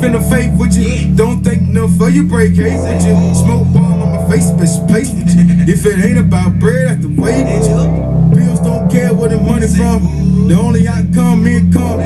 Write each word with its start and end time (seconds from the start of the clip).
finna 0.00 0.22
fake 0.30 0.50
with 0.58 0.76
you. 0.76 1.14
Don't 1.14 1.44
think 1.44 1.68
enough 1.68 1.94
for 1.96 2.08
you 2.08 2.24
break 2.24 2.54
haze 2.54 2.80
with 2.80 3.04
you. 3.06 3.34
Smoke 3.34 3.68
bomb 3.72 4.02
on 4.02 4.12
my 4.16 4.30
face, 4.30 4.50
bitch, 4.52 4.88
pace 4.88 5.12
with 5.12 5.28
you. 5.28 5.44
If 5.72 5.84
it 5.84 6.04
ain't 6.04 6.18
about 6.18 6.58
bread, 6.58 6.98
I 6.98 7.02
to 7.02 7.08
wait 7.08 7.44
with 7.44 7.68
you. 7.68 8.34
Bills 8.34 8.60
don't 8.60 8.90
care 8.90 9.12
where 9.12 9.28
the 9.28 9.38
money 9.38 9.68
from. 9.68 10.48
The 10.48 10.54
only 10.54 10.88
outcome, 10.88 11.44
me 11.44 11.56
and 11.58 11.72
come. 11.72 11.98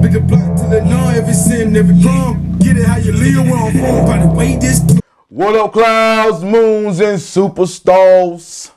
Big 0.00 0.14
a 0.16 0.20
block 0.20 0.56
to 0.56 0.62
the 0.68 0.82
lawn, 0.84 1.14
every 1.14 1.34
sin, 1.34 1.76
every 1.76 2.00
crumb. 2.02 2.58
Get 2.58 2.76
it 2.76 2.86
how 2.86 2.96
you 2.96 3.12
live, 3.12 3.44
where 3.46 3.56
I'm 3.56 3.72
from. 3.72 4.06
By 4.06 4.24
the 4.24 4.32
way, 4.32 4.56
this. 4.56 4.80
What 5.28 5.56
up, 5.56 5.72
clouds, 5.72 6.44
moons, 6.44 7.00
and 7.00 7.18
superstars? 7.18 8.71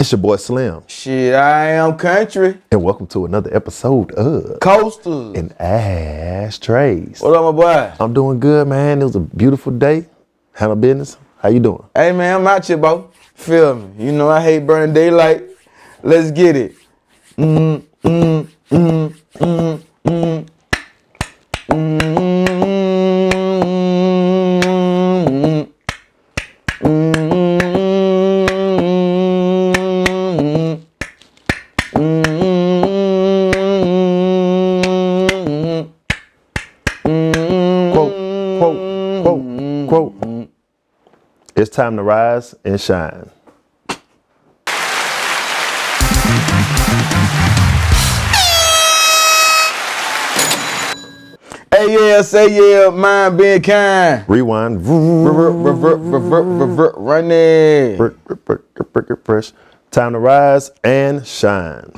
It's 0.00 0.12
your 0.12 0.18
boy 0.18 0.36
Slim, 0.36 0.82
Shit, 0.86 1.34
I 1.34 1.72
am 1.72 1.98
country. 1.98 2.56
and 2.72 2.82
welcome 2.82 3.06
to 3.08 3.26
another 3.26 3.54
episode 3.54 4.10
of 4.12 4.58
Coasters. 4.60 5.36
An 5.36 5.52
Ashtrays. 5.60 7.20
What 7.20 7.36
up, 7.36 7.54
my 7.54 7.62
boy? 7.62 7.92
I'm 8.00 8.14
doing 8.14 8.40
good, 8.40 8.66
man. 8.66 9.02
It 9.02 9.04
was 9.04 9.16
a 9.16 9.20
beautiful 9.20 9.72
day. 9.72 10.06
Handle 10.54 10.76
business. 10.76 11.18
How 11.42 11.50
you 11.50 11.60
doing? 11.60 11.84
Hey, 11.94 12.12
man, 12.12 12.36
I'm 12.40 12.46
out 12.46 12.66
here, 12.66 12.78
bro. 12.78 13.10
Feel 13.34 13.74
me? 13.74 14.06
You 14.06 14.12
know 14.12 14.30
I 14.30 14.40
hate 14.40 14.66
burning 14.66 14.94
daylight. 14.94 15.44
Let's 16.02 16.30
get 16.30 16.56
it. 16.56 16.74
Mm, 17.36 17.82
mm, 18.02 18.48
mm, 18.70 19.14
mm, 19.34 19.82
mm. 20.06 20.46
Mm, 21.68 22.39
time 41.80 41.96
to 41.96 42.02
rise 42.02 42.54
and 42.62 42.78
shine. 42.78 43.30
Hey, 51.70 51.94
yeah, 51.94 52.20
say 52.20 52.54
yeah, 52.54 52.90
mind 52.90 53.38
being 53.38 53.62
kind. 53.62 54.28
Rewind. 54.28 54.86
Revert, 54.86 55.54
revert, 55.54 56.00
revert, 56.00 56.44
revert, 56.44 56.94
run 56.98 57.30
it. 57.30 57.96
Fresh. 59.24 59.52
Time 59.90 60.12
to 60.12 60.18
rise 60.18 60.70
and 60.84 61.26
shine. 61.26 61.94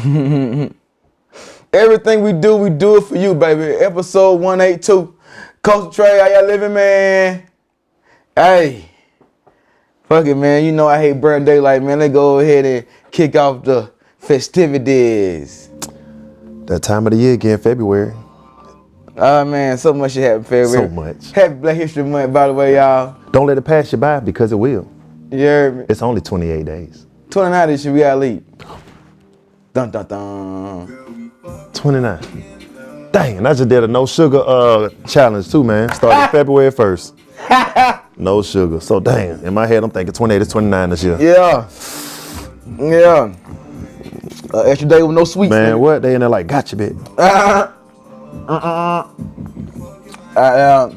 Everything 1.72 2.22
we 2.22 2.32
do, 2.32 2.56
we 2.56 2.70
do 2.70 2.96
it 2.96 3.04
for 3.04 3.16
you, 3.16 3.34
baby. 3.34 3.74
Episode 3.84 4.40
182. 4.40 5.14
Coach 5.62 5.94
Trey, 5.94 6.18
how 6.18 6.26
y'all 6.26 6.46
living, 6.46 6.72
man? 6.72 7.46
Hey. 8.34 8.86
Fuck 10.04 10.26
it, 10.26 10.34
man. 10.36 10.64
You 10.64 10.72
know 10.72 10.88
I 10.88 10.98
hate 10.98 11.20
burn 11.20 11.44
daylight, 11.44 11.82
man. 11.82 11.98
Let's 11.98 12.14
go 12.14 12.40
ahead 12.40 12.64
and 12.64 12.86
kick 13.10 13.36
off 13.36 13.62
the 13.62 13.92
festivities. 14.18 15.68
That 16.64 16.82
time 16.82 17.06
of 17.06 17.12
the 17.12 17.18
year 17.18 17.34
again, 17.34 17.58
February. 17.58 18.14
Oh, 19.16 19.44
man, 19.44 19.76
so 19.76 19.92
much 19.92 20.12
shit 20.12 20.22
happened 20.22 20.46
February. 20.46 20.88
So 20.88 20.94
much. 20.94 21.30
Happy 21.32 21.54
Black 21.54 21.76
History 21.76 22.04
Month, 22.04 22.32
by 22.32 22.46
the 22.46 22.54
way, 22.54 22.76
y'all. 22.76 23.16
Don't 23.32 23.46
let 23.46 23.58
it 23.58 23.62
pass 23.62 23.92
you 23.92 23.98
by 23.98 24.20
because 24.20 24.50
it 24.50 24.56
will. 24.56 24.90
You 25.30 25.38
heard 25.40 25.76
me? 25.76 25.84
It's 25.90 26.00
only 26.00 26.22
28 26.22 26.64
days. 26.64 27.06
29 27.28 27.68
this 27.68 27.84
year, 27.84 27.94
we 27.94 28.00
gotta 28.00 28.16
leave. 28.18 28.44
Dun, 29.72 29.90
dun, 29.90 30.06
dun. 30.06 31.32
29. 31.72 32.20
Dang, 33.12 33.38
and 33.38 33.46
I 33.48 33.54
just 33.54 33.68
did 33.68 33.84
a 33.84 33.88
no 33.88 34.06
sugar 34.06 34.42
uh 34.44 34.88
challenge 35.06 35.50
too, 35.50 35.62
man. 35.64 35.92
Started 35.92 36.30
February 36.32 36.70
1st. 36.70 38.02
no 38.16 38.42
sugar. 38.42 38.80
So 38.80 39.00
dang, 39.00 39.42
in 39.44 39.54
my 39.54 39.66
head 39.66 39.82
I'm 39.84 39.90
thinking 39.90 40.12
28 40.12 40.42
is 40.42 40.48
29 40.48 40.90
this 40.90 41.04
year. 41.04 41.16
Yeah. 41.20 41.68
Yeah. 42.78 43.34
Uh, 44.52 44.62
extra 44.62 44.88
day 44.88 45.02
with 45.02 45.14
no 45.14 45.24
sweets. 45.24 45.50
Man, 45.50 45.78
what? 45.78 46.02
They 46.02 46.14
in 46.14 46.20
there 46.20 46.28
like, 46.28 46.46
gotcha, 46.46 46.76
bit. 46.76 46.94
Uh, 48.48 49.04
uh, 50.36 50.94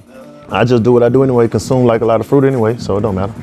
I 0.49 0.63
just 0.63 0.83
do 0.83 0.91
what 0.91 1.01
I 1.03 1.09
do 1.09 1.23
anyway, 1.23 1.47
consume 1.47 1.85
like 1.85 2.01
a 2.01 2.05
lot 2.05 2.21
of 2.21 2.27
fruit 2.27 2.43
anyway, 2.43 2.77
so 2.77 2.97
it 2.97 3.01
don't 3.01 3.15
matter. 3.15 3.33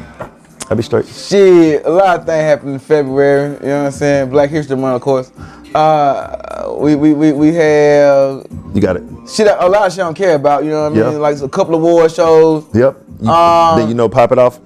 I 0.71 0.75
be 0.77 0.83
straight. 0.85 1.07
shit, 1.07 1.85
a 1.85 1.91
lot 1.91 2.21
of 2.21 2.27
things 2.27 2.43
happened 2.45 2.75
in 2.75 2.79
February. 2.79 3.55
You 3.55 3.67
know 3.67 3.79
what 3.81 3.87
I'm 3.87 3.91
saying? 3.93 4.31
Black 4.31 4.51
History 4.51 4.77
Month, 4.77 4.97
of 4.97 5.03
course. 5.03 5.33
Uh, 5.75 6.77
we, 6.79 6.95
we, 6.95 7.13
we, 7.13 7.33
we 7.33 7.49
have 7.55 8.47
You 8.73 8.81
got 8.81 8.97
it. 8.97 9.03
shit 9.29 9.49
a 9.49 9.69
lot 9.69 9.87
of 9.89 9.93
shit 9.93 10.01
I 10.01 10.05
don't 10.05 10.15
care 10.15 10.37
about. 10.37 10.63
You 10.65 10.71
know 10.71 10.83
what 10.89 10.93
I 10.93 10.95
mean? 10.95 11.13
Yeah. 11.13 11.19
Like 11.19 11.41
a 11.41 11.49
couple 11.49 11.75
of 11.75 11.83
award 11.83 12.13
shows. 12.13 12.67
Yep. 12.73 12.97
You, 13.21 13.29
Um, 13.31 13.79
then 13.81 13.89
you 13.89 13.95
know, 13.95 14.09
pop 14.09 14.31
it 14.31 14.39
off. 14.39 14.61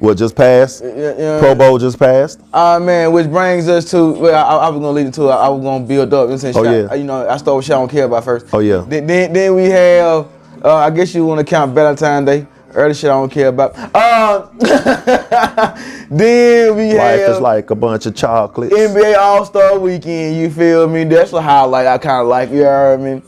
What 0.00 0.16
just 0.18 0.36
passed? 0.36 0.82
Yeah, 0.84 1.14
yeah. 1.18 1.38
Pro 1.40 1.54
Bowl 1.54 1.76
just 1.78 1.98
passed. 1.98 2.40
Uh, 2.52 2.78
man, 2.78 3.10
which 3.12 3.28
brings 3.28 3.68
us 3.68 3.90
to, 3.90 4.12
well, 4.12 4.34
I, 4.34 4.66
I 4.66 4.68
was 4.68 4.78
gonna 4.80 4.90
lead 4.92 5.06
into 5.06 5.22
it. 5.28 5.32
I 5.32 5.48
was 5.48 5.62
gonna 5.62 5.84
build 5.84 6.12
up. 6.12 6.12
You 6.12 6.16
know, 6.16 6.24
what 6.26 6.32
I'm 6.32 6.38
saying? 6.38 6.54
Oh, 6.56 6.62
yeah. 6.62 6.88
I- 6.90 6.94
you 6.96 7.04
know, 7.04 7.28
I 7.28 7.36
start 7.38 7.56
with 7.56 7.64
shit 7.64 7.74
I 7.74 7.78
don't 7.78 7.88
care 7.90 8.04
about 8.04 8.22
first. 8.24 8.46
Oh, 8.52 8.58
yeah. 8.60 8.84
Then, 8.86 9.06
then, 9.06 9.32
then 9.32 9.54
we 9.56 9.64
have, 9.64 10.28
uh, 10.62 10.74
I 10.76 10.90
guess 10.90 11.14
you 11.14 11.24
want 11.26 11.38
to 11.40 11.44
count 11.44 11.74
Valentine's 11.74 12.26
Day. 12.26 12.46
Early 12.78 12.94
shit 12.94 13.10
I 13.10 13.14
don't 13.14 13.28
care 13.28 13.48
about. 13.48 13.74
Uh, 13.92 14.46
then 16.10 16.76
we 16.76 16.92
Life 16.96 17.20
have 17.20 17.30
is 17.30 17.40
like 17.40 17.70
a 17.70 17.74
bunch 17.74 18.06
of 18.06 18.14
chocolates. 18.14 18.72
NBA 18.72 19.16
All 19.18 19.44
Star 19.44 19.76
Weekend. 19.78 20.36
You 20.36 20.48
feel 20.48 20.86
me? 20.88 21.02
That's 21.02 21.32
a 21.32 21.42
highlight 21.42 21.88
I 21.88 21.98
kind 21.98 22.22
of 22.22 22.28
like. 22.28 22.50
You 22.50 22.62
know 22.62 22.90
what 22.96 23.00
I 23.00 23.02
mean? 23.02 23.22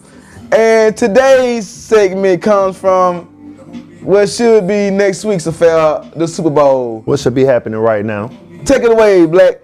And 0.52 0.96
today's 0.96 1.68
segment 1.68 2.42
comes 2.42 2.78
from 2.78 3.24
what 4.02 4.28
should 4.28 4.68
be 4.68 4.88
next 4.90 5.24
week's 5.24 5.46
affair, 5.46 6.00
the 6.14 6.28
Super 6.28 6.50
Bowl. 6.50 7.02
What 7.02 7.18
should 7.18 7.34
be 7.34 7.44
happening 7.44 7.80
right 7.80 8.04
now? 8.04 8.28
Take 8.64 8.82
it 8.82 8.92
away, 8.92 9.26
Black. 9.26 9.62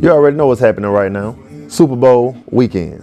You 0.00 0.10
already 0.10 0.38
know 0.38 0.46
what's 0.46 0.60
happening 0.60 0.90
right 0.90 1.12
now. 1.12 1.36
Super 1.68 1.96
Bowl 1.96 2.34
weekend. 2.50 3.02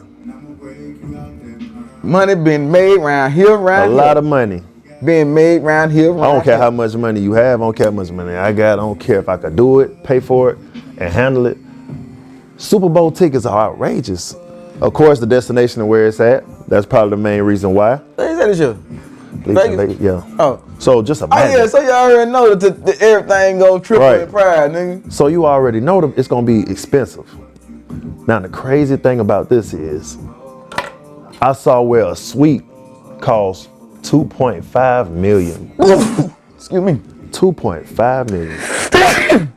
Money 2.01 2.33
been 2.35 2.69
made 2.71 2.97
round 2.97 3.31
here, 3.33 3.53
A 3.53 3.57
round 3.57 3.95
lot 3.95 4.07
here. 4.07 4.17
of 4.17 4.25
money. 4.25 4.61
Being 5.03 5.34
made 5.34 5.62
round 5.64 5.91
here. 5.91 6.12
Round 6.12 6.24
I 6.24 6.31
don't 6.34 6.44
care 6.44 6.53
here. 6.56 6.64
how 6.64 6.72
much 6.72 6.96
money 6.96 7.19
you 7.22 7.34
have. 7.34 7.62
I 7.62 7.66
don't 7.66 7.75
care 7.75 7.88
how 7.88 7.91
much 7.91 8.12
money 8.12 8.34
I 8.34 8.52
got. 8.52 8.74
I 8.74 8.81
don't 8.81 9.00
care 9.00 9.19
if 9.19 9.30
I 9.30 9.38
could 9.38 9.56
do 9.56 9.80
it, 9.81 10.03
pay 10.03 10.19
for 10.19 10.52
it, 10.52 10.58
and 10.97 11.12
handle 11.14 11.46
it. 11.46 11.58
Super 12.58 12.90
Bowl 12.90 13.12
tickets 13.12 13.46
are 13.46 13.72
outrageous. 13.72 14.36
Of 14.81 14.94
course, 14.94 15.19
the 15.19 15.25
destination 15.28 15.81
and 15.81 15.90
where 15.90 16.08
it's 16.08 16.19
at. 16.19 16.44
That's 16.68 16.86
probably 16.86 17.12
the 17.12 17.18
main 17.18 17.41
reason 17.44 17.74
why. 17.74 17.97
They 18.18 18.36
said 18.36 18.47
this 18.50 18.58
shit. 18.58 18.69
At 18.75 19.47
least 19.47 19.47
in 19.47 19.56
Vegas? 19.56 19.78
Vegas, 19.78 20.00
Yeah. 20.00 20.36
Oh. 20.40 20.64
So 20.80 21.02
just 21.02 21.22
Oh 21.24 21.28
yeah, 21.31 21.66
so 21.66 21.80
you 21.81 21.90
already 21.91 22.31
know 22.31 22.53
that, 22.56 22.59
the, 22.59 22.70
that 22.91 23.02
everything 23.02 23.59
go 23.59 23.80
triple 23.80 24.06
Right. 24.06 24.22
in 24.22 24.30
pride, 24.30 24.72
nigga. 24.72 25.12
So 25.12 25.28
you 25.28 25.46
already 25.46 25.80
know 25.80 26.02
that 26.02 26.18
it's 26.18 26.28
gonna 26.28 26.46
be 26.46 26.62
expensive. 26.70 27.25
Now 28.28 28.40
the 28.40 28.50
crazy 28.50 28.96
thing 28.97 29.20
about 29.20 29.50
this 29.50 29.74
is, 29.74 30.18
I 31.41 31.53
saw 31.53 31.81
where 31.81 32.06
a 32.06 32.16
suite 32.16 32.64
costs 33.20 33.68
2.5 34.03 35.09
million. 35.12 35.72
Excuse 36.56 36.81
me. 36.81 36.94
2.5 37.31 38.30
million. 38.31 39.50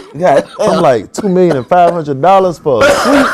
God, 0.18 0.48
I'm 0.58 0.82
like 0.82 1.12
two 1.12 1.28
million 1.28 1.56
and 1.56 1.66
five 1.66 1.92
hundred 1.92 2.20
dollars 2.20 2.58
for 2.58 2.82
a 2.84 2.90
suite. 2.90 3.26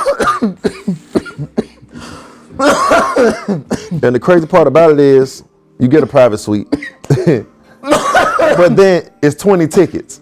and 4.02 4.14
the 4.14 4.20
crazy 4.20 4.46
part 4.46 4.66
about 4.66 4.92
it 4.92 5.00
is, 5.00 5.42
you 5.78 5.88
get 5.88 6.02
a 6.02 6.06
private 6.06 6.38
suite, 6.38 6.68
but 7.08 8.76
then 8.76 9.10
it's 9.22 9.36
20 9.36 9.66
tickets. 9.68 10.20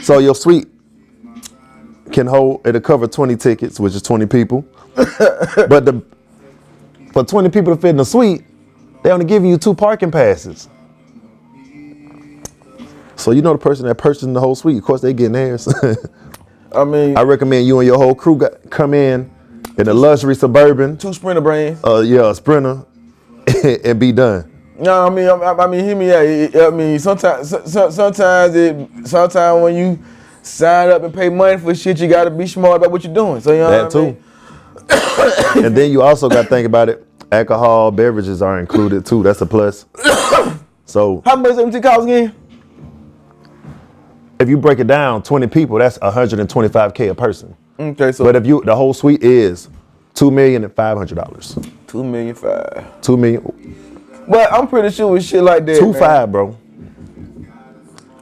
So 0.00 0.18
your 0.18 0.34
suite 0.34 0.68
can 2.12 2.26
hold 2.26 2.66
it'll 2.66 2.80
cover 2.80 3.06
20 3.06 3.36
tickets, 3.36 3.80
which 3.80 3.94
is 3.94 4.02
20 4.02 4.26
people. 4.26 4.64
but 4.94 5.84
the 5.84 6.02
for 7.12 7.24
20 7.24 7.48
people 7.50 7.74
to 7.74 7.80
fit 7.80 7.90
in 7.90 7.96
the 7.96 8.04
suite, 8.04 8.44
they 9.02 9.10
only 9.10 9.24
give 9.24 9.44
you 9.44 9.56
two 9.58 9.74
parking 9.74 10.10
passes. 10.10 10.68
So 13.16 13.32
you 13.32 13.42
know 13.42 13.52
the 13.52 13.58
person 13.58 13.86
that 13.86 13.96
purchasing 13.96 14.32
the 14.32 14.40
whole 14.40 14.54
suite, 14.54 14.78
of 14.78 14.82
course 14.84 15.00
they 15.02 15.12
getting 15.12 15.32
theirs. 15.32 15.68
I 16.74 16.84
mean, 16.84 17.16
I 17.16 17.22
recommend 17.22 17.66
you 17.66 17.78
and 17.80 17.86
your 17.86 17.98
whole 17.98 18.14
crew 18.14 18.36
got, 18.36 18.70
come 18.70 18.94
in 18.94 19.30
in 19.76 19.88
a 19.88 19.94
luxury 19.94 20.34
suburban, 20.34 20.96
two 20.96 21.12
sprinter 21.12 21.40
brains. 21.40 21.80
uh, 21.84 22.00
yeah, 22.00 22.30
a 22.30 22.34
sprinter, 22.34 22.84
and 23.84 24.00
be 24.00 24.12
done. 24.12 24.46
No, 24.78 25.06
I 25.06 25.10
mean, 25.10 25.28
I, 25.28 25.34
I 25.34 25.66
mean, 25.66 25.84
hear 25.84 25.96
me 25.96 26.10
out. 26.12 26.24
It- 26.24 26.56
I 26.56 26.70
mean, 26.70 26.98
sometimes, 26.98 27.50
so, 27.50 27.62
so- 27.66 27.90
sometimes 27.90 28.54
it, 28.54 28.88
sometimes 29.06 29.62
when 29.62 29.74
you 29.76 29.98
sign 30.42 30.88
up 30.88 31.02
and 31.02 31.12
pay 31.12 31.28
money 31.28 31.58
for 31.58 31.74
shit, 31.74 32.00
you 32.00 32.08
gotta 32.08 32.30
be 32.30 32.46
smart 32.46 32.76
about 32.76 32.90
what 32.90 33.04
you're 33.04 33.12
doing. 33.12 33.40
So 33.42 33.52
you 33.52 33.58
know 33.58 33.70
That 33.70 33.94
what 33.94 33.96
I 33.96 34.00
mean? 34.04 34.16
too. 34.16 35.60
and 35.66 35.76
then 35.76 35.90
you 35.90 36.00
also 36.02 36.28
got 36.30 36.42
to 36.42 36.48
think 36.48 36.66
about 36.66 36.88
it. 36.88 37.06
Alcohol 37.32 37.90
beverages 37.90 38.42
are 38.42 38.58
included 38.58 39.06
too. 39.06 39.22
That's 39.22 39.40
a 39.40 39.46
plus. 39.46 39.86
So 40.86 41.22
How 41.24 41.36
much 41.36 41.56
empty 41.56 41.80
cost 41.80 42.02
again? 42.02 42.34
if 44.40 44.48
you 44.48 44.56
break 44.58 44.80
it 44.80 44.88
down, 44.88 45.22
20 45.22 45.46
people, 45.46 45.78
that's 45.78 45.98
125k 45.98 47.10
a 47.10 47.14
person. 47.14 47.56
Okay, 47.78 48.10
so 48.10 48.24
But 48.24 48.34
if 48.34 48.44
you 48.44 48.60
the 48.64 48.74
whole 48.74 48.92
suite 48.92 49.22
is 49.22 49.68
two 50.14 50.32
million 50.32 50.64
and 50.64 50.74
five 50.74 50.98
hundred 50.98 51.14
dollars. 51.14 51.56
two 51.86 52.02
million 52.02 52.34
five. 52.34 52.84
Two 53.02 53.16
million 53.16 54.02
But 54.26 54.52
I'm 54.52 54.66
pretty 54.66 54.90
sure 54.90 55.12
with 55.12 55.24
shit 55.24 55.44
like 55.44 55.64
that. 55.66 55.78
two 55.78 55.92
man, 55.92 56.00
five, 56.00 56.32
bro. 56.32 56.56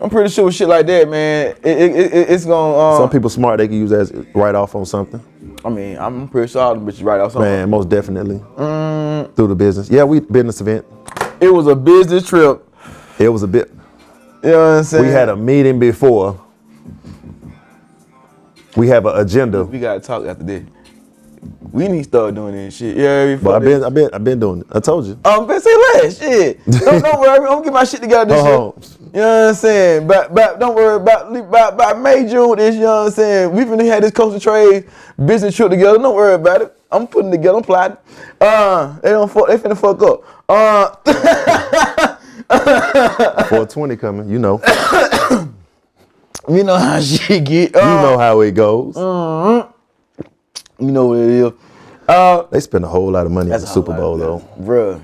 I'm 0.00 0.10
pretty 0.10 0.28
sure 0.28 0.44
with 0.44 0.54
shit 0.54 0.68
like 0.68 0.86
that, 0.86 1.08
man. 1.08 1.56
It, 1.62 1.66
it, 1.66 1.96
it, 1.96 2.30
it's 2.30 2.44
gonna. 2.44 2.78
Um, 2.78 2.98
Some 2.98 3.10
people 3.10 3.30
smart, 3.30 3.58
they 3.58 3.66
can 3.66 3.78
use 3.78 3.90
that 3.90 4.00
as 4.00 4.12
write 4.34 4.54
off 4.54 4.74
on 4.74 4.84
something. 4.84 5.20
I 5.64 5.68
mean, 5.68 5.98
I'm 5.98 6.28
pretty 6.28 6.50
sure 6.52 6.62
all 6.62 6.74
the 6.74 6.80
bitches 6.80 7.04
right 7.04 7.20
something. 7.30 7.40
Man, 7.42 7.70
most 7.70 7.88
definitely. 7.88 8.38
Mm. 8.56 9.34
Through 9.34 9.48
the 9.48 9.54
business. 9.54 9.90
Yeah, 9.90 10.04
we 10.04 10.20
business 10.20 10.60
event. 10.60 10.86
It 11.40 11.52
was 11.52 11.66
a 11.66 11.76
business 11.76 12.28
trip. 12.28 12.64
It 13.18 13.28
was 13.28 13.42
a 13.42 13.48
bit 13.48 13.70
You 14.42 14.50
know 14.50 14.58
what 14.58 14.78
I'm 14.78 14.84
saying? 14.84 15.06
we 15.06 15.10
had 15.10 15.28
a 15.28 15.36
meeting 15.36 15.78
before. 15.78 16.40
We 18.76 18.88
have 18.88 19.06
an 19.06 19.18
agenda. 19.18 19.64
We 19.64 19.80
gotta 19.80 20.00
talk 20.00 20.24
after 20.24 20.44
this. 20.44 20.64
We 21.78 21.86
need 21.88 21.98
to 21.98 22.04
start 22.04 22.34
doing 22.34 22.54
this 22.54 22.76
shit. 22.76 22.96
Yeah, 22.96 23.36
But 23.36 23.54
I've 23.54 23.62
been 23.62 23.84
I've 23.84 23.94
been 23.94 24.10
I've 24.12 24.24
been 24.24 24.40
doing 24.40 24.60
it. 24.62 24.66
I 24.72 24.80
told 24.80 25.06
you. 25.06 25.16
Um, 25.24 25.46
but 25.46 25.62
say 25.62 25.74
less 25.76 26.18
shit. 26.18 26.64
don't, 26.66 27.02
don't 27.02 27.20
worry, 27.20 27.38
I'm 27.38 27.44
gonna 27.44 27.62
get 27.64 27.72
my 27.72 27.84
shit 27.84 28.00
together 28.02 28.34
this 28.34 28.42
Uh-huh. 28.42 28.72
year. 28.80 28.98
You 29.14 29.20
know 29.20 29.40
what 29.44 29.48
I'm 29.50 29.54
saying? 29.54 30.06
But 30.08 30.34
but 30.34 30.58
don't 30.58 30.74
worry 30.74 30.96
about 30.96 31.34
about, 31.36 31.72
about 31.74 32.00
May 32.00 32.26
June 32.28 32.56
this. 32.56 32.74
You 32.74 32.80
know 32.82 33.02
what 33.04 33.06
I'm 33.06 33.12
saying? 33.12 33.52
We 33.52 33.62
finna 33.64 33.86
had 33.86 34.02
this 34.02 34.10
coastal 34.10 34.40
trade 34.40 34.86
business 35.24 35.54
trip 35.56 35.70
together. 35.70 35.98
Don't 35.98 36.14
worry 36.16 36.34
about 36.34 36.62
it. 36.62 36.74
I'm 36.90 37.06
putting 37.06 37.30
together. 37.30 37.58
I'm 37.58 37.62
plotting. 37.64 37.96
Uh, 38.40 38.98
they 39.00 39.10
don't 39.10 39.30
fuck. 39.30 39.46
They 39.48 39.56
finna 39.58 39.78
fuck 39.78 40.02
up. 40.02 40.24
Uh, 40.48 42.16
420 43.48 43.96
coming, 43.96 44.28
you 44.30 44.38
know. 44.38 44.60
you 46.48 46.64
know 46.64 46.76
how 46.76 46.98
shit 47.00 47.44
get. 47.44 47.76
Uh, 47.76 47.78
You 47.80 47.84
know 47.84 48.18
how 48.18 48.40
it 48.40 48.52
goes. 48.52 48.96
You 50.80 50.92
know 50.92 51.06
what 51.06 51.18
it 51.18 51.28
is. 51.28 51.52
Uh, 52.08 52.42
They 52.50 52.60
spend 52.60 52.84
a 52.84 52.88
whole 52.88 53.10
lot 53.10 53.26
of 53.26 53.32
money 53.32 53.52
at 53.52 53.60
the 53.60 53.66
Super 53.66 53.92
Bowl 53.94 54.16
though. 54.16 54.38
bruh. 54.60 55.00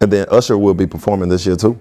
And 0.00 0.12
then 0.12 0.26
Usher 0.30 0.58
will 0.58 0.74
be 0.74 0.86
performing 0.86 1.28
this 1.30 1.46
year 1.46 1.56
too. 1.56 1.80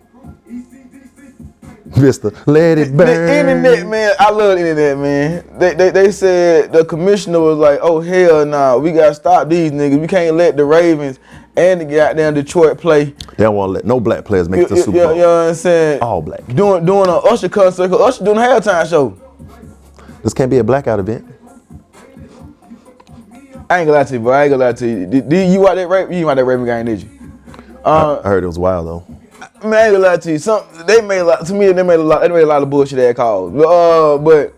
Mister, 1.98 2.32
let 2.46 2.78
it 2.78 2.92
The 2.92 2.98
burn. 2.98 3.30
internet, 3.30 3.88
man, 3.88 4.14
I 4.20 4.30
love 4.32 4.58
the 4.58 4.68
internet, 4.70 4.98
man. 4.98 5.60
They, 5.60 5.74
they, 5.76 5.90
they 5.92 6.12
said 6.12 6.72
the 6.74 6.84
commissioner 6.84 7.40
was 7.40 7.58
like, 7.58 7.80
oh, 7.82 8.02
hell 8.02 8.46
nah, 8.46 8.76
we 8.78 8.92
got 8.92 9.10
to 9.10 9.14
stop 9.16 9.48
these 9.50 9.72
niggas. 9.72 10.00
We 10.02 10.08
can't 10.08 10.36
let 10.36 10.58
the 10.58 10.66
Ravens 10.66 11.20
and 11.56 11.80
the 11.82 11.86
goddamn 11.86 12.34
Detroit 12.34 12.80
play. 12.80 13.06
They 13.38 13.44
don't 13.44 13.56
want 13.56 13.70
to 13.70 13.74
let 13.74 13.86
no 13.86 14.00
black 14.00 14.26
players 14.26 14.50
make 14.50 14.62
it 14.62 14.68
to 14.70 14.76
You, 14.76 14.80
the 14.82 14.86
Super 14.86 14.98
Bowl. 15.06 15.14
you 15.16 15.22
know 15.22 15.44
what 15.44 15.50
I'm 15.50 15.56
saying? 15.56 16.02
All 16.02 16.22
black. 16.22 16.46
Doing, 16.48 16.86
doing 16.86 17.08
an 17.10 17.22
Usher 17.30 17.50
concert, 17.50 17.92
Usher 17.94 18.26
doing 18.26 18.38
a 18.38 18.42
halftime 18.42 18.90
show. 18.90 19.18
This 20.24 20.34
can't 20.34 20.50
be 20.50 20.58
a 20.58 20.64
blackout 20.64 21.00
event. 21.00 21.26
I 23.70 23.80
ain't 23.80 23.88
gonna 23.88 23.98
lie 24.00 24.04
to 24.04 24.14
you, 24.14 24.20
bro. 24.20 24.34
I 24.34 24.44
ain't 24.44 24.52
gonna 24.52 24.66
lie 24.66 24.74
to 24.74 24.88
you. 24.88 25.06
Did, 25.08 25.30
did 25.30 25.52
you 25.54 25.60
watch 25.62 25.76
that 25.76 25.88
Raven? 25.88 26.14
You 26.18 26.26
watch 26.26 26.36
that 26.38 26.46
Raven 26.46 26.66
game, 26.66 26.86
did 26.86 27.02
you? 27.02 27.10
Uh, 27.84 28.22
I 28.24 28.28
heard 28.30 28.44
it 28.44 28.48
was 28.48 28.60
wild 28.60 28.88
though. 28.88 29.04
Man, 29.68 29.74
I 29.74 29.86
ain't 29.86 29.94
gonna 29.96 30.00
lie 30.08 30.18
to 30.18 30.32
you. 30.32 30.38
Some 30.38 30.64
they 30.86 31.02
made 31.02 31.20
a 31.20 31.24
lot 31.24 31.46
to 31.48 31.54
me. 31.54 31.72
They 31.72 31.84
made 31.84 32.00
a 32.00 32.04
lot. 32.04 32.22
They 32.22 32.30
made 32.30 32.44
a 32.44 32.46
lot 32.48 32.62
of 32.62 32.70
bullshit 32.70 33.00
ass 33.00 33.16
calls. 33.16 33.54
Uh, 33.54 34.18
but 34.18 34.54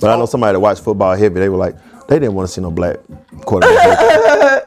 But 0.00 0.10
I 0.10 0.16
know 0.16 0.26
somebody 0.26 0.54
that 0.54 0.60
watched 0.60 0.82
football 0.82 1.14
heavy. 1.16 1.40
They 1.40 1.48
were 1.48 1.56
like, 1.56 1.76
they 2.08 2.18
didn't 2.18 2.34
want 2.34 2.48
to 2.48 2.52
see 2.54 2.60
no 2.60 2.70
black 2.70 2.96
quarterback. 3.44 3.98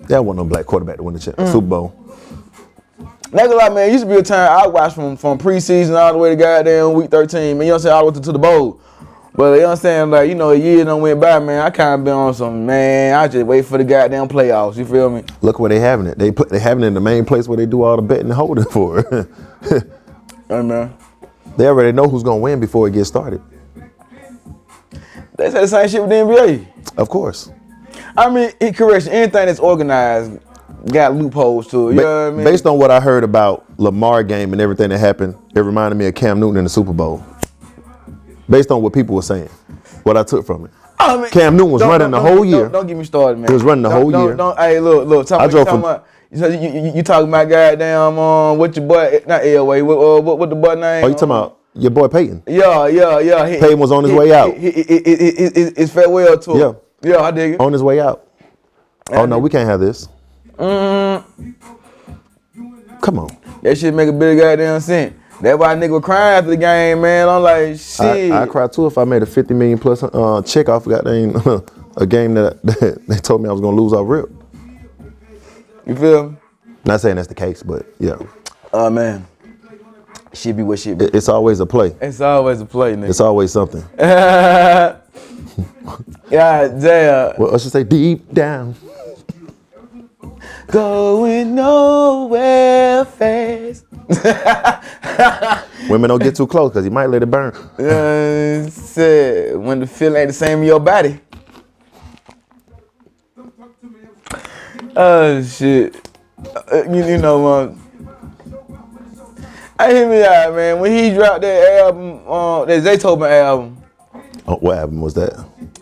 they 0.00 0.06
don't 0.14 0.26
want 0.26 0.36
no 0.38 0.44
black 0.44 0.66
quarterback 0.66 0.96
to 0.96 1.02
win 1.02 1.14
the 1.14 1.20
Mm. 1.20 1.52
Super 1.52 1.66
Bowl. 1.66 1.94
Not 3.32 3.44
gonna 3.46 3.54
lie, 3.56 3.68
man. 3.68 3.88
It 3.88 3.92
used 3.92 4.04
to 4.04 4.10
be 4.10 4.16
a 4.16 4.22
time 4.22 4.50
I 4.50 4.66
watched 4.66 4.96
from 4.96 5.16
from 5.16 5.38
preseason 5.38 5.96
all 5.96 6.12
the 6.12 6.18
way 6.18 6.30
to 6.30 6.36
goddamn 6.36 6.94
week 6.94 7.10
13. 7.10 7.56
Man, 7.56 7.66
you 7.66 7.72
know 7.72 7.74
what 7.74 7.74
I'm 7.76 7.80
saying? 7.82 7.94
I 7.96 8.02
went 8.02 8.16
way 8.16 8.22
to 8.22 8.32
the 8.32 8.38
bowl. 8.38 8.80
But 9.40 9.54
you 9.54 9.60
know 9.60 9.68
what 9.68 9.70
I'm 9.70 9.76
saying? 9.78 10.10
Like, 10.10 10.28
you 10.28 10.34
know, 10.34 10.50
a 10.50 10.54
year 10.54 10.84
done 10.84 11.00
went 11.00 11.18
by, 11.18 11.38
man. 11.38 11.62
I 11.62 11.70
kind 11.70 11.94
of 11.98 12.04
been 12.04 12.12
on 12.12 12.34
some, 12.34 12.66
man. 12.66 13.14
I 13.14 13.26
just 13.26 13.46
wait 13.46 13.64
for 13.64 13.78
the 13.78 13.84
goddamn 13.84 14.28
playoffs. 14.28 14.76
You 14.76 14.84
feel 14.84 15.08
me? 15.08 15.24
Look 15.40 15.58
where 15.58 15.70
they 15.70 15.80
having 15.80 16.04
it. 16.08 16.18
They 16.18 16.30
put 16.30 16.50
they 16.50 16.58
having 16.58 16.84
it 16.84 16.88
in 16.88 16.92
the 16.92 17.00
main 17.00 17.24
place 17.24 17.48
where 17.48 17.56
they 17.56 17.64
do 17.64 17.80
all 17.82 17.96
the 17.96 18.02
betting 18.02 18.26
and 18.26 18.34
holding 18.34 18.64
for. 18.70 19.00
Hey, 20.46 20.60
man. 20.60 20.94
they 21.56 21.66
already 21.68 21.90
know 21.92 22.06
who's 22.06 22.22
gonna 22.22 22.36
win 22.36 22.60
before 22.60 22.86
it 22.86 22.90
gets 22.92 23.08
started. 23.08 23.40
They 25.38 25.50
say 25.50 25.62
the 25.62 25.68
same 25.68 25.88
shit 25.88 26.02
with 26.02 26.10
the 26.10 26.16
NBA. 26.16 26.98
Of 26.98 27.08
course. 27.08 27.50
I 28.18 28.28
mean, 28.28 28.50
in 28.60 28.74
correction, 28.74 29.10
anything 29.10 29.46
that's 29.46 29.58
organized 29.58 30.38
got 30.92 31.14
loopholes 31.14 31.66
to 31.68 31.88
it. 31.88 31.92
You 31.92 31.96
Ba- 31.96 32.02
know 32.02 32.24
what 32.26 32.32
I 32.34 32.36
mean? 32.36 32.44
Based 32.44 32.66
on 32.66 32.78
what 32.78 32.90
I 32.90 33.00
heard 33.00 33.24
about 33.24 33.64
Lamar 33.80 34.22
game 34.22 34.52
and 34.52 34.60
everything 34.60 34.90
that 34.90 34.98
happened, 34.98 35.34
it 35.54 35.60
reminded 35.60 35.96
me 35.96 36.08
of 36.08 36.14
Cam 36.14 36.38
Newton 36.40 36.58
in 36.58 36.64
the 36.64 36.70
Super 36.70 36.92
Bowl. 36.92 37.24
Based 38.50 38.70
on 38.70 38.82
what 38.82 38.92
people 38.92 39.14
were 39.14 39.22
saying, 39.22 39.48
what 40.02 40.16
I 40.16 40.24
took 40.24 40.44
from 40.44 40.64
it. 40.66 40.72
I 40.98 41.16
mean, 41.16 41.30
Cam 41.30 41.56
Newton 41.56 41.70
was 41.72 41.82
running 41.82 42.10
the 42.10 42.20
whole 42.20 42.44
year. 42.44 42.62
Don't, 42.64 42.72
don't 42.72 42.86
get 42.88 42.96
me 42.96 43.04
started, 43.04 43.38
man. 43.38 43.48
He 43.48 43.54
was 43.54 43.62
running 43.62 43.82
the 43.82 43.88
Don't- 43.88 44.02
whole 44.02 44.10
don't- 44.10 44.24
year. 44.26 44.34
Don't, 44.36 44.58
hey, 44.58 44.80
look, 44.80 45.08
look. 45.08 45.26
Talk 45.26 45.40
I 45.40 45.46
drove 45.46 45.60
you 45.60 45.64
talking 45.64 45.80
from- 45.80 45.90
about, 45.90 46.06
you, 46.62 46.70
you, 46.80 46.92
you, 46.96 47.02
talking 47.02 47.28
about 47.28 47.48
goddamn 47.48 48.18
um, 48.18 48.58
what 48.58 48.76
your 48.76 48.86
boy, 48.86 49.22
not 49.26 49.42
Elway, 49.42 49.82
what, 49.84 49.94
uh, 49.96 50.20
what, 50.20 50.38
what 50.38 50.50
the 50.50 50.56
boy 50.56 50.74
name? 50.74 51.04
Oh, 51.04 51.08
you 51.08 51.14
talking 51.14 51.30
about 51.30 51.58
your 51.74 51.90
boy 51.90 52.08
Peyton? 52.08 52.42
Yeah, 52.46 52.86
yeah, 52.88 53.18
yeah. 53.20 53.48
He, 53.48 53.58
Peyton 53.58 53.78
was 53.78 53.92
on 53.92 54.02
his 54.04 54.12
he- 54.12 54.18
way 54.18 54.26
he- 54.26 54.32
out. 54.34 54.52
It's 54.56 55.92
farewell 55.92 56.38
tour. 56.38 56.58
Yeah. 57.02 57.10
Yeah, 57.12 57.20
I 57.22 57.30
dig 57.30 57.54
it. 57.54 57.60
On 57.60 57.72
his 57.72 57.82
way 57.82 57.98
out. 58.00 58.26
Oh 59.12 59.24
no, 59.26 59.38
we 59.38 59.48
can't 59.48 59.68
have 59.68 59.80
this. 59.80 60.08
Mm. 60.58 61.24
Come 63.00 63.18
on. 63.20 63.36
That 63.62 63.78
shit 63.78 63.94
make 63.94 64.08
a 64.08 64.12
big 64.12 64.38
goddamn 64.38 64.80
sense. 64.80 65.14
That's 65.40 65.58
why 65.58 65.74
nigga 65.74 66.02
crying 66.02 66.36
after 66.38 66.50
the 66.50 66.56
game, 66.56 67.00
man. 67.00 67.28
I'm 67.28 67.42
like, 67.42 67.78
shit. 67.78 68.30
I, 68.30 68.42
I 68.42 68.46
cried 68.46 68.72
too 68.72 68.86
if 68.86 68.98
I 68.98 69.04
made 69.04 69.22
a 69.22 69.26
50 69.26 69.54
million 69.54 69.78
plus 69.78 70.02
uh, 70.02 70.42
check 70.44 70.68
off 70.68 70.84
goddamn 70.84 71.36
a 71.96 72.06
game 72.06 72.34
that, 72.34 72.62
that 72.62 73.02
they 73.08 73.16
told 73.16 73.42
me 73.42 73.48
I 73.48 73.52
was 73.52 73.60
gonna 73.60 73.76
lose 73.76 73.92
off 73.92 74.06
rip. 74.08 74.30
you 75.86 75.94
feel 75.96 76.30
me? 76.30 76.36
Not 76.84 77.00
saying 77.00 77.16
that's 77.16 77.28
the 77.28 77.34
case, 77.34 77.62
but 77.62 77.86
yeah, 77.98 78.16
Oh, 78.72 78.88
man. 78.90 79.26
Shit 80.32 80.56
be 80.56 80.62
what 80.62 80.78
shit 80.78 80.96
be. 80.96 81.06
it, 81.06 81.14
it's 81.14 81.28
always 81.28 81.58
a 81.60 81.66
play. 81.66 81.94
It's 82.00 82.20
always 82.20 82.60
a 82.60 82.64
play, 82.66 82.94
nigga. 82.94 83.08
It's 83.10 83.20
always 83.20 83.50
something. 83.52 83.82
yeah, 83.98 84.98
damn. 86.30 87.34
Well, 87.36 87.54
I 87.54 87.58
should 87.58 87.72
say 87.72 87.82
deep 87.82 88.32
down. 88.32 88.74
Going 90.68 91.54
nowhere 91.54 93.04
fast. 93.04 93.84
Women 95.88 96.08
don't 96.08 96.22
get 96.22 96.34
too 96.36 96.46
close 96.46 96.70
because 96.70 96.84
you 96.84 96.90
might 96.90 97.06
let 97.06 97.22
it 97.22 97.30
burn. 97.30 97.52
Uh, 97.54 98.68
when 99.58 99.80
the 99.80 99.86
feel 99.86 100.16
ain't 100.16 100.28
the 100.28 100.32
same 100.32 100.58
in 100.60 100.64
your 100.64 100.80
body. 100.80 101.20
Oh 104.96 105.42
shit. 105.42 105.96
Uh, 106.72 106.84
you, 106.90 107.06
you 107.06 107.18
know, 107.18 107.46
um, 107.46 107.80
I 109.78 109.92
hear 109.92 110.08
me 110.08 110.22
out, 110.22 110.54
man. 110.54 110.78
When 110.80 110.92
he 110.92 111.14
dropped 111.14 111.42
that 111.42 111.80
album, 111.84 112.22
uh, 112.26 112.64
that 112.64 112.82
Zaytoven 112.82 113.30
album, 113.30 113.76
Oh, 114.46 114.56
what 114.56 114.78
album 114.78 115.00
was 115.00 115.14
that? 115.14 115.32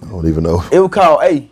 I 0.02 0.08
don't 0.08 0.26
even 0.28 0.44
know. 0.44 0.62
it 0.70 0.78
was 0.78 0.90
called 0.90 1.22
A. 1.22 1.50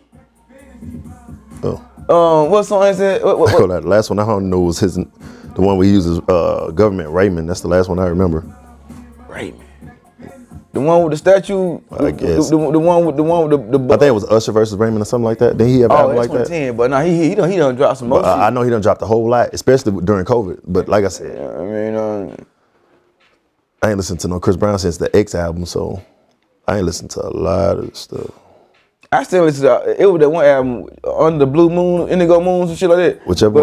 Oh. 1.63 1.86
Um, 2.09 2.49
what 2.49 2.63
song 2.63 2.83
is 2.85 2.99
it? 2.99 3.23
What, 3.23 3.39
what, 3.39 3.53
Oh, 3.53 3.61
what? 3.67 3.67
that 3.69 3.85
last 3.87 4.09
one 4.09 4.19
I 4.19 4.25
don't 4.25 4.49
know 4.49 4.61
was 4.61 4.79
his, 4.79 4.95
the 4.95 5.61
one 5.61 5.77
we 5.77 5.89
uses 5.89 6.19
uh, 6.29 6.71
government 6.73 7.09
Raymond. 7.11 7.49
That's 7.49 7.61
the 7.61 7.67
last 7.67 7.89
one 7.89 7.99
I 7.99 8.07
remember. 8.07 8.45
Raymond. 9.27 9.63
The 10.73 10.81
one 10.81 11.01
with 11.03 11.11
the 11.11 11.17
statue. 11.17 11.79
I 11.91 12.03
the, 12.05 12.11
guess. 12.11 12.49
The, 12.49 12.57
the, 12.57 12.71
the 12.73 12.79
one 12.79 13.05
with 13.05 13.17
the 13.17 13.23
one 13.23 13.49
with 13.49 13.71
the. 13.71 13.77
the 13.77 13.83
I 13.85 13.97
think 13.97 14.09
it 14.09 14.11
was 14.11 14.25
Usher 14.25 14.51
versus 14.51 14.77
Raymond 14.77 15.01
or 15.01 15.05
something 15.05 15.25
like 15.25 15.39
that. 15.39 15.57
Then 15.57 15.67
he 15.69 15.79
have 15.81 15.91
Oh, 15.91 15.95
album 15.97 16.15
that's 16.17 16.29
like 16.29 16.37
that? 16.37 16.47
2010, 16.47 16.77
but 16.77 16.91
no, 16.91 17.03
he 17.03 17.11
he 17.17 17.29
he 17.29 17.35
done 17.35 17.49
he 17.49 17.57
done 17.57 17.75
dropped 17.75 17.97
some 17.97 18.09
But, 18.09 18.25
uh. 18.25 18.35
I 18.35 18.51
know 18.51 18.61
he 18.61 18.69
done 18.69 18.81
dropped 18.81 19.01
a 19.01 19.07
whole 19.07 19.27
lot, 19.27 19.49
especially 19.53 19.99
during 20.05 20.25
COVID. 20.25 20.61
But 20.67 20.87
like 20.87 21.03
I 21.03 21.07
said, 21.07 21.39
I 21.59 21.63
mean, 21.63 21.95
um, 21.95 22.45
I 23.81 23.89
ain't 23.89 23.97
listened 23.97 24.19
to 24.21 24.27
no 24.27 24.39
Chris 24.39 24.55
Brown 24.55 24.77
since 24.77 24.97
the 24.97 25.13
X 25.15 25.33
album, 25.33 25.65
so 25.65 26.03
I 26.67 26.77
ain't 26.77 26.85
listened 26.85 27.09
to 27.11 27.25
a 27.25 27.31
lot 27.31 27.79
of 27.79 27.95
stuff. 27.97 28.29
I 29.11 29.23
still 29.23 29.45
listen 29.45 29.63
to 29.63 29.95
it 30.01 30.05
was 30.05 30.19
that 30.19 30.29
one 30.29 30.45
album 30.45 30.89
under 31.05 31.39
the 31.39 31.47
blue 31.47 31.69
moon, 31.69 32.09
indigo 32.09 32.41
moons 32.41 32.69
and 32.69 32.77
shit 32.77 32.89
like 32.89 32.97
that. 32.97 33.27
Whichever 33.27 33.51
but, 33.51 33.61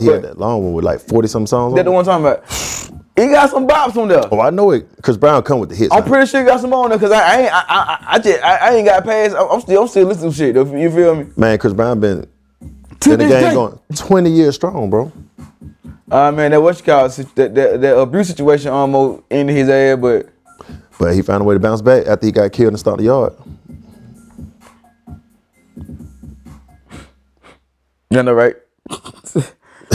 one. 0.00 0.08
Uh, 0.08 0.12
had 0.12 0.22
that 0.22 0.38
long 0.38 0.62
one 0.62 0.72
with 0.74 0.84
like 0.84 1.00
40 1.00 1.28
some 1.28 1.46
songs 1.46 1.74
that 1.74 1.80
on 1.80 1.84
the 1.86 1.90
one 1.92 2.04
talking 2.04 2.24
about. 2.24 2.44
He 3.16 3.28
got 3.28 3.48
some 3.50 3.66
bops 3.66 3.96
on 3.96 4.08
there. 4.08 4.24
Oh, 4.32 4.40
I 4.40 4.50
know 4.50 4.72
it. 4.72 4.88
Chris 5.02 5.16
Brown 5.16 5.42
come 5.42 5.60
with 5.60 5.68
the 5.70 5.76
hits. 5.76 5.92
I'm 5.92 6.00
now. 6.00 6.06
pretty 6.08 6.26
sure 6.26 6.40
he 6.40 6.46
got 6.46 6.60
some 6.60 6.72
on 6.72 6.90
there 6.90 6.98
because 6.98 7.12
I, 7.12 7.20
I 7.22 7.40
ain't 7.42 7.52
I, 7.52 7.64
I, 7.68 8.04
I 8.08 8.18
just 8.18 8.42
I, 8.42 8.56
I 8.56 8.74
ain't 8.74 8.86
got 8.86 9.04
past. 9.04 9.36
I'm 9.36 9.50
I'm 9.50 9.60
still 9.60 9.82
I'm 9.82 9.88
still 9.88 10.06
listening 10.06 10.30
to 10.30 10.36
shit. 10.36 10.54
though, 10.54 10.76
You 10.76 10.90
feel 10.90 11.14
me? 11.16 11.26
Man, 11.36 11.58
Chris 11.58 11.72
Brown 11.72 12.00
been 12.00 12.28
To 13.00 13.12
in 13.12 13.18
the 13.18 13.26
game 13.28 13.42
day. 13.42 13.54
going 13.54 13.78
20 13.96 14.30
years 14.30 14.54
strong, 14.56 14.90
bro. 14.90 15.12
Uh 16.10 16.30
man, 16.32 16.50
that 16.50 16.60
what 16.60 16.76
you 16.78 16.84
call 16.84 17.06
it, 17.06 17.12
that 17.34 17.54
that, 17.54 17.80
that 17.80 17.96
abuse 17.98 18.28
situation 18.28 18.70
almost 18.70 19.22
ended 19.30 19.56
his 19.56 19.68
ass, 19.68 19.98
but 20.00 20.28
But 20.98 21.14
he 21.14 21.22
found 21.22 21.42
a 21.42 21.44
way 21.44 21.54
to 21.54 21.60
bounce 21.60 21.82
back 21.82 22.06
after 22.06 22.26
he 22.26 22.32
got 22.32 22.52
killed 22.52 22.72
and 22.72 22.78
started 22.80 23.00
the 23.02 23.06
yard. 23.06 23.32
You 28.14 28.22
know 28.22 28.32
right. 28.32 28.56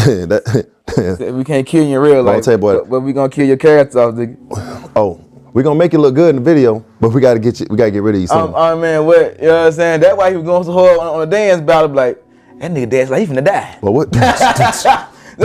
that, 0.06 1.32
We 1.36 1.44
can't 1.44 1.66
kill 1.66 1.86
you 1.86 1.96
in 1.96 2.02
real 2.02 2.24
life, 2.24 2.46
boy. 2.46 2.58
but, 2.58 2.90
but 2.90 3.00
we 3.02 3.14
gonna 3.14 3.30
kill 3.30 3.48
your 3.48 3.58
character 3.58 4.00
off, 4.00 4.16
nigga. 4.16 4.92
oh, 4.96 5.24
we 5.54 5.64
gonna 5.64 5.78
make 5.80 5.94
it 5.94 6.00
look 6.00 6.16
good 6.16 6.30
in 6.36 6.36
the 6.38 6.42
video, 6.42 6.84
but 7.00 7.10
we 7.10 7.22
gotta 7.22 7.40
get 7.40 7.60
you. 7.60 7.68
We 7.70 7.78
gotta 7.78 7.92
get 7.92 8.04
rid 8.04 8.16
of 8.16 8.22
you 8.22 8.28
soon. 8.28 8.38
Um, 8.38 8.54
oh 8.56 8.80
man, 8.80 9.06
what? 9.06 9.40
You 9.40 9.48
know 9.48 9.54
what 9.60 9.66
I'm 9.68 9.72
saying? 9.72 10.00
That's 10.02 10.18
why 10.18 10.32
he 10.32 10.36
was 10.38 10.46
going 10.46 10.64
so 10.64 10.74
hard 10.74 11.00
on, 11.00 11.08
on 11.08 11.20
the 11.22 11.26
dance 11.36 11.62
battle. 11.62 11.90
Like 11.92 12.24
that 12.60 12.72
nigga 12.72 12.90
dance 12.90 13.10
like 13.10 13.28
he 13.28 13.34
finna 13.34 13.44
die. 13.44 13.78
but 13.82 13.92
what? 13.92 14.14
you 14.14 14.20
know 14.20 14.28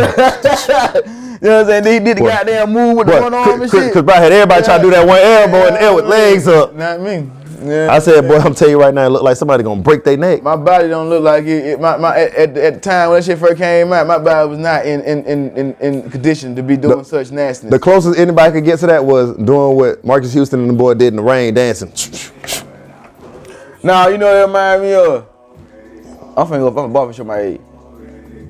what 0.03 1.61
I'm 1.61 1.67
saying? 1.67 1.85
He 1.85 2.01
did 2.05 2.17
the 2.19 2.23
What? 2.23 2.33
goddamn 2.33 2.73
move 2.73 2.97
with 2.99 3.07
the 3.07 3.21
one 3.21 3.35
arm 3.35 3.63
and 3.63 3.71
shit. 3.71 3.93
cause 3.93 4.03
bro, 4.03 4.15
had 4.15 4.33
everybody 4.33 4.65
try 4.65 4.77
to 4.79 4.83
do 4.83 4.91
that 4.91 5.07
one 5.07 5.19
elbow 5.21 5.67
and 5.69 5.77
the 5.77 5.83
air 5.83 5.95
with 5.95 6.07
legs 6.07 6.49
up. 6.49 6.75
Not 6.75 7.01
me. 7.01 7.31
Yeah. 7.65 7.89
I 7.91 7.99
said, 7.99 8.29
boy, 8.29 8.37
I'm 8.37 8.55
telling 8.55 8.73
you 8.73 8.81
right 8.81 8.93
now, 8.93 9.07
it 9.07 9.11
look 9.11 9.23
like 9.23 9.37
somebody 9.37 9.63
gonna 9.63 9.81
break 9.81 10.05
their 10.05 10.17
neck. 10.19 10.43
my 10.43 10.55
body 10.57 10.89
don't 10.89 11.09
look 11.09 11.23
like 11.23 11.45
it. 11.45 11.65
it 11.67 11.81
my, 11.81 11.97
my, 11.97 12.19
at, 12.19 12.35
at, 12.35 12.75
the 12.75 12.81
time 12.81 13.11
when 13.11 13.19
that 13.19 13.25
shit 13.25 13.39
first 13.39 13.57
came 13.57 13.93
out, 13.93 14.07
my 14.07 14.19
body 14.19 14.49
was 14.51 14.59
not 14.59 14.85
in 14.85 15.01
in, 15.03 15.25
in, 15.25 15.57
in, 15.57 15.75
in 15.81 16.11
condition 16.11 16.55
to 16.57 16.63
be 16.63 16.77
doing 16.77 16.99
The- 16.99 17.05
such 17.05 17.31
nastiness. 17.31 17.73
The 17.73 17.79
closest 17.79 18.19
anybody 18.19 18.53
could 18.53 18.65
get 18.65 18.81
to 18.81 18.87
that 18.89 19.05
was 19.05 19.35
doing 19.37 19.77
what 19.77 20.05
Marques 20.05 20.33
Houston 20.35 20.61
and 20.61 20.71
the 20.71 20.75
boy 20.75 20.95
did 20.95 21.09
in 21.09 21.17
the 21.17 21.23
rain, 21.23 21.55
dancing. 21.55 21.89
now, 23.83 24.09
you 24.09 24.19
know 24.19 24.27
what 24.27 24.35
that 24.35 24.47
remind 24.47 24.83
me 24.83 24.93
of? 24.93 25.27
I'm 26.37 26.47
finna 26.47 26.59
go. 26.59 26.69
I'm 26.69 26.91
a 26.91 26.93
barber 26.93 27.13
show 27.13 27.25
my 27.25 27.39
age. 27.39 27.61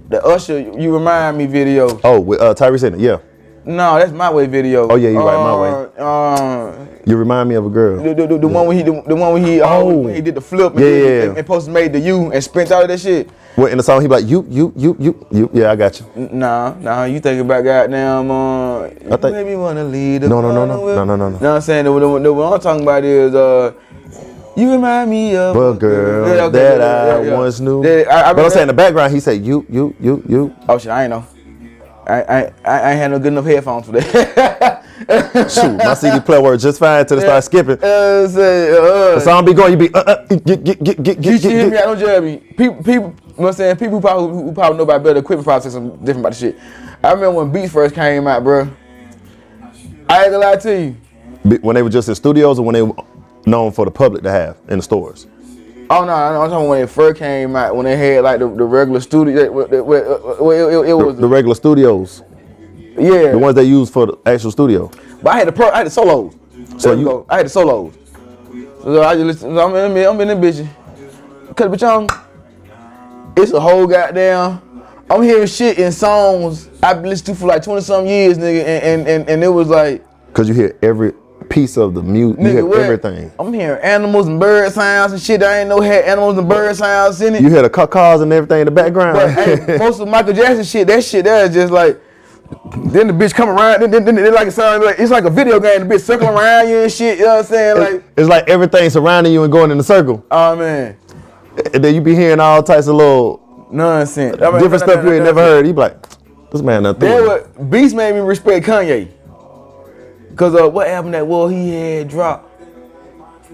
The 0.09 0.23
Usher, 0.25 0.59
you 0.61 0.92
remind 0.92 1.38
me 1.38 1.47
video. 1.47 2.00
Oh, 2.02 2.21
with 2.21 2.40
uh, 2.40 2.54
Tyrese 2.54 2.85
in 2.85 2.94
it, 2.94 3.00
yeah. 3.00 3.18
No, 3.66 3.99
that's 3.99 4.12
my 4.12 4.30
way 4.30 4.47
video. 4.47 4.88
Oh, 4.90 4.97
yeah, 4.97 5.09
you're 5.11 5.25
right, 5.25 5.37
My 5.37 5.56
Way. 5.56 5.88
Uh, 5.99 6.87
You 7.06 7.16
remind 7.16 7.49
me 7.49 7.54
of 7.54 7.64
a 7.66 7.71
girl. 7.71 8.02
the, 8.02 8.14
the, 8.14 8.26
the, 8.26 8.38
the 8.38 8.49
one 8.49 8.66
when 8.66 8.76
he 8.76 8.83
the, 8.83 9.02
the 9.06 9.14
one 9.16 9.33
when 9.33 9.44
he 9.44 9.61
uh, 9.61 9.68
Oh. 9.68 9.97
when 10.04 10.14
he 10.14 10.21
did 10.21 10.35
the 10.35 10.40
flip 10.40 10.73
and, 10.73 10.80
Yeah, 10.80 10.87
did- 10.90 11.04
yeah, 11.04 11.11
yeah. 11.23 11.28
and, 11.30 11.38
and 11.38 11.47
posted 11.47 11.73
made 11.73 11.92
the 11.92 12.00
U 12.00 12.30
and 12.33 12.44
spent 12.44 12.71
out 12.71 12.83
of 12.83 12.88
that 12.88 13.00
shit. 13.00 13.30
What 13.56 13.71
in 13.71 13.78
the 13.78 13.85
song 13.85 14.02
he 14.02 14.09
like 14.09 14.26
you, 14.26 14.44
you, 14.50 14.73
you, 14.76 14.97
you, 14.99 15.26
you. 15.30 15.50
Yeah, 15.52 15.71
I 15.71 15.76
got 15.76 15.99
you. 16.00 16.06
Nah, 16.33 16.75
nah, 16.80 17.04
you 17.04 17.21
thinking 17.21 17.40
about 17.47 17.62
goddamn 17.64 18.30
uh 18.30 18.83
you 18.85 19.16
think- 19.16 19.33
maybe 19.33 19.54
wanna 19.56 19.85
lead 19.85 20.23
the 20.23 20.28
No, 20.28 20.40
no, 20.42 20.52
no, 20.52 20.66
no. 20.66 20.85
No, 20.85 21.04
no, 21.04 21.16
no, 21.16 21.16
no. 21.16 21.28
Know 21.30 21.33
what 21.38 21.44
I'm 21.56 21.61
saying? 21.62 21.85
The, 21.85 21.92
the, 21.99 22.18
the, 22.18 22.33
what 22.33 22.52
I'm 22.52 22.61
talking 22.61 22.83
about 22.83 23.04
is 23.04 23.35
uh 23.35 23.73
you 24.56 24.71
remind 24.73 25.11
me 25.11 25.37
of 25.37 25.56
A 25.56 25.75
girl 25.75 26.28
Yeah, 26.28 26.49
that 26.49 26.80
I 26.80 27.23
yeah, 27.23 27.23
yeah. 27.30 27.38
once 27.38 27.61
knew. 27.61 27.85
Yeah, 27.85 28.04
I, 28.11 28.30
I 28.30 28.33
but 28.35 28.44
I'm 28.44 28.50
saying 28.50 28.62
in 28.62 28.68
the 28.68 28.75
background, 28.75 29.12
he 29.12 29.21
said 29.21 29.44
you, 29.44 29.64
you, 29.68 29.94
you, 30.00 30.23
you. 30.28 30.54
Oh 30.68 30.78
shit, 30.78 30.90
I 30.92 31.04
ain't 31.04 31.11
know. 31.11 31.25
I 32.06 32.23
I 32.23 32.52
I, 32.64 32.90
I 32.90 32.92
had 32.92 33.11
no 33.11 33.18
good 33.18 33.28
enough 33.28 33.44
headphones 33.44 33.87
for 33.87 33.92
that. 33.92 34.84
Shoot, 35.50 35.76
my 35.78 35.94
CD 35.94 36.20
player 36.20 36.40
worked 36.40 36.62
just 36.62 36.78
fine 36.78 37.04
till 37.06 37.18
it 37.18 37.23
started 37.23 37.42
skipping. 37.42 37.78
Uh, 37.84 38.28
say, 38.28 38.70
uh, 38.73 39.14
The 39.16 39.20
song 39.20 39.44
be 39.44 39.52
going, 39.52 39.73
you 39.73 39.76
be 39.88 39.94
uh, 39.94 39.99
uh, 39.99 40.25
get, 40.26 40.64
get, 40.64 40.64
get, 40.64 40.84
get, 40.84 41.02
get, 41.02 41.16
You 41.16 41.23
get, 41.23 41.42
should 41.42 41.50
hear 41.50 41.70
me 41.70 41.76
out, 41.76 41.84
don't 41.87 41.99
judge 41.99 42.23
me. 42.23 42.37
People, 42.38 42.76
people, 42.76 42.92
you 42.94 43.00
know 43.00 43.14
what 43.34 43.46
I'm 43.49 43.52
saying? 43.54 43.76
People 43.76 43.94
who 43.96 44.00
probably, 44.00 44.42
who 44.42 44.52
probably 44.52 44.78
know 44.78 44.84
about 44.84 45.02
better 45.02 45.18
equipment 45.18 45.44
probably 45.44 45.68
say 45.68 45.75
something 45.75 45.99
different 46.04 46.20
about 46.20 46.32
the 46.32 46.38
shit. 46.38 46.58
I 47.02 47.12
remember 47.12 47.32
when 47.42 47.52
Beats 47.52 47.73
first 47.73 47.94
came 47.94 48.26
out, 48.26 48.44
bro. 48.44 48.70
I 50.08 50.23
ain't 50.25 50.32
gonna 50.32 50.38
lie 50.38 50.56
to 50.56 50.80
you. 50.80 50.96
When 51.61 51.75
they 51.75 51.82
were 51.82 51.90
just 51.90 52.08
in 52.08 52.14
studios 52.14 52.58
or 52.58 52.64
when 52.64 52.75
they 52.75 52.82
were 52.82 52.94
known 53.46 53.73
for 53.73 53.84
the 53.84 53.90
public 53.90 54.23
to 54.23 54.30
have 54.30 54.56
in 54.68 54.78
the 54.78 54.82
stores. 54.82 55.26
Oh 55.90 56.04
no, 56.04 56.12
I'm 56.12 56.50
talking 56.50 56.68
when 56.68 56.82
it 56.82 56.90
first 56.90 57.18
came 57.18 57.54
out, 57.56 57.76
when 57.76 57.84
they 57.84 57.96
had 57.96 58.24
like 58.24 58.38
the, 58.38 58.48
the 58.48 58.64
regular 58.64 59.00
studio. 59.00 59.34
It, 59.36 59.72
it, 59.72 59.74
it, 59.74 59.74
it, 59.74 59.78
it 59.78 60.86
The, 60.88 60.96
was 60.96 61.16
the 61.16 61.28
regular 61.28 61.54
studios, 61.54 62.22
yeah. 62.98 63.32
the 63.32 63.38
ones 63.38 63.54
they 63.54 63.64
use 63.64 63.90
for 63.90 64.06
the 64.06 64.18
actual 64.26 64.50
studio. 64.50 64.90
But 65.22 65.34
I 65.34 65.38
had 65.38 65.48
the 65.48 65.52
pro, 65.52 65.68
I 65.70 65.78
had 65.78 65.86
the 65.86 65.90
solos. 65.90 66.34
So 66.72 66.78
So 66.78 66.92
you- 66.94 67.04
go. 67.04 67.26
I 67.28 67.36
had 67.38 67.46
the 67.46 67.50
solos. 67.50 67.92
So 68.82 69.02
I 69.02 69.14
just 69.14 69.24
listen. 69.26 69.58
I'm 69.58 69.74
in, 69.74 70.06
I'm 70.06 70.20
in 70.20 70.28
the 70.28 70.34
bitch. 70.46 70.66
Cause 71.56 71.68
bitch, 71.68 71.82
I'm. 71.86 72.06
It's 73.36 73.52
a 73.52 73.60
whole 73.60 73.86
goddamn. 73.86 74.60
I'm 75.10 75.22
hearing 75.22 75.46
shit 75.46 75.78
in 75.78 75.92
songs 75.92 76.68
I've 76.82 77.02
been 77.02 77.10
listening 77.10 77.34
to 77.36 77.40
for 77.40 77.46
like 77.46 77.62
20 77.62 77.80
some 77.82 78.06
years, 78.06 78.38
nigga, 78.38 78.64
and 78.64 78.84
and, 78.84 79.08
and, 79.08 79.28
and 79.28 79.44
it 79.44 79.48
was 79.48 79.68
like, 79.68 80.04
Cause 80.32 80.48
you 80.48 80.54
hear 80.54 80.78
every 80.82 81.12
piece 81.54 81.76
of 81.76 81.94
the 81.94 82.02
music, 82.02 82.42
you 82.42 82.66
what? 82.66 82.80
everything. 82.80 83.30
I'm 83.38 83.52
hearing 83.52 83.80
animals 83.80 84.26
and 84.26 84.40
bird 84.40 84.73
sounds 84.73 85.12
and 85.12 85.23
shit. 85.23 85.40
I 85.40 85.61
ain't 85.61 85.68
know 85.68 85.80
had 85.80 86.04
animals 86.04 86.37
and 86.37 86.49
bird 86.49 86.75
sounds 86.75 87.20
in 87.20 87.37
it. 87.37 87.42
You 87.42 87.49
hear 87.49 87.62
the 87.62 87.70
cars 87.70 88.23
and 88.23 88.32
everything 88.32 88.62
in 88.62 88.64
the 88.64 88.73
background. 88.73 89.14
But 89.14 89.30
hey, 89.30 89.76
most 89.78 90.00
of 90.00 90.08
Michael 90.08 90.32
Jackson 90.32 90.64
shit, 90.64 90.88
that 90.88 91.04
shit 91.04 91.25
there 91.25 91.46
is 91.46 91.54
just 91.54 91.73
like. 91.73 92.00
Then 92.76 93.06
the 93.06 93.12
bitch 93.12 93.32
come 93.32 93.49
around, 93.49 93.80
then, 93.80 93.90
then, 93.90 94.04
then, 94.04 94.16
then 94.16 94.34
like 94.34 94.49
it 94.49 94.52
sounds 94.52 94.84
like 94.84 94.99
it's 94.99 95.11
like 95.11 95.25
a 95.25 95.30
video 95.30 95.58
game. 95.58 95.88
The 95.88 95.94
bitch 95.94 96.02
circling 96.02 96.30
around 96.30 96.68
you 96.68 96.82
and 96.82 96.92
shit. 96.92 97.18
You 97.18 97.25
know 97.25 97.37
what 97.37 97.38
I'm 97.38 97.44
saying? 97.46 97.78
Like, 97.78 98.04
it's 98.16 98.28
like 98.28 98.49
everything 98.49 98.90
surrounding 98.90 99.32
you 99.32 99.44
and 99.44 99.50
going 99.52 99.70
in 99.70 99.78
a 99.78 99.82
circle. 99.82 100.25
oh 100.30 100.54
man, 100.54 100.96
And 101.73 101.82
then 101.82 101.94
you 101.94 102.00
be 102.00 102.14
hearing 102.14 102.40
all 102.40 102.62
types 102.62 102.87
of 102.87 102.96
little 102.96 103.66
nonsense. 103.70 104.42
I 104.42 104.50
mean, 104.50 104.61
different 104.61 104.82
stuff 104.82 105.04
you 105.04 105.12
ain't 105.12 105.25
never 105.25 105.40
heard. 105.40 105.66
You 105.66 105.73
be 105.73 105.80
like, 105.80 106.06
this 106.50 106.61
man 106.62 106.82
That 106.82 106.99
what 107.00 107.70
Beats 107.70 107.94
made 107.94 108.12
me 108.12 108.20
respect 108.20 108.66
Kanye. 108.66 109.08
Cause 110.36 110.54
uh, 110.54 110.68
what 110.68 110.88
album 110.88 111.12
that 111.12 111.26
was 111.26 111.52
he 111.52 111.70
had 111.70 112.08
dropped? 112.08 112.50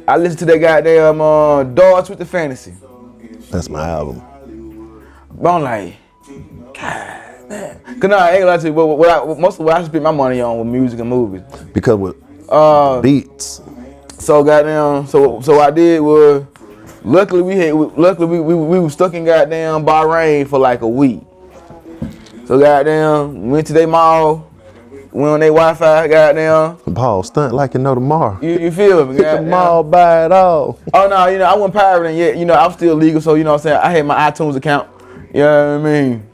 I 0.08 0.16
listened 0.16 0.38
to 0.40 0.44
that 0.46 0.58
goddamn 0.58 1.20
uh, 1.20 1.64
Dogs 1.64 2.08
with 2.08 2.18
the 2.18 2.25
Fantasy. 2.25 2.75
That's 3.50 3.68
my 3.68 3.88
album. 3.88 4.22
But 5.32 5.56
I'm 5.56 5.62
like, 5.62 5.96
God 6.75 7.20
man. 7.50 7.80
Cause 8.00 8.10
nah, 8.10 8.16
I 8.16 8.30
ain't 8.30 8.40
gonna 8.40 8.46
lie 8.46 8.56
to 8.58 8.66
you. 8.68 8.72
What, 8.72 8.99
what 8.99 9.08
I, 9.10 9.40
most 9.40 9.58
of 9.58 9.66
what 9.66 9.76
I 9.76 9.84
spend 9.84 10.04
my 10.04 10.10
money 10.10 10.40
on 10.40 10.58
with 10.58 10.68
music 10.68 11.00
and 11.00 11.08
movies. 11.10 11.42
Because 11.75 11.96
with 11.96 12.16
Uh, 12.49 13.00
beats, 13.00 13.60
so 14.18 14.42
goddamn. 14.42 15.06
So 15.06 15.40
so 15.40 15.56
what 15.56 15.68
I 15.68 15.70
did 15.70 16.00
was, 16.00 16.44
luckily 17.04 17.42
we 17.42 17.56
had, 17.56 17.75
luckily 17.75 18.26
we 18.26 18.40
we, 18.40 18.54
we 18.54 18.78
was 18.78 18.92
stuck 18.94 19.14
in 19.14 19.25
goddamn 19.25 19.84
Bahrain 19.84 20.46
for 20.49 20.58
like 20.58 20.80
a 20.80 20.88
week. 20.88 21.20
So 22.46 22.58
goddamn, 22.58 23.50
went 23.50 23.66
to 23.68 23.72
their 23.72 23.87
mall, 23.87 24.50
went 25.12 25.33
on 25.33 25.40
their 25.40 25.50
Wi-Fi, 25.50 26.09
goddamn. 26.09 26.95
Paul 26.95 27.23
stunt 27.23 27.55
like 27.55 27.75
you 27.75 27.81
know 27.81 27.95
tomorrow. 27.95 28.38
You, 28.40 28.59
you 28.59 28.71
feel 28.71 29.07
me? 29.07 29.14
Hit 29.17 29.37
the 29.37 29.43
mall, 29.43 29.83
buy 29.83 30.26
it 30.26 30.33
all. 30.33 30.79
Oh 30.95 31.09
no, 31.09 31.26
you 31.26 31.38
know, 31.38 31.45
I 31.45 31.55
wasn't 31.55 31.75
pirating 31.75 32.17
yet. 32.17 32.37
You 32.37 32.45
know, 32.45 32.55
I'm 32.55 32.73
still 32.73 32.95
legal, 32.95 33.21
so 33.21 33.35
you 33.35 33.45
know 33.45 33.52
what 33.52 33.61
I'm 33.61 33.62
saying? 33.62 33.81
I 33.83 33.90
had 33.90 34.07
my 34.07 34.31
iTunes 34.31 34.57
account. 34.57 34.88
You 35.33 35.40
know 35.40 35.79
what 35.79 35.88
I 35.88 35.93
mean? 35.93 36.26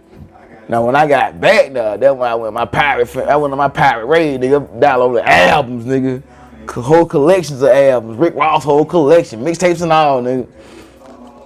Now 0.69 0.85
when 0.85 0.97
I 0.97 1.07
got 1.07 1.41
back 1.41 1.73
though, 1.73 1.97
that's 1.97 2.15
when 2.17 2.29
I 2.29 2.35
went 2.35 2.53
my 2.55 2.65
pirate 2.65 3.15
I 3.17 3.37
went 3.37 3.53
on 3.53 3.59
my 3.59 3.69
pirate 3.69 4.07
raid, 4.07 4.41
nigga. 4.41 4.81
Downloaded 4.81 5.25
albums, 5.25 5.85
nigga. 5.85 6.23
Whole 6.71 7.07
collections 7.07 7.63
of 7.63 7.69
albums. 7.69 8.19
Rick 8.19 8.35
Ross 8.35 8.65
whole 8.65 8.85
collection, 8.85 9.45
mixtapes 9.45 9.83
and 9.83 9.93
all, 9.93 10.23
nigga. 10.23 10.49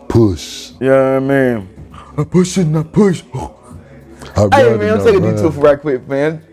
Push. 0.09 0.73
You 0.81 0.89
know 0.89 1.21
what 1.21 1.33
I 1.33 1.55
mean? 1.55 1.69
I 2.17 2.25
push 2.25 2.59
it 2.59 2.67
and 2.67 2.79
I 2.79 2.83
push. 2.83 3.23
I 3.35 4.49
Hey 4.53 4.77
man, 4.77 4.99
I'm 4.99 5.05
taking 5.05 5.23
detour 5.23 5.45
ride. 5.45 5.55
for 5.55 5.61
right 5.61 5.81
quick, 5.81 6.09
man. 6.09 6.45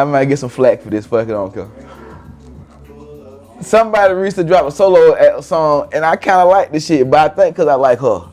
I, 0.00 0.04
might 0.04 0.24
get 0.26 0.38
some 0.38 0.48
flack 0.48 0.82
for 0.82 0.90
this, 0.90 1.06
fuck 1.06 1.28
it, 1.28 1.30
I 1.30 1.34
don't 1.34 1.52
care. 1.54 1.68
Somebody 3.60 4.14
recently 4.14 4.48
dropped 4.48 4.68
a 4.68 4.70
solo 4.70 5.40
song, 5.40 5.88
and 5.92 6.04
I 6.04 6.16
kind 6.16 6.40
of 6.40 6.48
like 6.48 6.70
this 6.72 6.86
shit, 6.86 7.08
but 7.10 7.32
I 7.32 7.34
think 7.34 7.56
because 7.56 7.68
I 7.68 7.74
like 7.74 7.98
her. 8.00 8.28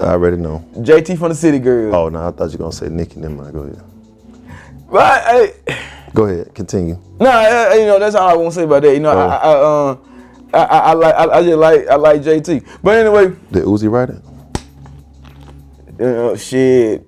I 0.00 0.12
already 0.12 0.36
know. 0.36 0.64
JT 0.76 1.18
from 1.18 1.30
the 1.30 1.34
City 1.34 1.58
Girl. 1.58 1.94
Oh 1.94 2.08
no, 2.08 2.28
I 2.28 2.30
thought 2.30 2.46
you 2.46 2.52
were 2.52 2.58
gonna 2.58 2.72
say 2.72 2.88
Nicki. 2.88 3.18
Never 3.18 3.34
mind. 3.34 3.52
Go 3.52 3.60
ahead. 3.60 3.82
But 4.90 5.24
hey, 5.24 5.78
Go 6.14 6.24
ahead. 6.24 6.54
Continue. 6.54 6.98
no, 7.20 7.28
uh, 7.30 7.74
you 7.74 7.86
know 7.86 7.98
that's 7.98 8.14
all 8.14 8.28
I 8.28 8.34
want 8.34 8.50
to 8.50 8.54
say 8.54 8.64
about 8.64 8.82
that. 8.82 8.92
You 8.94 9.00
know, 9.00 9.10
I, 9.10 9.26
I, 9.26 9.52
I, 9.52 9.90
um, 9.90 10.48
I, 10.54 10.58
I, 10.58 10.78
I 10.78 10.92
like, 10.94 11.14
I, 11.14 11.42
just 11.42 11.58
like, 11.58 11.86
I 11.88 11.94
like 11.96 12.22
JT. 12.22 12.66
But 12.82 12.96
anyway, 12.96 13.36
Did 13.52 13.64
Uzi 13.64 13.90
write 13.90 14.10
it? 14.10 14.22
uh, 16.00 16.36
shit, 16.36 17.06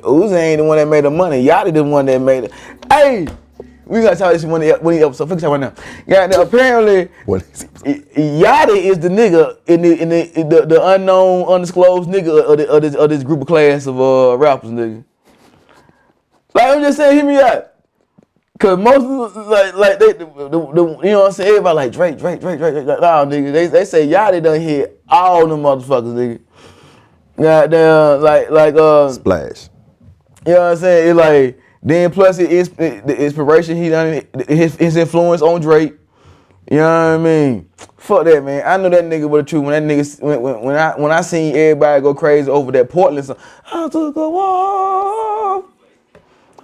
Uzi 0.00 0.36
ain't 0.36 0.58
the 0.58 0.64
one 0.64 0.78
that 0.78 0.88
made 0.88 1.04
the 1.04 1.10
money. 1.10 1.44
Yachty 1.44 1.74
the 1.74 1.84
one 1.84 2.06
that 2.06 2.18
made 2.20 2.44
it. 2.44 2.52
Hey, 2.92 3.26
we 3.86 4.02
gotta 4.02 4.16
talk 4.16 4.34
this 4.34 4.44
one 4.44 4.60
of 4.60 4.68
the 4.68 4.84
one 4.84 4.92
of 4.94 5.00
the 5.00 5.06
episodes. 5.06 5.30
Fix 5.30 5.40
that 5.42 5.48
right 5.48 5.58
now. 5.58 5.72
Yeah, 6.06 6.26
now, 6.26 6.42
apparently. 6.42 7.08
What 7.24 7.40
is? 7.40 7.64
Yachty 7.64 8.76
is 8.84 8.98
the 8.98 9.08
nigga 9.08 9.56
in 9.66 9.80
the 9.80 10.02
in 10.02 10.08
the 10.10 10.38
in 10.40 10.48
the, 10.50 10.66
the 10.66 10.86
unknown, 10.88 11.48
undisclosed 11.48 12.10
nigga 12.10 12.44
of, 12.52 12.58
the, 12.58 12.68
of, 12.68 12.82
this, 12.82 12.94
of 12.94 13.08
this 13.08 13.22
group 13.22 13.40
of 13.40 13.46
class 13.46 13.86
of 13.86 13.98
uh, 13.98 14.36
rappers, 14.36 14.68
nigga. 14.72 15.02
Like 16.52 16.64
I'm 16.76 16.82
just 16.82 16.98
saying, 16.98 17.16
hear 17.16 17.24
me 17.24 17.40
out. 17.40 17.68
Cause 18.58 18.78
most 18.78 19.04
of 19.04 19.34
the, 19.34 19.40
like 19.50 19.74
like 19.74 19.98
they 19.98 20.12
the, 20.12 20.26
the, 20.26 20.48
the- 20.50 20.98
you 21.02 21.12
know 21.12 21.20
what 21.20 21.26
I'm 21.28 21.32
saying, 21.32 21.48
everybody 21.48 21.74
like 21.76 21.92
Drake, 21.92 22.18
Drake, 22.18 22.40
Drake, 22.40 22.58
Drake, 22.58 22.74
Drake. 22.74 22.86
Nah, 22.86 23.24
nigga, 23.24 23.52
they 23.54 23.68
they 23.68 23.86
say 23.86 24.06
Yachty 24.06 24.42
done 24.42 24.60
hit 24.60 25.02
all 25.08 25.46
them 25.46 25.62
motherfuckers, 25.62 26.12
nigga. 26.14 26.40
Goddamn, 27.40 28.20
like 28.20 28.50
like 28.50 28.74
uh, 28.74 29.10
Splash. 29.10 29.70
you 30.46 30.52
know 30.52 30.60
what 30.60 30.72
I'm 30.72 30.76
saying? 30.76 31.08
It 31.08 31.14
like 31.14 31.58
then 31.82 32.10
plus 32.10 32.38
it 32.38 32.52
is 32.52 32.68
the 32.70 33.16
inspiration 33.16 33.76
he 33.76 33.88
done 33.88 34.22
his, 34.48 34.76
his 34.76 34.96
influence 34.96 35.42
on 35.42 35.60
Drake. 35.60 35.94
You 36.70 36.76
know 36.76 37.18
what 37.18 37.20
I 37.20 37.22
mean? 37.22 37.68
Fuck 37.96 38.24
that 38.24 38.44
man. 38.44 38.62
I 38.64 38.76
know 38.76 38.88
that 38.88 39.04
nigga 39.04 39.28
was 39.28 39.42
the 39.42 39.48
truth. 39.48 39.64
When 39.64 39.88
that 39.88 39.92
nigga 39.92 40.22
when, 40.22 40.40
when, 40.40 40.60
when 40.60 40.76
I 40.76 40.98
when 40.98 41.10
I 41.10 41.20
seen 41.20 41.56
everybody 41.56 42.00
go 42.00 42.14
crazy 42.14 42.48
over 42.48 42.70
that 42.72 42.88
Portland 42.88 43.26
song, 43.26 43.36
I 43.66 43.88
took 43.88 44.14
a 44.14 44.30
walk. 44.30 45.70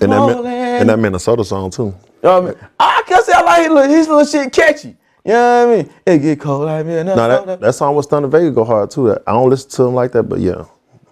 And 0.00 0.12
that, 0.12 0.18
Portland. 0.18 0.46
And 0.46 0.88
that 0.88 0.98
Minnesota 0.98 1.44
song 1.44 1.70
too. 1.70 1.86
You 1.86 1.94
know 2.22 2.40
what 2.40 2.42
I 2.42 2.60
mean? 2.60 2.68
I 2.78 3.02
can 3.06 3.24
say 3.24 3.32
I 3.32 3.42
like 3.42 3.62
his 3.62 3.70
little, 3.70 3.90
his 3.90 4.08
little 4.08 4.24
shit 4.24 4.52
catchy. 4.52 4.96
You 5.24 5.32
know 5.32 5.66
what 5.66 5.74
I 5.74 5.82
mean? 5.82 5.92
It 6.06 6.18
get 6.20 6.40
cold 6.40 6.64
like 6.66 6.86
me. 6.86 7.02
No, 7.02 7.44
that, 7.44 7.60
that 7.60 7.72
song 7.74 7.96
with 7.96 8.04
Stunner 8.06 8.28
Vega 8.28 8.52
go 8.52 8.64
hard 8.64 8.90
too. 8.90 9.12
I 9.12 9.32
don't 9.32 9.50
listen 9.50 9.68
to 9.70 9.82
him 9.84 9.94
like 9.94 10.12
that, 10.12 10.22
but 10.22 10.38
yeah. 10.38 10.64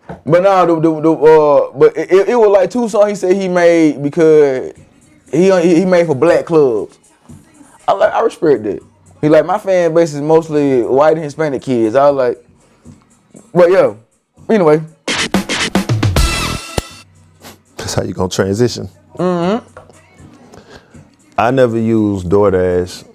But 0.09 0.43
no, 0.43 0.67
the, 0.67 0.81
the, 0.81 1.01
the 1.01 1.13
uh, 1.13 1.73
but 1.77 1.97
it, 1.97 2.29
it, 2.29 2.37
was 2.37 2.49
like 2.49 2.71
two 2.71 2.89
songs 2.89 3.09
he 3.11 3.15
said 3.15 3.37
he 3.37 3.49
made 3.49 4.03
because 4.03 4.73
he 5.33 5.51
he 5.79 5.85
made 5.85 6.07
for 6.07 6.15
black 6.15 6.47
clubs. 6.47 6.99
I 7.89 7.93
like 7.93 8.13
I 8.13 8.21
respect 8.21 8.63
that. 8.65 8.81
He 9.21 9.29
like 9.29 9.47
my 9.47 9.59
fan 9.59 9.95
base 9.95 10.15
is 10.15 10.21
mostly 10.21 10.83
white 10.83 11.15
and 11.15 11.25
Hispanic 11.25 11.63
kids. 11.63 11.95
I 11.95 12.11
was 12.11 12.17
like, 12.17 13.45
but 13.53 13.71
yo, 13.71 13.99
anyway, 14.49 14.81
That's 17.87 17.95
how 17.95 18.03
you 18.03 18.15
gonna 18.15 18.29
transition. 18.29 18.89
Mm-hmm. 19.15 19.65
I 21.39 21.53
never 21.53 21.79
use 21.79 22.25
DoorDash. 22.25 23.09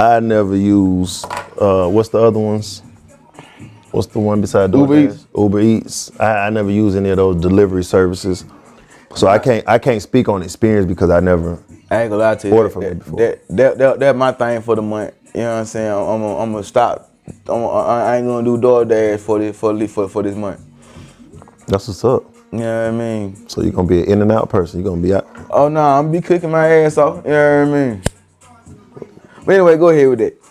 I 0.00 0.18
never 0.18 0.56
use 0.56 1.24
uh, 1.60 1.86
what's 1.88 2.08
the 2.08 2.18
other 2.18 2.40
ones? 2.40 2.82
What's 3.94 4.08
the 4.08 4.18
one 4.18 4.40
beside 4.40 4.72
DoorDash? 4.72 4.80
Uber 4.80 4.98
Eats. 4.98 5.26
Uber 5.36 5.60
Eats. 5.60 6.20
I, 6.20 6.46
I 6.46 6.50
never 6.50 6.68
use 6.68 6.96
any 6.96 7.10
of 7.10 7.16
those 7.16 7.40
delivery 7.40 7.84
services. 7.84 8.44
So 9.14 9.28
I 9.28 9.38
can't 9.38 9.68
I 9.68 9.78
can't 9.78 10.02
speak 10.02 10.28
on 10.28 10.42
experience 10.42 10.86
because 10.86 11.10
I 11.10 11.20
never 11.20 11.62
I 11.88 12.02
ain't 12.02 12.10
gonna 12.10 12.16
lie 12.16 12.34
to 12.34 12.48
you. 12.48 12.54
Order 12.54 12.68
that, 12.68 12.72
from 12.72 12.82
me 12.82 12.88
that, 12.88 12.98
before. 12.98 13.18
that, 13.20 13.48
that, 13.48 13.78
that, 13.78 14.00
that 14.00 14.16
my 14.16 14.32
thing 14.32 14.62
for 14.62 14.74
the 14.74 14.82
month. 14.82 15.14
You 15.32 15.42
know 15.42 15.52
what 15.52 15.58
I'm 15.60 15.64
saying? 15.66 15.92
I'm 15.92 16.20
gonna, 16.20 16.38
I'm 16.38 16.52
gonna 16.52 16.64
stop. 16.64 17.08
I'm 17.48 17.64
I 17.64 18.16
ain't 18.16 18.26
gonna 18.26 18.44
do 18.44 18.58
DoorDash 18.58 19.20
for 19.20 19.38
this 19.38 19.56
for 19.56 19.86
for, 19.86 20.08
for 20.08 20.22
this 20.24 20.34
month. 20.34 20.60
that's 21.68 21.86
what's 21.86 22.04
up. 22.04 22.24
You 22.50 22.58
know 22.58 22.90
what 22.90 22.94
I 22.94 22.98
mean? 22.98 23.48
So 23.48 23.62
you're 23.62 23.70
gonna 23.70 23.86
be 23.86 24.00
an 24.02 24.10
in 24.10 24.22
and 24.22 24.32
out 24.32 24.48
person. 24.48 24.80
You're 24.80 24.90
gonna 24.90 25.02
be 25.02 25.14
out. 25.14 25.28
Oh 25.50 25.68
no, 25.68 25.80
I'm 25.80 26.10
be 26.10 26.20
cooking 26.20 26.50
my 26.50 26.66
ass 26.66 26.98
off. 26.98 27.24
You 27.24 27.30
know 27.30 27.64
what 27.64 27.76
I 27.76 27.88
mean? 27.88 28.02
But 29.46 29.52
anyway, 29.52 29.76
go 29.76 29.90
ahead 29.90 30.08
with 30.08 30.18
that. 30.18 30.43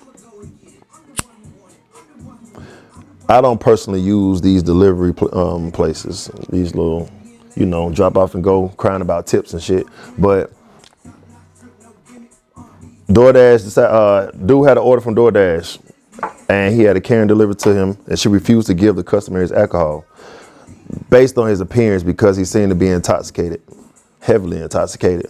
I 3.33 3.41
don't 3.41 3.59
personally 3.59 3.99
use 3.99 4.41
these 4.41 4.61
delivery 4.61 5.11
pl- 5.11 5.35
um, 5.35 5.71
places, 5.71 6.29
these 6.49 6.75
little, 6.75 7.09
you 7.55 7.65
know, 7.65 7.91
drop 7.91 8.15
off 8.15 8.35
and 8.35 8.43
go, 8.43 8.69
crying 8.77 9.01
about 9.01 9.25
tips 9.25 9.53
and 9.53 9.63
shit. 9.63 9.87
But 10.19 10.53
DoorDash, 13.07 13.65
deci- 13.65 13.91
uh, 13.91 14.29
dude 14.31 14.67
had 14.67 14.77
an 14.77 14.83
order 14.83 15.01
from 15.01 15.15
DoorDash, 15.15 15.79
and 16.47 16.75
he 16.75 16.83
had 16.83 16.95
a 16.95 17.01
Karen 17.01 17.27
delivered 17.27 17.57
to 17.59 17.73
him, 17.73 17.97
and 18.05 18.19
she 18.19 18.27
refused 18.27 18.67
to 18.67 18.75
give 18.75 18.95
the 18.95 19.03
customer 19.03 19.41
his 19.41 19.51
alcohol, 19.51 20.05
based 21.09 21.35
on 21.39 21.47
his 21.49 21.59
appearance 21.59 22.03
because 22.03 22.37
he 22.37 22.45
seemed 22.45 22.69
to 22.69 22.75
be 22.75 22.87
intoxicated, 22.87 23.63
heavily 24.21 24.61
intoxicated. 24.61 25.25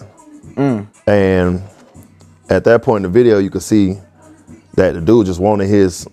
And 1.08 1.64
at 2.50 2.66
that 2.66 2.84
point 2.84 3.06
in 3.06 3.12
the 3.14 3.18
video, 3.18 3.40
you 3.40 3.50
could 3.50 3.64
see 3.64 3.98
that 4.74 4.94
the 4.94 5.00
dude 5.00 5.26
just 5.26 5.40
wanted 5.40 5.68
his 5.70 6.06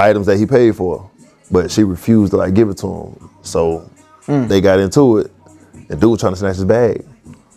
items 0.00 0.26
that 0.26 0.38
he 0.38 0.46
paid 0.46 0.76
for, 0.76 1.10
but 1.50 1.70
she 1.70 1.84
refused 1.84 2.32
to 2.32 2.36
like 2.36 2.54
give 2.54 2.68
it 2.68 2.78
to 2.78 2.86
him. 2.86 3.30
So 3.42 3.90
hmm. 4.24 4.46
they 4.46 4.60
got 4.60 4.80
into 4.80 5.18
it, 5.18 5.32
and 5.88 6.00
dude 6.00 6.10
was 6.10 6.20
trying 6.20 6.32
to 6.32 6.38
snatch 6.38 6.56
his 6.56 6.64
bag. 6.64 7.04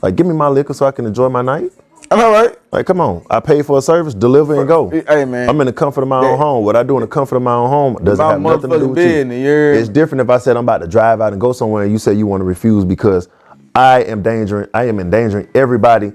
Like, 0.01 0.15
give 0.15 0.27
me 0.27 0.33
my 0.33 0.49
liquor 0.49 0.73
so 0.73 0.85
I 0.85 0.91
can 0.91 1.05
enjoy 1.05 1.29
my 1.29 1.41
night. 1.41 1.71
I'm 2.11 2.19
all 2.19 2.31
right. 2.31 2.55
Like, 2.71 2.85
come 2.85 2.99
on, 2.99 3.25
I 3.29 3.39
paid 3.39 3.65
for 3.65 3.77
a 3.77 3.81
service, 3.81 4.13
deliver 4.13 4.59
and 4.59 4.67
go. 4.67 4.89
Hey, 4.89 5.25
man. 5.25 5.49
I'm 5.49 5.59
in 5.61 5.67
the 5.67 5.73
comfort 5.73 6.01
of 6.01 6.09
my 6.09 6.19
own 6.19 6.37
home. 6.37 6.65
What 6.65 6.75
I 6.75 6.83
do 6.83 6.95
in 6.97 7.01
the 7.01 7.07
comfort 7.07 7.37
of 7.37 7.41
my 7.41 7.53
own 7.53 7.69
home 7.69 8.03
doesn't 8.03 8.23
have 8.23 8.41
nothing 8.41 8.69
to 8.69 8.79
do 8.79 8.87
with 8.89 8.95
business, 8.95 9.39
you. 9.39 9.45
heard 9.45 9.77
It's 9.77 9.89
different 9.89 10.21
if 10.21 10.29
I 10.29 10.37
said 10.37 10.57
I'm 10.57 10.65
about 10.65 10.79
to 10.79 10.87
drive 10.87 11.21
out 11.21 11.31
and 11.31 11.39
go 11.39 11.53
somewhere, 11.53 11.83
and 11.83 11.91
you 11.91 11.97
say 11.97 12.13
you 12.13 12.27
want 12.27 12.41
to 12.41 12.45
refuse 12.45 12.83
because 12.83 13.29
I 13.73 14.03
am 14.03 14.19
endangering, 14.19 14.69
I 14.73 14.83
am 14.83 14.99
endangering 14.99 15.47
everybody 15.55 16.11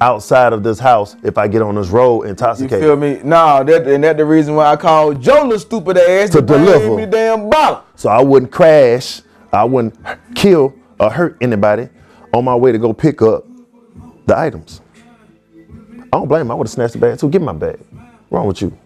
outside 0.00 0.52
of 0.52 0.62
this 0.62 0.78
house 0.78 1.16
if 1.22 1.38
I 1.38 1.48
get 1.48 1.62
on 1.62 1.74
this 1.74 1.88
road 1.88 2.22
intoxicated. 2.22 2.82
You 2.82 2.88
feel 2.88 2.96
me? 2.96 3.20
Nah, 3.22 3.62
that 3.62 3.86
and 3.86 4.04
that 4.04 4.16
the 4.16 4.24
reason 4.24 4.54
why 4.54 4.66
I 4.72 4.76
called 4.76 5.20
Joe 5.20 5.42
little 5.42 5.58
stupid 5.58 5.98
ass 5.98 6.30
To 6.30 6.42
bring 6.42 6.64
deliver. 6.64 6.96
me 6.96 7.06
damn 7.06 7.48
bottle. 7.48 7.84
so 7.94 8.08
I 8.08 8.22
wouldn't 8.22 8.52
crash, 8.52 9.22
I 9.52 9.64
wouldn't 9.64 9.96
kill 10.34 10.74
or 10.98 11.10
hurt 11.10 11.36
anybody 11.40 11.88
on 12.32 12.44
my 12.44 12.54
way 12.54 12.72
to 12.72 12.78
go 12.78 12.92
pick 12.92 13.22
up 13.22 13.46
the 14.26 14.36
items. 14.36 14.80
I 16.12 16.18
don't 16.18 16.28
blame 16.28 16.42
him. 16.42 16.50
I 16.50 16.54
would 16.54 16.66
have 16.66 16.72
snatched 16.72 16.94
the 16.94 16.98
bag 16.98 17.18
too. 17.18 17.28
Give 17.28 17.42
me 17.42 17.46
my 17.46 17.52
bag. 17.52 17.78
Wrong 18.30 18.46
with 18.46 18.62
you? 18.62 18.76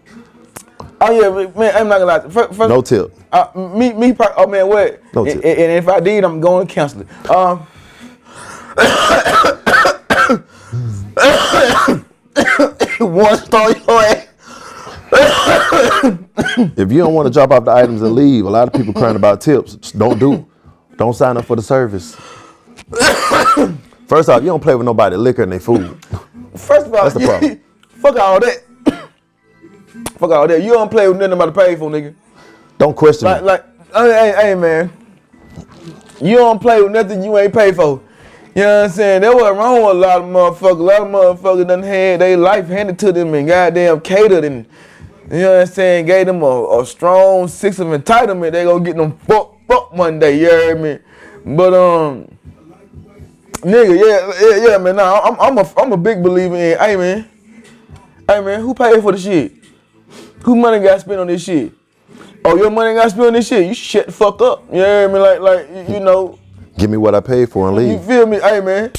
Oh 1.01 1.11
yeah, 1.11 1.29
man, 1.57 1.75
I'm 1.75 1.87
not 1.87 1.99
gonna 1.99 2.05
lie. 2.05 2.19
First, 2.29 2.53
first, 2.53 2.69
No 2.69 2.81
tip. 2.81 3.13
Uh, 3.31 3.47
me, 3.55 3.93
me, 3.93 4.15
oh 4.19 4.47
man, 4.47 4.67
what? 4.67 5.01
No 5.13 5.25
and, 5.25 5.41
tip. 5.41 5.45
and 5.45 5.71
if 5.71 5.87
I 5.87 5.99
did, 5.99 6.23
I'm 6.23 6.39
going 6.41 6.67
to 6.67 6.73
cancel 6.73 7.01
it. 7.01 7.29
Um, 7.29 7.65
one 12.99 13.37
star 13.37 13.71
your 13.71 14.01
ass. 14.01 14.27
If 16.77 16.91
you 16.91 16.99
don't 16.99 17.13
want 17.13 17.27
to 17.27 17.33
drop 17.33 17.51
off 17.51 17.65
the 17.65 17.71
items 17.71 18.01
and 18.01 18.13
leave, 18.13 18.45
a 18.45 18.49
lot 18.49 18.67
of 18.67 18.73
people 18.73 18.93
crying 18.93 19.15
about 19.15 19.41
tips. 19.41 19.75
Just 19.75 19.97
don't 19.97 20.19
do. 20.19 20.47
Don't 20.97 21.13
sign 21.13 21.37
up 21.37 21.45
for 21.45 21.55
the 21.55 21.61
service. 21.61 22.15
First 24.07 24.29
off, 24.29 24.41
you 24.41 24.47
don't 24.47 24.61
play 24.61 24.75
with 24.75 24.85
nobody 24.85 25.15
liquor 25.15 25.43
and 25.43 25.51
they 25.51 25.59
food. 25.59 25.97
First 26.55 26.87
of 26.87 26.93
all, 26.93 27.03
That's 27.03 27.13
the 27.15 27.19
problem. 27.27 27.59
fuck 27.89 28.17
all 28.17 28.39
that. 28.39 28.63
fuck 30.17 30.31
all 30.31 30.47
that. 30.47 30.63
You 30.63 30.71
don't 30.73 30.89
play 30.89 31.07
with 31.07 31.17
nothing 31.17 31.33
about 31.33 31.45
to 31.47 31.51
pay 31.51 31.75
for, 31.75 31.89
nigga. 31.89 32.15
Don't 32.77 32.95
question 32.95 33.25
Like, 33.27 33.41
me. 33.41 33.47
like, 33.47 33.65
hey, 33.93 34.11
hey, 34.11 34.33
hey, 34.41 34.55
man. 34.55 34.91
You 36.21 36.37
don't 36.37 36.59
play 36.59 36.81
with 36.81 36.91
nothing 36.91 37.23
you 37.23 37.37
ain't 37.37 37.53
pay 37.53 37.71
for. 37.71 38.01
You 38.55 38.63
know 38.63 38.81
what 38.81 38.85
I'm 38.85 38.89
saying? 38.89 39.21
That 39.21 39.33
was 39.33 39.57
wrong 39.57 39.85
with 39.85 39.95
a 39.95 39.99
lot 39.99 40.21
of 40.21 40.27
motherfuckers. 40.27 40.79
A 40.79 40.83
lot 40.83 41.01
of 41.01 41.07
motherfuckers 41.07 41.67
done 41.67 41.83
had 41.83 42.21
their 42.21 42.35
life 42.35 42.67
handed 42.67 42.97
to 42.99 43.11
them 43.11 43.33
and 43.35 43.47
goddamn 43.47 44.01
catered 44.01 44.43
and, 44.43 44.65
you 45.31 45.39
know 45.39 45.51
what 45.51 45.61
I'm 45.61 45.67
saying, 45.67 46.05
gave 46.07 46.25
them 46.25 46.41
a, 46.41 46.79
a 46.79 46.85
strong 46.85 47.47
six 47.47 47.77
of 47.77 47.87
entitlement. 47.87 48.53
They 48.53 48.63
gonna 48.63 48.83
get 48.83 48.97
them 48.97 49.11
fucked 49.19 49.69
up 49.69 49.93
one 49.93 50.17
day, 50.17 50.39
you 50.39 50.49
heard 50.49 50.81
me? 50.81 50.97
But, 51.55 51.73
um, 51.75 52.27
nigga, 53.61 53.99
yeah, 53.99 54.33
yeah, 54.41 54.67
yeah, 54.67 54.77
man, 54.79 54.95
nah, 54.95 55.19
I'm, 55.19 55.39
I'm, 55.39 55.57
a, 55.59 55.73
I'm 55.77 55.91
a 55.93 55.97
big 55.97 56.23
believer 56.23 56.55
in, 56.55 56.77
hey, 56.79 56.95
man, 56.95 57.29
hey, 58.27 58.41
man, 58.41 58.61
who 58.61 58.73
paid 58.73 58.99
for 59.01 59.11
the 59.11 59.19
shit? 59.19 59.53
Who 60.43 60.55
money 60.55 60.83
got 60.83 61.01
spent 61.01 61.19
on 61.19 61.27
this 61.27 61.43
shit? 61.43 61.71
Oh, 62.43 62.55
your 62.55 62.71
money 62.71 62.95
got 62.95 63.11
spent 63.11 63.27
on 63.27 63.33
this 63.33 63.47
shit. 63.47 63.67
You 63.67 63.73
shut 63.73 64.05
the 64.07 64.11
fuck 64.11 64.41
up. 64.41 64.65
You 64.71 64.79
hear 64.79 65.09
me? 65.09 65.19
Like, 65.19 65.39
like 65.41 65.89
you 65.89 65.99
know, 65.99 66.38
Give 66.79 66.89
me 66.89 66.95
what 66.97 67.13
I 67.13 67.19
paid 67.19 67.49
for 67.49 67.67
and 67.67 67.75
leave. 67.75 67.89
you 67.91 67.99
feel 67.99 68.25
me? 68.25 68.39
Hey, 68.39 68.61
man. 68.61 68.91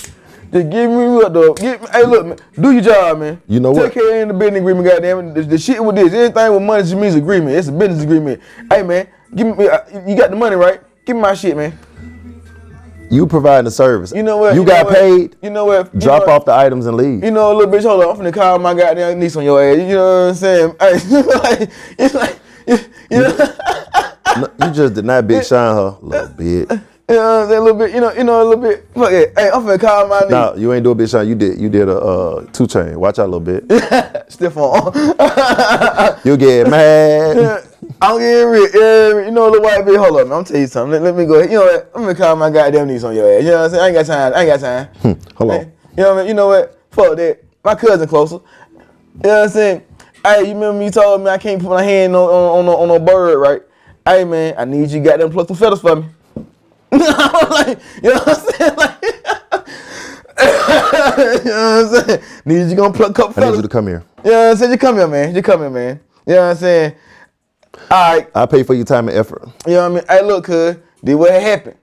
Just 0.53 0.69
give 0.71 0.91
me 0.91 1.07
what 1.09 1.33
the. 1.33 1.55
Give, 1.55 1.81
hey, 1.91 2.05
look, 2.05 2.27
man. 2.27 2.39
Do 2.61 2.73
your 2.73 2.83
job, 2.83 3.19
man. 3.21 3.41
You 3.49 3.59
know 3.61 3.73
Take 3.73 3.83
what? 3.83 3.95
Take 3.95 4.03
care 4.03 4.23
of 4.23 4.29
the 4.29 4.35
business 4.35 4.59
agreement, 4.61 4.87
goddamn. 4.87 5.19
it. 5.29 5.35
The, 5.35 5.43
the 5.43 5.59
shit 5.59 5.83
with 5.83 5.97
this, 5.97 6.13
anything 6.13 6.53
with 6.53 6.63
money 6.63 6.83
just 6.83 6.95
means 6.97 7.15
agreement. 7.15 7.57
It's 7.57 7.69
a 7.69 7.73
business 7.73 8.03
agreement. 8.03 8.43
Hey, 8.71 8.83
man. 8.83 9.09
Give 9.35 9.47
me. 9.57 9.67
uh, 9.69 9.79
You 10.07 10.15
got 10.17 10.31
the 10.31 10.37
money, 10.37 10.57
right? 10.57 10.81
Give 11.07 11.17
me 11.17 11.23
my 11.23 11.35
shit, 11.35 11.57
man. 11.57 11.79
You 13.11 13.27
providing 13.27 13.65
the 13.65 13.71
service. 13.71 14.13
You 14.15 14.23
know 14.23 14.37
what? 14.37 14.55
You, 14.55 14.61
know 14.61 14.67
got 14.67 14.85
what? 14.87 14.95
paid. 14.95 15.37
You 15.43 15.51
know 15.51 15.65
what? 15.65 15.93
You 15.95 16.01
Drop 16.01 16.27
know 16.27 16.33
off 16.35 16.45
the 16.45 16.53
items 16.55 16.87
and 16.87 16.97
leave. 16.97 17.25
You 17.25 17.31
know, 17.31 17.57
little 17.57 17.73
bitch, 17.73 17.83
hold 17.83 18.05
on. 18.05 18.17
I'm 18.21 18.23
finna 18.25 18.35
call 18.35 18.59
my 18.59 18.75
goddamn 18.75 19.19
niece 19.19 19.35
on 19.37 19.43
your 19.45 19.61
ass. 19.63 19.79
You 19.79 19.87
know 19.87 20.27
what 20.27 20.29
I'm 20.29 20.35
saying? 20.35 20.77
Hey, 20.79 21.67
it's 21.99 22.15
like, 22.15 22.39
you, 22.67 22.79
you 23.11 23.23
know. 23.23 23.55
No, 24.37 24.67
you 24.67 24.73
just 24.73 24.95
did 24.95 25.05
not 25.05 25.27
big 25.27 25.45
shine 25.47 25.75
her 25.75 25.97
little 26.03 26.29
bit. 26.29 26.71
You 27.11 27.17
know 27.17 27.23
what 27.23 27.43
I'm 27.43 27.49
saying? 27.49 27.59
A 27.61 27.65
little 27.65 27.79
bit, 27.81 27.93
you 27.93 28.01
know, 28.01 28.13
you 28.13 28.23
know, 28.23 28.41
a 28.41 28.45
little 28.47 28.63
bit. 28.63 28.87
Fuck 28.95 29.11
it. 29.11 29.33
Hey, 29.37 29.51
I'm 29.53 29.63
finna 29.65 29.81
call 29.81 30.07
my 30.07 30.21
niece. 30.21 30.31
No, 30.31 30.55
you 30.57 30.73
ain't 30.73 30.85
do 30.85 30.93
a 30.93 30.95
big 30.95 31.09
shine. 31.09 31.27
You 31.27 31.35
did. 31.35 31.61
You 31.61 31.69
did 31.69 31.89
a 31.89 31.99
uh, 31.99 32.45
two 32.53 32.69
chain. 32.69 33.01
Watch 33.01 33.19
out 33.19 33.25
a 33.29 33.33
little 33.37 33.41
bit. 33.41 33.65
Stiff 34.33 34.57
on. 34.57 34.93
You'll 36.25 36.37
get 36.37 36.69
mad. 36.71 37.65
I'm 38.01 38.19
getting 38.21 38.49
rich. 38.49 38.71
Yeah, 38.75 39.25
you 39.25 39.31
know, 39.33 39.49
a 39.49 39.51
little 39.51 39.63
white 39.63 39.85
bitch. 39.85 39.99
Hold 39.99 40.21
on, 40.21 40.29
man. 40.29 40.39
I'm 40.39 40.45
tell 40.45 40.57
you 40.57 40.69
something. 40.69 40.93
Let, 40.93 41.03
let 41.03 41.17
me 41.17 41.27
go 41.27 41.41
ahead. 41.41 41.51
You 41.51 41.59
know 41.59 41.65
what? 41.65 41.91
I'm 41.97 42.03
gonna 42.03 42.15
call 42.15 42.37
my 42.37 42.49
goddamn 42.49 42.87
niece 42.87 43.03
on 43.03 43.17
your 43.17 43.29
ass. 43.29 43.43
You 43.43 43.51
know 43.51 43.57
what 43.57 43.65
I'm 43.65 43.71
saying? 43.71 43.83
I 43.83 43.87
ain't 43.89 43.95
got 43.97 44.07
time. 44.07 44.33
I 44.35 44.41
ain't 44.43 44.61
got 44.61 44.61
time. 44.61 45.19
Hold 45.35 45.51
Hey, 45.51 45.59
on. 45.59 45.65
you 45.65 46.03
know 46.05 46.09
what 46.11 46.15
I 46.15 46.17
mean? 46.21 46.29
You 46.29 46.35
know 46.35 46.47
what? 46.47 46.79
Fuck 46.93 47.17
that. 47.17 47.41
My 47.65 47.75
cousin 47.75 48.07
closer. 48.09 48.37
You 48.37 48.41
know 49.25 49.31
what 49.31 49.43
I'm 49.43 49.49
saying? 49.49 49.83
Hey, 50.25 50.43
you 50.43 50.55
remember 50.55 50.75
me 50.79 50.91
told 50.91 51.23
me 51.23 51.29
I 51.31 51.39
can't 51.39 51.61
put 51.61 51.71
my 51.71 51.83
hand 51.83 52.15
on 52.15 52.23
on 52.23 52.59
on, 52.61 52.67
no- 52.67 52.77
on 52.77 52.89
no 52.89 52.99
bird, 53.01 53.37
right? 53.39 53.63
Hey 54.07 54.23
man, 54.25 54.55
I 54.57 54.65
need 54.65 54.91
you 54.91 55.03
goddamn 55.03 55.31
pluck 55.33 55.49
some 55.49 55.57
feathers 55.57 55.81
for 55.81 55.97
me. 55.97 56.05
like, 57.51 57.79
you 58.03 58.11
know 58.11 58.19
what 58.19 58.29
I'm 58.29 58.55
saying? 58.55 58.77
Like, 58.77 59.03
you 60.41 61.51
know 61.51 61.83
what 61.83 62.05
I'm 62.05 62.07
saying? 62.07 62.23
Need 62.45 62.71
you 62.71 62.77
gonna 62.77 62.93
pluck 62.93 63.15
couple 63.15 63.43
I 63.43 63.51
need 63.51 63.57
you 63.57 63.63
to 63.63 63.69
come 63.69 63.87
here. 63.87 64.05
You 64.25 64.31
know 64.31 64.39
what 64.39 64.51
I'm 64.51 64.57
saying? 64.57 64.73
You 64.73 64.79
come 64.79 64.97
here, 64.97 65.09
man. 65.09 65.35
You 65.35 65.43
come 65.43 65.61
here, 65.61 65.71
man. 65.71 66.01
You 66.27 66.35
know 66.35 66.43
what 66.43 66.51
I'm 66.51 66.57
saying? 66.57 66.95
All 67.91 68.15
right. 68.17 68.31
I 68.35 68.47
pay 68.47 68.63
for 68.63 68.75
your 68.75 68.85
time 68.85 69.09
and 69.09 69.17
effort. 69.17 69.43
You 69.67 69.75
know 69.75 69.91
what 69.91 70.05
I 70.09 70.17
mean? 70.17 70.21
Hey, 70.21 70.27
look, 70.27 70.45
cuz, 70.45 70.77
did 71.05 71.15
what 71.15 71.33
happened. 71.33 71.77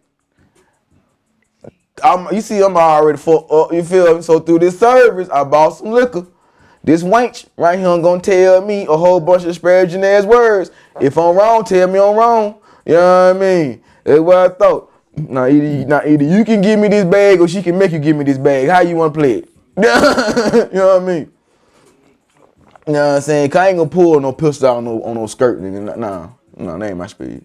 I'm, 2.04 2.34
you 2.34 2.42
see, 2.42 2.62
I'm 2.62 2.78
already 2.78 3.18
full 3.18 3.48
up. 3.50 3.74
You 3.74 3.84
feel 3.84 4.18
me? 4.18 4.22
So 4.22 4.40
through 4.40 4.60
this 4.60 4.80
service, 4.80 5.30
I 5.30 5.44
bought 5.44 5.70
some 5.70 5.92
liquor. 5.92 6.28
This 6.84 7.04
wench 7.04 7.48
right 7.58 7.78
here 7.78 7.90
I'm 7.90 8.02
gonna 8.02 8.22
tell 8.22 8.62
me 8.62 8.84
a 8.84 8.96
whole 8.96 9.20
bunch 9.20 9.42
of 9.42 9.50
disparaging 9.50 10.04
ass 10.04 10.24
words. 10.24 10.72
If 11.02 11.18
I'm 11.18 11.36
wrong, 11.36 11.66
tell 11.66 11.88
me 11.88 12.00
I'm 12.00 12.16
wrong. 12.16 12.60
You 12.86 12.94
know 12.94 13.34
what 13.34 13.36
I 13.36 13.40
mean? 13.40 13.84
That's 14.04 14.22
what 14.22 14.38
I 14.38 14.48
thought. 14.50 14.92
Now 15.18 15.46
either, 15.46 15.66
you- 15.66 15.86
now 15.86 16.02
either 16.06 16.24
you 16.24 16.46
can 16.46 16.62
give 16.62 16.80
me 16.80 16.88
this 16.88 17.06
bag 17.06 17.40
or 17.42 17.48
she 17.48 17.62
can 17.64 17.78
make 17.78 17.92
you 17.92 18.00
give 18.00 18.16
me 18.16 18.24
this 18.24 18.38
bag. 18.38 18.70
How 18.70 18.82
you 18.82 18.96
wanna 18.96 19.14
play 19.14 19.34
it? 19.40 19.50
you 19.78 19.84
know 19.84 21.00
what 21.00 21.02
I 21.02 21.06
mean? 21.06 21.32
You 22.88 22.94
know 22.94 23.08
what 23.10 23.16
I'm 23.16 23.22
saying? 23.22 23.50
'Cause 23.50 23.60
I 23.60 23.68
ain't 23.70 23.78
gonna 23.78 23.90
pull 23.90 24.20
no 24.20 24.32
pistol 24.32 24.70
out 24.70 24.78
on 24.78 24.86
no, 24.86 25.02
on 25.04 25.16
no 25.16 25.28
skirt, 25.28 25.62
nigga. 25.62 25.98
Nah, 25.98 26.30
nah, 26.56 26.78
that 26.78 26.86
ain't 26.90 26.98
my 26.98 27.08
speed. 27.08 27.28
You 27.30 27.34
know 27.36 27.42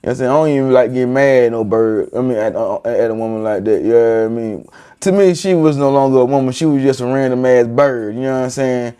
what 0.00 0.10
I'm 0.10 0.14
saying? 0.16 0.30
I 0.30 0.34
don't 0.34 0.48
even 0.48 0.72
like 0.72 0.92
get 0.94 1.06
mad 1.06 1.44
at 1.44 1.52
no 1.52 1.64
bird. 1.64 2.10
I 2.16 2.20
mean, 2.22 2.36
at, 2.38 2.56
uh, 2.56 2.76
at 2.84 3.10
a 3.10 3.14
woman 3.14 3.42
like 3.42 3.64
that. 3.64 3.82
You 3.82 3.88
know 3.92 4.22
what 4.22 4.24
I 4.24 4.28
mean? 4.34 4.68
To 5.00 5.12
me, 5.12 5.34
she 5.34 5.54
was 5.54 5.76
no 5.76 5.90
longer 5.90 6.18
a 6.20 6.24
woman. 6.24 6.52
She 6.52 6.64
was 6.64 6.82
just 6.82 7.00
a 7.00 7.06
random 7.06 7.44
ass 7.44 7.66
bird. 7.66 8.14
You 8.14 8.22
know 8.22 8.38
what 8.38 8.44
I'm 8.44 8.50
saying? 8.50 8.94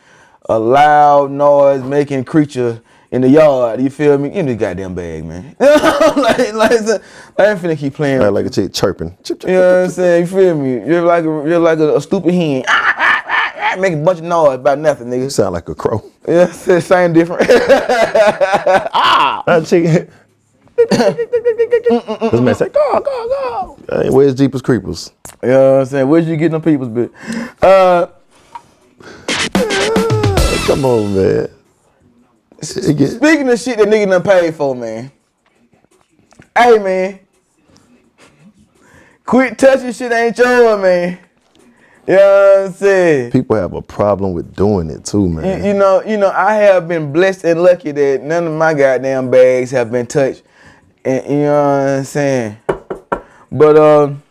A 0.49 0.59
loud 0.59 1.31
noise 1.31 1.83
making 1.83 2.25
creature 2.25 2.83
in 3.11 3.23
the 3.23 3.29
yard. 3.29 3.81
You 3.81 3.91
feel 3.91 4.19
me? 4.19 4.31
Give 4.31 4.45
me 4.47 4.53
the 4.53 4.59
goddamn 4.59 4.95
bag, 4.95 5.25
man. 5.25 5.57
like, 5.61 6.53
like, 6.55 6.73
I 7.39 7.51
ain't 7.51 7.61
finna 7.61 7.79
keep 7.79 7.95
playing. 7.95 8.21
Like, 8.21 8.33
like 8.33 8.47
a 8.47 8.51
chick 8.51 8.73
chirping. 8.73 9.17
Chip, 9.23 9.41
chip, 9.41 9.49
You 9.51 9.57
know 9.57 9.79
what 9.81 9.85
I'm 9.85 9.91
saying? 9.91 10.21
You 10.23 10.27
feel 10.27 10.57
me? 10.57 10.87
You're 10.87 11.03
like 11.03 11.25
a, 11.25 11.27
you're 11.27 11.59
like 11.59 11.79
a, 11.79 11.97
a 11.97 12.01
stupid 12.01 12.35
hen. 12.35 12.65
Ah, 12.69 12.95
ah, 12.97 13.55
ah, 13.57 13.77
Make 13.81 13.95
a 13.95 13.97
bunch 13.97 14.19
of 14.19 14.25
noise 14.25 14.55
about 14.57 14.79
nothing, 14.79 15.09
nigga. 15.09 15.31
Sound 15.31 15.55
like 15.55 15.69
a 15.69 15.75
crow. 15.75 16.05
Yeah, 16.29 16.45
the 16.45 16.81
same 16.81 17.13
different. 17.13 17.49
Ah, 18.93 19.43
that 19.47 19.67
chick. 19.67 20.09
this 20.77 22.41
man 22.41 22.55
said, 22.55 22.73
go, 22.73 23.01
go, 23.01 23.29
go. 23.29 24.03
Hey, 24.03 24.11
where's 24.11 24.35
Jeepers 24.35 24.63
Creepers? 24.63 25.13
you 25.43 25.49
know 25.49 25.73
what 25.73 25.81
I'm 25.81 25.87
saying? 25.87 26.09
Where'd 26.09 26.25
you 26.27 26.37
get 26.37 26.53
them 26.53 26.63
people's 26.63 26.89
bit? 26.89 27.11
Uh, 27.61 28.07
Come 30.67 30.85
on, 30.85 31.15
man. 31.17 31.49
Get- 32.61 33.11
speaking 33.11 33.49
of 33.49 33.59
shit 33.59 33.79
that 33.79 33.89
nigga 33.89 34.09
done 34.09 34.23
paid 34.23 34.55
for, 34.55 34.75
man. 34.75 35.11
Hey, 36.57 36.79
man. 36.79 37.21
Quit 39.25 39.57
touching 39.59 39.93
shit 39.93 40.13
ain't 40.13 40.37
yours, 40.37 40.81
man. 40.83 41.19
You 42.07 42.17
know 42.17 42.57
what 42.59 42.67
I'm 42.67 42.73
saying? 42.73 43.31
people 43.31 43.57
have 43.57 43.73
a 43.73 43.83
problem 43.83 44.33
with 44.33 44.57
doing 44.57 44.91
it 44.91 45.05
too, 45.05 45.29
man. 45.29 45.63
You, 45.63 45.69
you 45.69 45.75
know, 45.79 46.03
you 46.03 46.17
know, 46.17 46.31
I 46.31 46.55
have 46.55 46.89
been 46.89 47.13
blessed 47.13 47.45
and 47.45 47.63
lucky 47.63 47.93
that 47.93 48.23
none 48.23 48.47
of 48.47 48.53
my 48.53 48.75
goddamn 48.75 49.31
bags 49.31 49.71
have 49.71 49.93
been 49.93 50.07
touched. 50.07 50.43
And 51.05 51.25
you 51.25 51.39
know 51.43 51.63
what 51.63 51.89
I'm 51.89 52.05
saying? 52.05 52.57
But 53.53 53.77
um, 53.77 54.23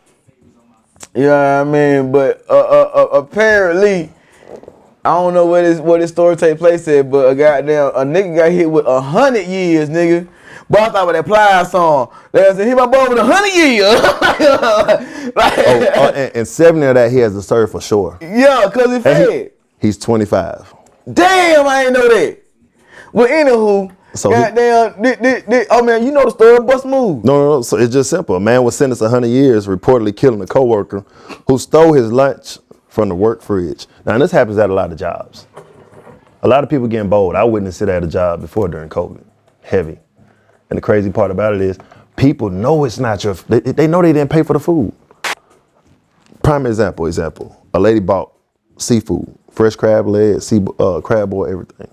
you 1.16 1.24
know 1.24 1.64
what 1.64 1.68
I 1.68 1.72
mean. 1.72 2.12
But 2.12 2.46
uh, 2.50 2.60
uh, 2.60 2.92
uh, 2.94 3.18
apparently, 3.18 4.12
I 5.06 5.14
don't 5.14 5.34
know 5.34 5.46
where 5.46 5.64
this 5.64 5.80
what 5.80 6.00
this 6.02 6.12
story 6.12 6.36
take 6.36 6.58
place 6.58 6.88
at, 6.88 7.10
but 7.10 7.30
a 7.30 7.36
goddamn 7.36 7.88
a 7.96 8.00
nigga 8.06 8.36
got 8.36 8.52
hit 8.52 8.70
with 8.70 8.86
a 8.86 9.00
hundred 9.02 9.46
years, 9.48 9.90
nigga. 9.90 10.28
But 10.70 10.82
I 10.82 10.90
thought 10.90 11.08
with 11.08 11.16
that 11.16 11.26
Plies 11.26 11.72
song, 11.72 12.10
they 12.32 12.44
said 12.54 12.68
hit 12.68 12.76
my 12.78 12.86
boy 12.86 13.08
with 13.10 13.18
a 13.18 13.24
hundred 13.24 13.54
years. 13.54 14.00
like, 15.36 15.58
oh, 15.58 16.04
uh, 16.06 16.12
and, 16.16 16.36
and 16.36 16.48
70 16.48 16.86
of 16.86 16.96
that 16.96 17.12
he 17.12 17.18
has 17.20 17.34
to 17.34 17.42
serve 17.42 17.72
for 17.72 17.82
sure. 17.82 18.18
yeah, 18.22 18.70
cause 18.72 18.92
he 18.96 19.00
fed. 19.02 19.30
he- 19.82 19.88
he's 19.88 19.98
25. 19.98 20.74
Damn, 21.12 21.66
I 21.68 21.86
ain't 21.86 21.94
know 21.94 22.08
that. 22.08 22.38
Well, 23.14 23.28
anywho, 23.28 23.92
So 24.14 24.30
he- 24.30 24.36
goddamn, 24.36 24.94
thi- 25.04 25.16
thi- 25.16 25.42
thi- 25.42 25.66
oh 25.72 25.84
man, 25.84 26.06
you 26.06 26.12
know 26.12 26.26
the 26.26 26.32
story 26.32 26.58
of 26.58 26.68
Bust 26.68 26.86
Move. 26.86 27.24
No, 27.24 27.34
no, 27.40 27.50
no. 27.56 27.62
So 27.64 27.78
it's 27.78 27.92
just 27.94 28.10
simple. 28.12 28.36
A 28.36 28.40
man 28.40 28.64
was 28.64 28.76
sentenced 28.78 29.02
100 29.02 29.28
years, 29.28 29.66
reportedly 29.66 30.16
killing 30.16 30.42
a 30.42 30.46
coworker 30.48 31.04
who 31.48 31.58
stole 31.58 31.94
his 31.94 32.12
lunch 32.12 32.60
from 32.90 33.08
the 33.08 33.16
work 33.16 33.42
fridge. 33.42 33.88
Now, 34.06 34.18
this 34.18 34.32
happens 34.32 34.58
at 34.58 34.70
a 34.70 34.74
lot 34.74 34.92
of 34.92 34.98
jobs. 34.98 35.48
A 36.42 36.48
lot 36.48 36.64
of 36.64 36.70
people 36.70 36.88
getting 36.88 37.10
bold. 37.10 37.36
I 37.36 37.44
witnessed 37.44 37.82
it 37.82 37.90
at 37.90 38.04
a 38.04 38.08
job 38.08 38.42
before 38.42 38.68
during 38.68 38.90
COVID. 38.90 39.24
Heavy. 39.62 40.00
And 40.70 40.78
the 40.78 40.82
crazy 40.82 41.12
part 41.12 41.32
about 41.32 41.54
it 41.54 41.62
is, 41.62 41.78
people 42.16 42.50
know 42.50 42.84
it's 42.84 43.00
not 43.00 43.24
your. 43.24 43.34
They, 43.34 43.60
they 43.60 43.88
know 43.88 44.02
they 44.02 44.14
didn't 44.14 44.30
pay 44.30 44.44
for 44.44 44.54
the 44.54 44.60
food. 44.60 44.94
Prime 46.44 46.66
example. 46.66 47.06
Example. 47.08 47.66
A 47.74 47.80
lady 47.80 48.00
bought 48.00 48.34
seafood, 48.78 49.38
fresh 49.52 49.76
crab 49.76 50.08
leg, 50.08 50.42
sea, 50.42 50.66
uh, 50.80 51.02
crab 51.02 51.30
boil, 51.30 51.52
everything. 51.52 51.90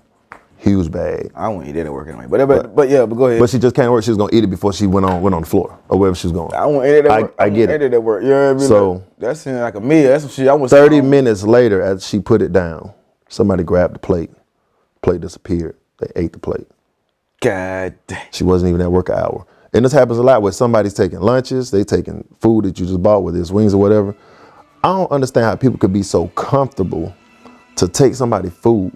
Huge 0.59 0.91
bag. 0.91 1.31
I 1.35 1.47
won't 1.49 1.67
eat 1.67 1.73
that 1.73 1.85
at 1.85 1.93
work 1.93 2.07
anyway. 2.07 2.25
But 2.27 2.45
but, 2.47 2.75
but 2.75 2.89
yeah, 2.89 3.05
but 3.05 3.15
go 3.15 3.27
ahead. 3.27 3.39
But 3.39 3.49
she 3.49 3.59
just 3.59 3.75
came 3.75 3.85
to 3.85 3.91
work. 3.91 4.03
She 4.03 4.09
was 4.09 4.17
gonna 4.17 4.35
eat 4.35 4.43
it 4.43 4.47
before 4.47 4.73
she 4.73 4.87
went 4.87 5.05
on 5.05 5.21
went 5.21 5.35
on 5.35 5.43
the 5.43 5.47
floor 5.47 5.77
or 5.87 5.99
wherever 5.99 6.15
she 6.15 6.27
was 6.27 6.31
going. 6.33 6.53
I 6.53 6.65
won't 6.65 6.85
eat 6.87 6.95
it 6.95 7.05
at 7.05 7.11
I- 7.11 7.21
work. 7.21 7.35
I 7.37 7.43
won't 7.43 7.55
get 7.55 7.69
eat 7.69 7.81
it. 7.83 7.93
at 7.93 8.03
work. 8.03 8.23
You 8.23 8.29
know 8.29 8.43
what 8.45 8.49
I 8.49 8.59
mean? 8.59 8.67
So- 8.67 9.03
that 9.19 9.37
seems 9.37 9.57
like 9.57 9.75
a 9.75 9.79
meal. 9.79 10.09
That's 10.09 10.23
what 10.23 10.33
she. 10.33 10.47
I 10.49 10.53
want. 10.53 10.71
30 10.71 11.01
minutes 11.01 11.43
later, 11.43 11.81
as 11.81 12.07
she 12.07 12.19
put 12.19 12.41
it 12.41 12.51
down, 12.51 12.91
somebody 13.29 13.63
grabbed 13.63 13.95
the 13.95 13.99
plate. 13.99 14.31
Plate 15.01 15.21
disappeared. 15.21 15.75
They 15.99 16.11
ate 16.15 16.33
the 16.33 16.39
plate. 16.39 16.67
God 17.41 17.95
damn. 18.07 18.19
She 18.31 18.43
wasn't 18.43 18.69
even 18.69 18.81
at 18.81 18.91
work 18.91 19.09
an 19.09 19.15
hour. 19.15 19.45
And 19.73 19.85
this 19.85 19.91
happens 19.91 20.17
a 20.17 20.23
lot 20.23 20.41
where 20.41 20.51
somebody's 20.51 20.93
taking 20.93 21.19
lunches, 21.19 21.69
they 21.69 21.83
taking 21.83 22.27
food 22.39 22.65
that 22.65 22.79
you 22.79 22.85
just 22.85 23.01
bought, 23.03 23.19
whether 23.23 23.39
it's 23.39 23.51
wings 23.51 23.73
or 23.73 23.81
whatever. 23.81 24.15
I 24.83 24.87
don't 24.87 25.11
understand 25.11 25.45
how 25.45 25.55
people 25.55 25.77
could 25.77 25.93
be 25.93 26.03
so 26.03 26.27
comfortable 26.29 27.13
to 27.75 27.87
take 27.87 28.15
somebody 28.15 28.49
food 28.49 28.91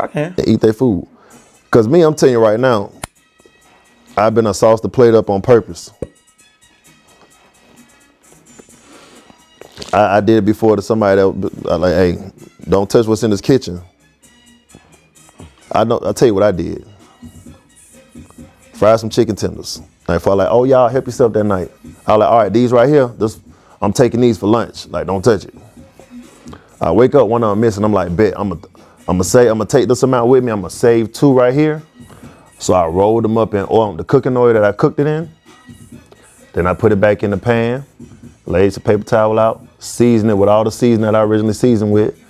I 0.00 0.06
can. 0.08 0.34
and 0.38 0.48
eat 0.48 0.60
their 0.60 0.72
food. 0.72 1.06
Cause 1.70 1.88
me, 1.88 2.02
I'm 2.02 2.14
telling 2.14 2.34
you 2.34 2.40
right 2.40 2.60
now, 2.60 2.92
I've 4.16 4.34
been 4.34 4.46
a 4.46 4.54
sauce 4.54 4.80
the 4.80 4.88
plate 4.88 5.14
up 5.14 5.30
on 5.30 5.42
purpose. 5.42 5.92
I, 9.92 10.18
I 10.18 10.20
did 10.20 10.38
it 10.38 10.44
before 10.46 10.76
to 10.76 10.82
somebody 10.82 11.20
that 11.20 11.78
like, 11.78 11.94
hey, 11.94 12.32
don't 12.68 12.90
touch 12.90 13.06
what's 13.06 13.22
in 13.22 13.30
this 13.30 13.40
kitchen. 13.40 13.80
I 15.72 15.84
know. 15.84 16.00
I 16.04 16.12
tell 16.12 16.28
you 16.28 16.34
what 16.34 16.42
I 16.44 16.52
did. 16.52 16.86
Fry 18.74 18.96
some 18.96 19.10
chicken 19.10 19.36
tenders. 19.36 19.78
And 20.08 20.16
if 20.16 20.26
I 20.26 20.34
like, 20.34 20.48
oh 20.50 20.64
y'all 20.64 20.88
help 20.88 21.06
yourself 21.06 21.32
that 21.34 21.44
night. 21.44 21.70
I 22.06 22.14
like, 22.16 22.30
all 22.30 22.38
right, 22.38 22.52
these 22.52 22.72
right 22.72 22.88
here. 22.88 23.08
This, 23.08 23.40
I'm 23.82 23.92
taking 23.92 24.20
these 24.20 24.38
for 24.38 24.48
lunch. 24.48 24.88
Like, 24.88 25.06
don't 25.06 25.22
touch 25.22 25.44
it. 25.44 25.54
I 26.80 26.92
wake 26.92 27.14
up 27.14 27.28
one 27.28 27.44
of 27.44 27.50
them 27.50 27.60
missing. 27.60 27.84
I'm 27.84 27.92
like, 27.92 28.14
bet 28.16 28.34
I'm 28.38 28.50
gonna, 28.50 28.62
I'm 29.08 29.14
gonna 29.14 29.24
say, 29.24 29.48
I'm 29.48 29.56
gonna 29.56 29.64
take 29.64 29.88
this 29.88 30.02
amount 30.02 30.28
with 30.28 30.44
me. 30.44 30.52
I'm 30.52 30.60
gonna 30.60 30.70
save 30.70 31.14
two 31.14 31.32
right 31.32 31.54
here. 31.54 31.82
So 32.58 32.74
I 32.74 32.86
rolled 32.86 33.24
them 33.24 33.38
up 33.38 33.54
in 33.54 33.64
oil, 33.70 33.94
the 33.94 34.04
cooking 34.04 34.36
oil 34.36 34.52
that 34.52 34.62
I 34.62 34.72
cooked 34.72 35.00
it 35.00 35.06
in. 35.06 35.30
Then 36.52 36.66
I 36.66 36.74
put 36.74 36.92
it 36.92 37.00
back 37.00 37.22
in 37.22 37.30
the 37.30 37.38
pan, 37.38 37.86
laid 38.44 38.70
some 38.74 38.82
paper 38.82 39.04
towel 39.04 39.38
out, 39.38 39.66
seasoned 39.78 40.30
it 40.30 40.34
with 40.34 40.50
all 40.50 40.62
the 40.62 40.70
seasoning 40.70 41.10
that 41.10 41.14
I 41.14 41.22
originally 41.22 41.54
seasoned 41.54 41.90
with. 41.90 42.22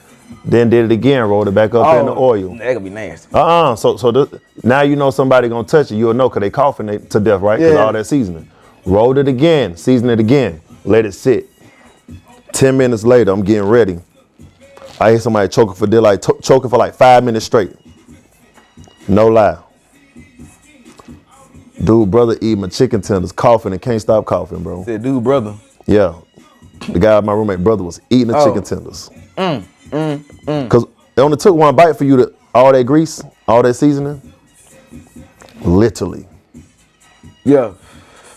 Then 0.45 0.71
did 0.71 0.85
it 0.85 0.93
again, 0.93 1.25
rolled 1.25 1.49
it 1.49 1.55
back 1.55 1.75
up 1.75 1.99
in 1.99 2.07
the 2.07 2.15
oh, 2.15 2.31
oil. 2.31 2.57
That 2.57 2.75
could 2.75 2.85
be 2.85 2.91
nasty. 2.91 3.35
Uh-uh. 3.35 3.75
So 3.75 3.97
so 3.97 4.41
now 4.63 4.83
you 4.83 4.95
know 4.95 5.11
somebody 5.11 5.49
gonna 5.49 5.67
touch 5.67 5.91
it. 5.91 5.97
You'll 5.97 6.15
know 6.15 6.29
because 6.29 6.43
they 6.43 6.51
coughing 6.51 6.87
they, 6.87 6.99
to 6.99 7.19
death, 7.19 7.41
right? 7.41 7.59
Because 7.59 7.73
Yeah. 7.73 7.85
all 7.85 7.93
that 7.93 8.07
seasoning. 8.07 8.49
Rolled 8.87 9.19
it 9.19 9.27
again, 9.27 9.77
season 9.77 10.11
it 10.11 10.21
again, 10.21 10.61
let 10.85 11.05
it 11.05 11.13
sit. 11.13 11.51
Ten 12.53 12.77
minutes 12.77 13.03
later, 13.03 13.33
I'm 13.33 13.43
getting 13.43 13.69
ready. 13.69 13.99
I 15.01 15.11
hear 15.11 15.21
somebody 15.21 15.49
choking 15.49 15.75
for 15.75 15.87
dear, 15.87 16.01
like 16.01 16.23
choking 16.43 16.71
for 16.71 16.79
like 16.79 16.95
five 16.95 17.23
minutes 17.25 17.47
straight. 17.47 17.73
No 19.07 19.29
lie. 19.29 19.59
Dude, 21.83 22.11
brother 22.11 22.35
eating 22.41 22.61
my 22.63 22.69
chicken 22.69 23.01
tenders, 23.01 23.31
coughing 23.31 23.73
and 23.73 23.81
can't 23.81 24.01
stop 24.01 24.25
coughing, 24.27 24.63
bro. 24.63 24.85
Said, 24.85 25.03
dude, 25.03 25.23
brother. 25.23 25.55
Yeah. 25.87 26.15
The 26.89 26.99
guy, 26.99 27.21
my 27.21 27.33
roommate 27.33 27.63
brother, 27.63 27.85
was 27.85 28.01
eating 28.11 28.29
the 28.29 28.37
Oh. 28.37 28.47
chicken 28.47 28.63
tenders. 28.65 29.11
Mm, 29.37 29.63
mm, 29.91 30.19
mm. 30.19 30.65
Because 30.65 30.85
it 31.17 31.21
only 31.21 31.37
took 31.37 31.55
one 31.55 31.77
bite 31.77 31.97
for 31.97 32.05
you 32.05 32.17
to, 32.17 32.33
all 32.55 32.73
that 32.73 32.85
grease, 32.85 33.23
all 33.47 33.63
that 33.63 33.75
seasoning. 33.75 34.21
Literally. 35.63 36.27
Yeah. 37.45 37.73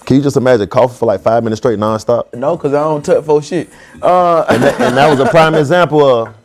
Can 0.06 0.18
you 0.18 0.22
just 0.24 0.38
imagine 0.38 0.68
coughing 0.68 0.98
for 0.98 1.06
like 1.08 1.22
five 1.22 1.44
minutes 1.44 1.60
straight 1.60 1.80
nonstop? 1.80 2.34
No, 2.36 2.58
cause 2.58 2.74
I 2.74 2.84
don't 2.84 3.04
touch 3.04 3.24
for 3.26 3.42
shit. 3.42 3.70
Uh, 4.02 4.46
And 4.50 4.64
that, 4.64 4.80
and 4.82 4.98
that 4.98 5.10
was 5.10 5.20
a 5.20 5.26
prime 5.30 5.56
example 5.64 6.04
of 6.04 6.36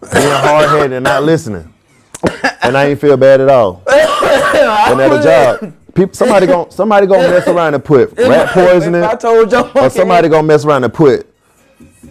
being 0.00 0.30
hard 0.30 0.68
headed 0.70 0.92
and 0.92 1.04
not 1.04 1.22
listening. 1.24 1.72
And 2.62 2.76
I 2.76 2.86
ain't 2.86 3.00
feel 3.00 3.16
bad 3.16 3.40
at 3.40 3.48
all. 3.48 3.82
And 3.88 5.00
at 5.00 5.12
a 5.12 5.22
job, 5.22 5.74
people, 5.94 6.14
somebody 6.14 6.46
gon' 6.46 6.70
somebody 6.70 7.06
gonna 7.06 7.28
mess 7.28 7.46
around 7.48 7.74
and 7.74 7.84
put 7.84 8.12
rat 8.18 8.48
poisoning. 8.50 9.02
If 9.04 9.10
I 9.10 9.14
told 9.16 9.52
y'all, 9.52 9.70
or 9.84 9.90
somebody 9.90 10.28
gonna 10.28 10.46
mess 10.46 10.64
around 10.64 10.84
and 10.84 10.92
put 10.92 11.26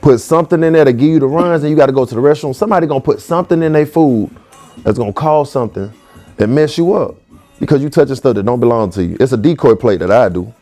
put 0.01 0.19
something 0.19 0.63
in 0.63 0.73
there 0.73 0.85
to 0.85 0.93
give 0.93 1.09
you 1.09 1.19
the 1.19 1.27
runs 1.27 1.63
and 1.63 1.69
you 1.69 1.75
gotta 1.75 1.91
go 1.91 2.05
to 2.05 2.15
the 2.15 2.21
restroom. 2.21 2.55
Somebody 2.55 2.87
gonna 2.87 3.01
put 3.01 3.21
something 3.21 3.61
in 3.61 3.73
their 3.73 3.85
food 3.85 4.29
that's 4.83 4.97
gonna 4.97 5.13
cause 5.13 5.51
something 5.51 5.91
and 6.37 6.55
mess 6.55 6.77
you 6.77 6.93
up. 6.93 7.15
Because 7.59 7.81
you 7.83 7.89
touching 7.89 8.15
stuff 8.15 8.35
that 8.35 8.43
don't 8.43 8.59
belong 8.61 8.89
to 8.91 9.03
you. 9.03 9.17
It's 9.19 9.33
a 9.33 9.37
decoy 9.37 9.75
plate 9.75 9.99
that 9.99 10.09
I 10.11 10.29
do. 10.29 10.53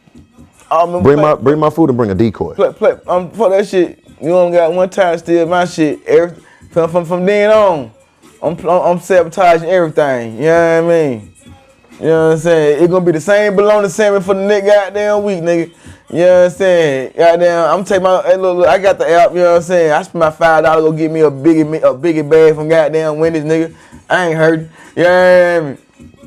um, 0.72 1.04
Bring 1.04 1.18
my 1.22 1.36
bring 1.36 1.60
my 1.60 1.70
food 1.70 1.90
and 1.90 1.98
bring 1.98 2.10
a 2.10 2.16
decoy. 2.16 2.56
play, 2.56 2.74
play, 2.74 2.98
um, 3.08 3.30
for 3.32 3.50
that 3.52 3.68
shit. 3.68 4.04
You 4.20 4.36
only 4.36 4.58
got 4.58 4.74
one 4.74 4.90
time 4.90 5.16
steal 5.20 5.46
my 5.46 5.66
shit. 5.66 6.04
Every, 6.08 6.42
from, 6.78 6.92
from 6.92 7.06
from 7.06 7.26
then 7.26 7.50
on, 7.50 7.92
I'm 8.42 8.70
I'm 8.70 9.00
sabotaging 9.00 9.68
everything. 9.68 10.36
You 10.36 10.42
know 10.42 10.84
what 10.84 10.94
I 10.94 10.96
mean? 10.96 11.34
You 12.00 12.06
know 12.06 12.28
what 12.28 12.34
I'm 12.34 12.38
saying? 12.38 12.84
It's 12.84 12.92
gonna 12.92 13.06
be 13.06 13.12
the 13.14 13.22
same 13.22 13.56
bologna 13.56 13.90
salmon 13.90 14.22
for 14.22 14.36
the 14.36 14.46
next 14.46 14.68
goddamn 14.68 15.24
week, 15.24 15.40
nigga. 15.40 15.74
You 16.10 16.18
know 16.18 16.44
what 16.44 16.52
I'm 16.52 16.58
saying? 16.58 17.14
Goddamn, 17.18 17.80
I'm 17.80 17.84
taking 17.84 18.04
my 18.04 18.22
hey, 18.22 18.38
look, 18.38 18.58
look, 18.58 18.68
I 18.68 18.78
got 18.78 19.00
the 19.00 19.10
app. 19.10 19.32
You 19.32 19.38
know 19.38 19.52
what 19.54 19.56
I'm 19.58 19.62
saying? 19.64 19.92
I 19.92 20.02
spent 20.04 20.16
my 20.20 20.30
five 20.30 20.64
dollars 20.64 20.84
go 20.84 20.92
get 20.92 21.10
me 21.10 21.22
a 21.22 21.32
biggie 21.32 21.78
a 21.78 21.98
biggie 21.98 22.30
bag 22.30 22.54
from 22.54 22.70
goddamn 22.70 23.18
Wendy's, 23.18 23.44
nigga. 23.44 23.74
I 24.08 24.28
ain't 24.28 24.38
hurt. 24.38 24.70
You 24.96 25.04
know 25.04 25.58
what 25.58 25.64
I 25.64 26.10
mean? 26.12 26.22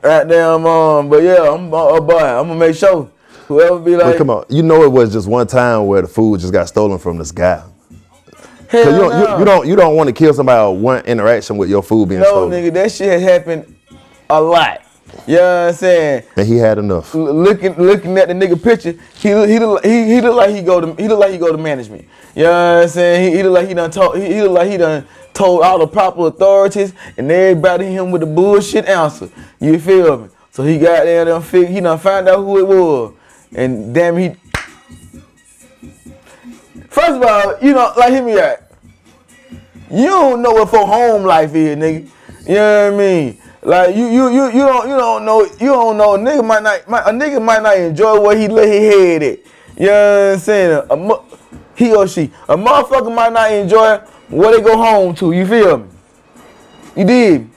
Goddamn, 0.00 0.66
um, 0.66 1.08
but 1.10 1.22
yeah, 1.22 1.52
I'm 1.52 1.72
uh, 1.74 2.00
boy, 2.00 2.16
I'm 2.16 2.48
gonna 2.48 2.54
make 2.54 2.74
sure 2.74 3.10
whoever 3.46 3.78
be 3.78 3.96
like, 3.96 4.16
come 4.16 4.30
on, 4.30 4.46
you 4.48 4.62
know 4.62 4.82
it 4.82 4.90
was 4.90 5.12
just 5.12 5.28
one 5.28 5.46
time 5.46 5.86
where 5.86 6.00
the 6.00 6.08
food 6.08 6.40
just 6.40 6.54
got 6.54 6.68
stolen 6.68 6.98
from 6.98 7.18
this 7.18 7.32
guy. 7.32 7.62
Cause 8.70 8.84
you 8.84 8.90
don't, 8.92 9.10
no. 9.10 9.32
you, 9.34 9.38
you 9.38 9.44
don't 9.44 9.66
you 9.68 9.76
don't 9.76 9.96
want 9.96 10.08
to 10.08 10.12
kill 10.12 10.32
somebody 10.34 10.72
with 10.74 10.82
one 10.82 11.04
interaction 11.06 11.56
with 11.56 11.70
your 11.70 11.82
food 11.82 12.08
being 12.08 12.20
No, 12.20 12.26
stolen. 12.26 12.50
nigga, 12.52 12.72
that 12.74 12.92
shit 12.92 13.08
has 13.08 13.22
happened 13.22 13.74
a 14.30 14.40
lot. 14.40 14.82
You 15.26 15.36
know 15.36 15.40
what 15.42 15.68
I'm 15.68 15.74
saying? 15.74 16.22
And 16.36 16.46
he 16.46 16.56
had 16.58 16.76
enough. 16.78 17.14
L- 17.14 17.32
looking 17.32 17.74
looking 17.76 18.18
at 18.18 18.28
the 18.28 18.34
nigga 18.34 18.62
picture, 18.62 18.94
he 19.14 19.34
look- 19.34 19.48
he 19.48 19.58
look, 19.58 19.84
he 19.84 20.04
he 20.04 20.20
look 20.20 20.36
like 20.36 20.54
he 20.54 20.60
go 20.62 20.80
to 20.82 20.94
he 21.02 21.08
look 21.08 21.18
like 21.18 21.32
he 21.32 21.38
go 21.38 21.50
to 21.50 21.56
management. 21.58 22.06
You 22.34 22.44
know 22.44 22.50
what 22.76 22.82
I'm 22.82 22.88
saying? 22.88 23.30
He, 23.32 23.36
he 23.38 23.42
look 23.42 23.54
like 23.54 23.68
he 23.68 23.74
done 23.74 23.90
told 23.90 24.16
he, 24.18 24.34
he 24.34 24.42
look 24.42 24.52
like 24.52 24.70
he 24.70 24.76
done 24.76 25.06
told 25.32 25.62
all 25.62 25.78
the 25.78 25.86
proper 25.86 26.26
authorities 26.26 26.92
and 27.16 27.30
everybody 27.30 27.86
him 27.86 28.10
with 28.10 28.20
the 28.20 28.26
bullshit 28.26 28.84
answer. 28.86 29.30
You 29.60 29.78
feel 29.78 30.18
me? 30.18 30.28
So 30.50 30.62
he 30.62 30.78
got 30.78 31.04
there 31.04 31.26
and 31.34 31.44
fig- 31.44 31.68
he 31.68 31.80
done 31.80 31.98
found 31.98 32.28
out 32.28 32.38
who 32.38 32.58
it 32.58 32.66
was. 32.68 33.14
And 33.54 33.94
damn 33.94 34.16
he 34.18 34.34
First 36.98 37.10
of 37.10 37.22
all, 37.22 37.58
you 37.62 37.74
know, 37.74 37.92
like 37.96 38.10
hear 38.12 38.24
me 38.24 38.40
out. 38.40 38.58
You 39.88 40.06
don't 40.06 40.42
know 40.42 40.50
what 40.50 40.68
for 40.68 40.84
home 40.84 41.22
life 41.22 41.54
is, 41.54 41.76
nigga. 41.76 42.08
You 42.44 42.54
know 42.54 42.90
what 42.90 42.94
I 42.94 42.96
mean? 42.96 43.38
Like 43.62 43.94
you, 43.94 44.06
you, 44.06 44.28
you, 44.30 44.46
you 44.46 44.66
don't, 44.66 44.88
you 44.88 44.96
don't 44.96 45.24
know, 45.24 45.44
you 45.44 45.68
don't 45.68 45.96
know. 45.96 46.16
A 46.16 46.18
nigga 46.18 46.44
might 46.44 46.64
not, 46.64 46.88
might, 46.88 47.02
a 47.02 47.10
nigga 47.10 47.40
might 47.40 47.62
not 47.62 47.78
enjoy 47.78 48.20
what 48.20 48.36
he 48.36 48.48
lay 48.48 48.80
his 48.80 48.94
head 48.94 49.22
at. 49.22 49.38
You 49.78 49.86
know 49.86 50.26
what 50.26 50.32
I'm 50.32 50.38
saying? 50.40 50.86
A, 50.90 50.96
mo- 50.96 51.24
he 51.76 51.94
or 51.94 52.08
she, 52.08 52.32
a 52.48 52.56
motherfucker 52.56 53.14
might 53.14 53.32
not 53.32 53.52
enjoy 53.52 53.98
what 54.28 54.56
they 54.56 54.60
go 54.60 54.76
home 54.76 55.14
to. 55.16 55.30
You 55.30 55.46
feel 55.46 55.78
me? 55.78 55.88
You 56.96 57.04
did. 57.04 57.50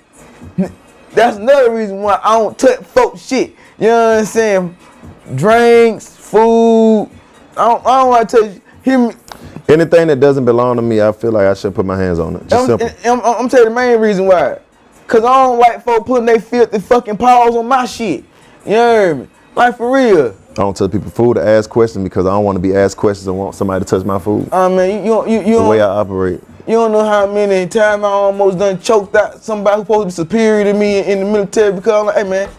That's 1.13 1.37
another 1.37 1.71
reason 1.71 2.03
why 2.03 2.19
I 2.23 2.37
don't 2.37 2.59
touch 2.59 2.77
folks 2.83 3.25
shit. 3.25 3.55
You 3.79 3.87
know 3.87 4.11
what 4.11 4.19
I'm 4.19 4.25
saying? 4.25 4.77
Drinks, 5.33 6.15
food. 6.15 7.09
I 7.57 7.67
don't, 7.67 7.85
I 7.87 8.01
don't 8.01 8.09
want 8.09 8.29
to 8.29 8.37
touch. 8.37 8.61
Him, 8.83 9.11
Anything 9.71 10.07
that 10.07 10.19
doesn't 10.19 10.43
belong 10.43 10.75
to 10.75 10.81
me, 10.81 10.99
I 10.99 11.13
feel 11.13 11.31
like 11.31 11.47
I 11.47 11.53
should 11.53 11.73
put 11.73 11.85
my 11.85 11.97
hands 11.97 12.19
on 12.19 12.35
it. 12.35 12.45
Just 12.45 12.69
I'm, 12.69 12.79
simple. 12.79 12.89
I'm, 13.09 13.19
I'm, 13.21 13.41
I'm 13.43 13.49
telling 13.49 13.67
you 13.67 13.69
the 13.69 13.75
main 13.75 13.99
reason 14.01 14.25
why. 14.25 14.59
Cause 15.07 15.23
I 15.23 15.45
don't 15.45 15.59
like 15.59 15.83
folk 15.83 16.05
putting 16.05 16.25
their 16.25 16.41
filthy 16.41 16.79
fucking 16.79 17.15
paws 17.15 17.55
on 17.55 17.67
my 17.67 17.85
shit. 17.85 18.25
You 18.65 18.71
hear 18.71 19.15
me? 19.15 19.27
Like 19.55 19.77
for 19.77 19.93
real. 19.93 20.35
I 20.51 20.53
don't 20.55 20.75
tell 20.75 20.89
people 20.89 21.09
food 21.09 21.35
to 21.35 21.41
ask 21.41 21.69
questions 21.69 22.03
because 22.03 22.25
I 22.25 22.31
don't 22.31 22.43
want 22.43 22.57
to 22.57 22.61
be 22.61 22.75
asked 22.75 22.97
questions 22.97 23.27
and 23.27 23.37
want 23.37 23.55
somebody 23.55 23.85
to 23.85 23.89
touch 23.89 24.05
my 24.05 24.19
food. 24.19 24.51
I 24.51 24.67
mean, 24.67 25.05
you, 25.05 25.25
you, 25.25 25.39
you, 25.39 25.47
you, 25.47 25.59
the 25.59 25.69
way 25.69 25.79
I 25.79 25.87
operate. 25.87 26.41
you 26.67 26.73
don't 26.73 26.91
know 26.91 27.05
how 27.05 27.25
many 27.25 27.69
times 27.69 28.03
I 28.03 28.07
almost 28.07 28.57
done 28.57 28.77
choked 28.81 29.15
out 29.15 29.41
somebody 29.41 29.77
who's 29.77 29.85
supposed 29.85 30.15
to 30.17 30.23
be 30.23 30.29
superior 30.29 30.71
to 30.71 30.77
me 30.77 30.99
in 30.99 31.19
the 31.19 31.25
military 31.25 31.71
because 31.73 31.93
I'm 31.93 32.05
like, 32.07 32.17
hey 32.17 32.29
man, 32.29 32.49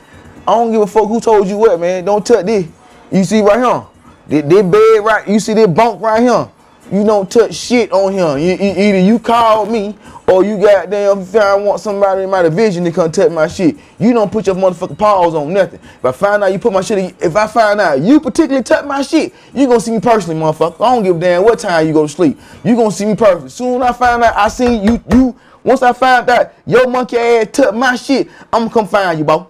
I 0.49 0.53
don't 0.53 0.73
give 0.73 0.81
a 0.81 0.87
fuck 0.87 1.09
who 1.09 1.21
told 1.21 1.47
you 1.47 1.59
what, 1.59 1.79
man. 1.79 2.07
Don't 2.07 2.25
touch 2.25 2.47
this. 2.47 2.67
You 3.11 3.25
see 3.25 3.43
right 3.43 3.59
here. 3.59 3.87
This, 4.29 4.45
this 4.49 4.63
bed 4.63 5.05
right, 5.05 5.29
you 5.29 5.39
see 5.39 5.53
this 5.53 5.69
bunk 5.69 6.01
right 6.01 6.23
here. 6.23 6.49
You 6.91 7.05
don't 7.05 7.31
touch 7.31 7.55
shit 7.55 7.93
on 7.93 8.13
him. 8.13 8.39
You, 8.39 8.51
you- 8.53 8.75
either 8.89 8.99
you 9.01 9.19
call 9.19 9.67
me 9.67 9.97
or 10.27 10.45
you 10.45 10.57
goddamn 10.61 11.25
find 11.25 11.65
want 11.65 11.81
somebody 11.81 12.23
in 12.25 12.31
my 12.31 12.43
division 12.43 12.85
to 12.85 12.91
come 12.93 13.11
touch 13.11 13.31
my 13.31 13.47
shit. 13.47 13.77
You 13.99 14.13
don't 14.13 14.31
put 14.31 14.47
your 14.47 14.57
motherfucking 14.57 14.99
paws 14.99 15.35
on 15.35 15.53
nothing. 15.53 15.81
If 15.83 16.05
I 16.05 16.13
find 16.13 16.45
out 16.45 16.53
you 16.53 16.59
put 16.59 16.73
my 16.73 16.81
shit, 16.81 17.15
if 17.21 17.35
I 17.37 17.47
find 17.47 17.81
out 17.81 18.01
you 18.01 18.21
particularly 18.21 18.63
touch 18.63 18.85
my 18.85 19.03
shit, 19.03 19.33
you 19.55 19.67
gonna 19.67 19.81
see 19.81 19.93
me 19.93 20.01
personally, 20.01 20.41
motherfucker. 20.41 20.81
I 20.85 20.95
don't 20.95 21.03
give 21.03 21.17
a 21.17 21.21
damn 21.21 21.45
what 21.45 21.59
time 21.59 21.87
you 21.87 21.93
go 21.93 22.03
to 22.07 22.13
sleep. 22.13 22.39
You 22.65 22.77
gonna 22.77 22.91
see 22.91 23.07
me 23.07 23.15
personally. 23.17 23.49
Soon 23.51 23.83
I 23.83 23.93
find 23.93 24.23
out 24.23 24.37
I 24.37 24.49
seen 24.49 24.83
you, 24.83 25.03
you. 25.11 25.37
Once 25.65 25.83
I 25.83 25.93
find 25.93 26.29
out 26.29 26.53
your 26.67 26.89
monkey 26.89 27.17
ass 27.17 27.47
touch 27.53 27.75
my 27.75 27.95
shit, 27.97 28.29
I'm 28.53 28.63
gonna 28.63 28.71
come 28.71 28.89
find 28.89 29.19
you, 29.19 29.25
bro. 29.25 29.49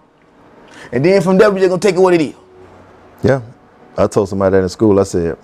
And 0.92 1.05
then 1.05 1.23
from 1.23 1.38
there 1.38 1.51
we 1.51 1.61
just 1.61 1.71
gonna 1.71 1.81
take 1.81 1.95
it 1.95 2.01
what 2.01 2.14
it 2.14 2.21
is. 2.21 2.35
Yeah. 3.23 3.40
I 3.97 4.07
told 4.07 4.29
somebody 4.29 4.57
that 4.57 4.62
in 4.62 4.68
school. 4.68 4.99
I 5.01 5.05
said, 5.05 5.38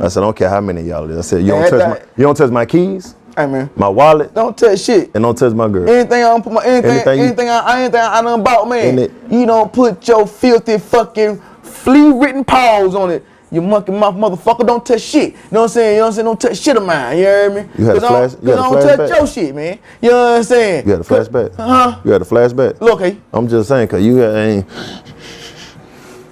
I 0.00 0.08
said, 0.08 0.20
I 0.20 0.26
don't 0.26 0.36
care 0.36 0.48
how 0.50 0.60
many 0.60 0.82
y'all 0.82 1.08
is. 1.10 1.18
I 1.18 1.20
said, 1.22 1.42
you 1.42 1.52
don't 1.52 1.68
touch 1.70 1.88
my, 1.88 2.00
you 2.16 2.24
don't 2.24 2.36
touch 2.36 2.50
my 2.50 2.66
keys, 2.66 3.14
Hey 3.36 3.46
man, 3.46 3.68
my 3.76 3.88
wallet, 3.88 4.32
don't 4.34 4.56
touch 4.56 4.80
shit. 4.80 5.10
and 5.14 5.22
don't 5.22 5.36
touch 5.36 5.52
my 5.54 5.68
girl. 5.68 5.88
Anything 5.88 6.18
I 6.18 6.28
don't 6.28 6.42
put 6.42 6.52
my 6.52 6.64
anything 6.64 6.90
Anything 6.90 7.20
anything, 7.20 7.48
I 7.50 7.80
anything 7.82 8.00
I 8.00 8.22
done 8.22 8.42
bought, 8.42 8.68
man. 8.68 8.98
It. 8.98 9.12
You 9.30 9.44
don't 9.46 9.72
put 9.72 10.06
your 10.08 10.26
filthy 10.26 10.78
fucking 10.78 11.40
flea 11.62 12.12
written 12.12 12.44
paws 12.44 12.94
on 12.94 13.10
it. 13.10 13.24
You 13.50 13.60
monkey 13.62 13.92
mouth 13.92 14.14
motherfucker, 14.16 14.66
don't 14.66 14.84
touch 14.84 15.00
shit. 15.02 15.32
You 15.32 15.38
know 15.52 15.60
what 15.60 15.62
I'm 15.64 15.68
saying? 15.68 15.92
You 15.92 15.98
know 15.98 16.02
what 16.02 16.06
I'm 16.08 16.12
saying? 16.14 16.24
Don't 16.24 16.40
touch 16.40 16.58
shit 16.58 16.76
of 16.76 16.84
mine. 16.84 17.16
You 17.18 17.24
hear 17.24 17.50
me? 17.50 17.68
You 17.78 17.84
had 17.84 17.96
a 17.96 18.00
'Cause 18.00 18.32
don't- 18.34 18.42
you 18.44 18.50
had 18.50 18.58
a 18.58 18.62
'cause 18.62 18.72
I 18.76 18.80
don't 18.80 18.82
touch 18.98 18.98
flashback? 19.10 19.16
your 19.18 19.26
shit, 19.28 19.54
man. 19.54 19.78
You 20.02 20.10
know 20.10 20.16
what 20.24 20.36
I'm 20.36 20.42
saying? 20.42 20.84
You 20.86 20.92
had 20.92 21.00
a 21.00 21.04
flashback. 21.04 21.58
Uh 21.58 21.66
huh? 21.90 22.00
You 22.04 22.10
had 22.12 22.22
a 22.22 22.24
flashback. 22.24 22.80
Look, 22.80 23.00
hey. 23.00 23.16
I'm 23.32 23.46
just 23.48 23.68
saying, 23.68 23.88
cause 23.88 24.02
you 24.02 24.20
ain't. 24.24 24.66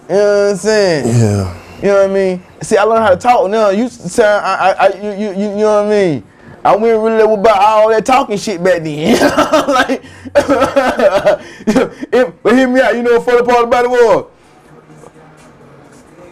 You 0.08 0.14
know 0.14 0.44
what 0.44 0.50
I'm 0.50 0.56
saying? 0.56 1.06
Yeah. 1.08 1.60
You 1.82 1.88
know 1.88 2.02
what 2.02 2.10
I 2.10 2.14
mean? 2.14 2.42
See, 2.62 2.76
I 2.76 2.82
learned 2.84 3.04
how 3.04 3.10
to 3.10 3.16
talk 3.16 3.50
now. 3.50 3.70
You 3.70 3.88
say 3.88 4.24
I, 4.24 4.72
I, 4.72 4.94
you, 4.94 5.10
you, 5.10 5.32
you, 5.32 5.50
you 5.50 5.56
know 5.56 5.82
what 5.82 5.86
I 5.86 5.90
mean? 5.90 6.24
I 6.64 6.74
went 6.76 6.98
really 6.98 7.22
about 7.22 7.60
all 7.60 7.90
that 7.90 8.06
talking 8.06 8.38
shit 8.38 8.62
back 8.64 8.82
then. 8.82 9.18
like, 9.68 10.02
it, 12.10 12.42
but 12.42 12.54
hear 12.54 12.68
me 12.68 12.80
out. 12.80 12.96
You 12.96 13.02
know 13.02 13.18
the 13.18 13.20
funny 13.20 13.42
part 13.42 13.64
about 13.64 13.84
it 13.84 13.90
was? 13.90 14.30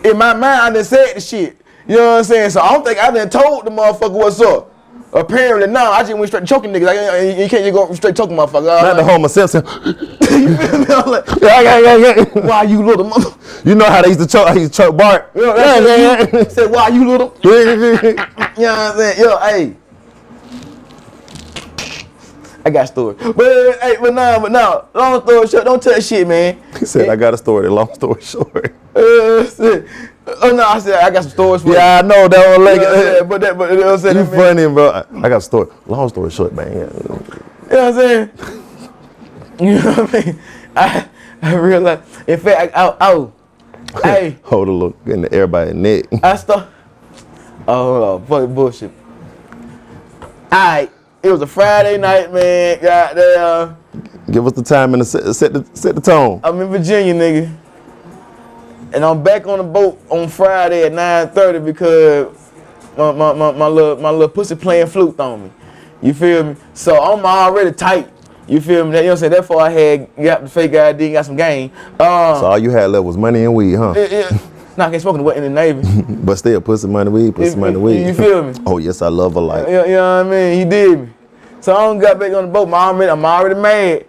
In 0.04 0.16
my 0.16 0.32
mind, 0.32 0.44
I 0.44 0.70
done 0.70 0.84
said 0.84 1.16
the 1.16 1.20
shit. 1.20 1.60
You 1.86 1.96
know 1.96 2.12
what 2.12 2.18
I'm 2.18 2.24
saying? 2.24 2.50
So 2.50 2.62
I 2.62 2.72
don't 2.72 2.84
think 2.84 2.98
I 2.98 3.10
done 3.10 3.28
told 3.28 3.66
the 3.66 3.70
motherfucker 3.70 4.12
what's 4.12 4.40
up. 4.40 4.71
Apparently, 5.14 5.66
no, 5.66 5.90
I 5.92 6.02
just 6.02 6.14
went 6.14 6.28
straight 6.28 6.46
choking 6.46 6.72
niggas. 6.72 6.86
Like, 6.86 7.38
you 7.38 7.48
can't 7.48 7.64
just 7.64 7.74
go 7.74 7.92
straight 7.94 8.16
choking 8.16 8.34
motherfucker. 8.34 8.64
Not 8.64 8.96
the 8.96 9.02
Like, 9.02 9.10
Homer 9.10 9.28
Simpson. 9.28 9.62
you 9.84 10.56
feel 10.56 10.78
me? 10.78 10.86
I'm 10.88 11.10
like, 11.10 11.26
yeah, 11.42 11.60
yeah, 11.60 11.78
yeah, 11.78 11.96
yeah. 11.96 12.24
why 12.46 12.62
you 12.62 12.82
little 12.82 13.04
mother? 13.06 13.30
You 13.62 13.74
know 13.74 13.84
how 13.84 14.00
they 14.00 14.08
used 14.08 14.20
to 14.20 14.26
choke? 14.26 14.48
I 14.48 14.54
used 14.54 14.72
to 14.72 14.82
choke 14.84 14.96
Bart. 14.96 15.30
You 15.34 15.42
know, 15.42 15.54
that's 15.54 16.32
what 16.32 16.44
you 16.44 16.50
said, 16.50 16.70
why 16.70 16.88
you 16.88 17.06
little? 17.06 17.36
yeah. 17.42 17.52
You 17.52 18.14
know 18.14 18.22
what 18.22 18.66
I'm 18.66 18.96
saying? 18.96 19.20
Yo, 19.20 19.38
hey. 19.38 19.76
I 22.64 22.70
got 22.70 22.84
a 22.84 22.86
story. 22.86 23.16
But 23.16 23.78
hey, 23.80 23.96
but 24.00 24.14
nah, 24.14 24.38
but 24.38 24.52
nah, 24.52 24.84
long 24.94 25.20
story 25.22 25.48
short, 25.48 25.64
don't 25.64 25.82
touch 25.82 26.04
shit, 26.04 26.26
man. 26.28 26.62
he 26.78 26.86
said, 26.86 27.08
"I 27.08 27.16
got 27.16 27.34
a 27.34 27.36
story." 27.36 27.68
Long 27.68 27.92
story 27.92 28.22
short. 28.22 28.72
Uh. 28.94 29.80
Oh 30.26 30.50
no, 30.54 30.64
I 30.64 30.78
said 30.78 30.94
I 31.02 31.10
got 31.10 31.22
some 31.24 31.32
stories 31.32 31.62
for 31.62 31.68
you. 31.68 31.74
Yeah, 31.74 32.00
I 32.02 32.06
know 32.06 32.28
that 32.28 32.58
one. 32.58 32.60
You 32.60 32.64
Like, 32.66 32.80
know 32.80 32.88
I'm 32.94 33.00
saying? 33.00 33.28
But 33.28 33.40
that, 33.40 33.58
but 33.58 33.70
you 33.72 33.78
know 33.78 33.84
what 33.86 33.92
I'm 33.94 33.98
saying? 34.00 34.16
you 34.16 34.24
man- 34.24 34.56
funny, 34.56 34.74
bro. 34.74 34.90
I, 34.90 35.04
I 35.26 35.28
got 35.28 35.36
a 35.36 35.40
story. 35.40 35.68
Long 35.86 36.08
story 36.08 36.30
short, 36.30 36.52
man. 36.54 36.72
You 36.72 36.80
know 36.80 36.90
what 37.68 37.78
I'm 37.78 37.94
saying? 37.94 38.30
You 39.60 39.74
know 39.80 39.92
what 39.92 40.14
I 40.14 40.24
mean? 40.24 40.38
I, 40.74 41.08
I 41.42 41.54
realized, 41.54 42.02
in 42.26 42.40
fact, 42.40 42.72
I, 42.74 42.86
I, 42.88 42.96
oh, 43.12 43.32
hey, 44.02 44.38
Hold 44.44 44.68
a 44.68 44.72
look 44.72 44.96
in 45.06 45.22
the 45.22 45.32
air 45.32 45.42
everybody 45.42 45.72
neck. 45.74 46.06
I 46.22 46.34
start. 46.36 46.66
Oh, 47.68 48.18
hold 48.26 48.32
on, 48.42 48.54
bullshit. 48.54 48.90
Alright, 50.50 50.90
it 51.22 51.30
was 51.30 51.42
a 51.42 51.46
Friday 51.46 51.98
night, 51.98 52.32
man. 52.32 52.78
Goddamn. 52.82 53.76
Give 54.30 54.46
us 54.46 54.52
the 54.54 54.62
time 54.62 54.94
and 54.94 55.02
the 55.02 55.04
set, 55.06 55.32
set 55.34 55.52
the 55.52 55.64
set 55.74 55.94
the 55.94 56.00
tone. 56.00 56.40
I'm 56.42 56.60
in 56.60 56.68
Virginia, 56.68 57.14
nigga. 57.14 57.56
And 58.94 59.04
I'm 59.04 59.22
back 59.22 59.46
on 59.46 59.58
the 59.58 59.64
boat 59.64 59.98
on 60.10 60.28
Friday 60.28 60.84
at 60.84 60.92
9.30 60.92 61.64
because 61.64 62.28
my, 62.96 63.10
my, 63.12 63.32
my, 63.32 63.52
my, 63.52 63.66
little, 63.66 63.96
my 63.96 64.10
little 64.10 64.28
pussy 64.28 64.54
playing 64.54 64.86
flute 64.88 65.18
on 65.18 65.44
me. 65.44 65.50
You 66.02 66.12
feel 66.14 66.44
me? 66.44 66.56
So 66.74 67.00
I'm 67.00 67.24
already 67.24 67.72
tight. 67.72 68.08
You 68.48 68.60
feel 68.60 68.84
me? 68.84 68.90
You 68.96 69.02
know 69.02 69.06
what 69.06 69.10
I'm 69.12 69.16
saying? 69.18 69.32
Therefore 69.32 69.60
I 69.62 69.70
had 69.70 70.16
got 70.16 70.42
the 70.42 70.48
fake 70.50 70.74
ID, 70.74 71.04
and 71.06 71.12
got 71.14 71.24
some 71.26 71.36
game. 71.36 71.70
Um, 71.92 72.36
So 72.36 72.46
all 72.46 72.58
you 72.58 72.70
had 72.70 72.90
left 72.90 73.04
was 73.04 73.16
money 73.16 73.44
and 73.44 73.54
weed, 73.54 73.74
huh? 73.76 73.94
yeah, 73.96 74.06
yeah. 74.30 74.38
Nah, 74.76 74.86
I 74.86 74.90
can't 74.90 75.02
smoke 75.02 75.16
in 75.18 75.22
the, 75.24 75.30
in 75.32 75.42
the 75.42 75.50
Navy. 75.50 75.82
But 76.24 76.36
still, 76.36 76.60
pussy 76.60 76.88
money 76.88 77.10
weed, 77.10 77.34
pussy 77.34 77.50
You- 77.54 77.56
money 77.60 77.72
you- 77.74 77.80
weed. 77.80 78.06
you 78.06 78.14
feel 78.14 78.42
me? 78.42 78.54
Oh 78.66 78.78
yes, 78.78 79.00
I 79.02 79.08
love 79.08 79.36
a 79.36 79.40
You, 79.40 79.46
light. 79.46 79.68
you 79.68 79.74
know 79.74 80.24
what 80.24 80.26
I 80.26 80.30
mean? 80.30 80.58
He 80.58 80.64
did 80.64 80.98
me. 81.00 81.08
So 81.60 81.74
I 81.76 81.80
don't 81.86 81.98
got 81.98 82.18
back 82.18 82.32
on 82.32 82.46
the 82.46 82.50
boat. 82.52 82.66
I'm 82.68 82.74
already, 82.74 83.10
I'm 83.10 83.24
already 83.24 83.60
mad. 83.60 84.06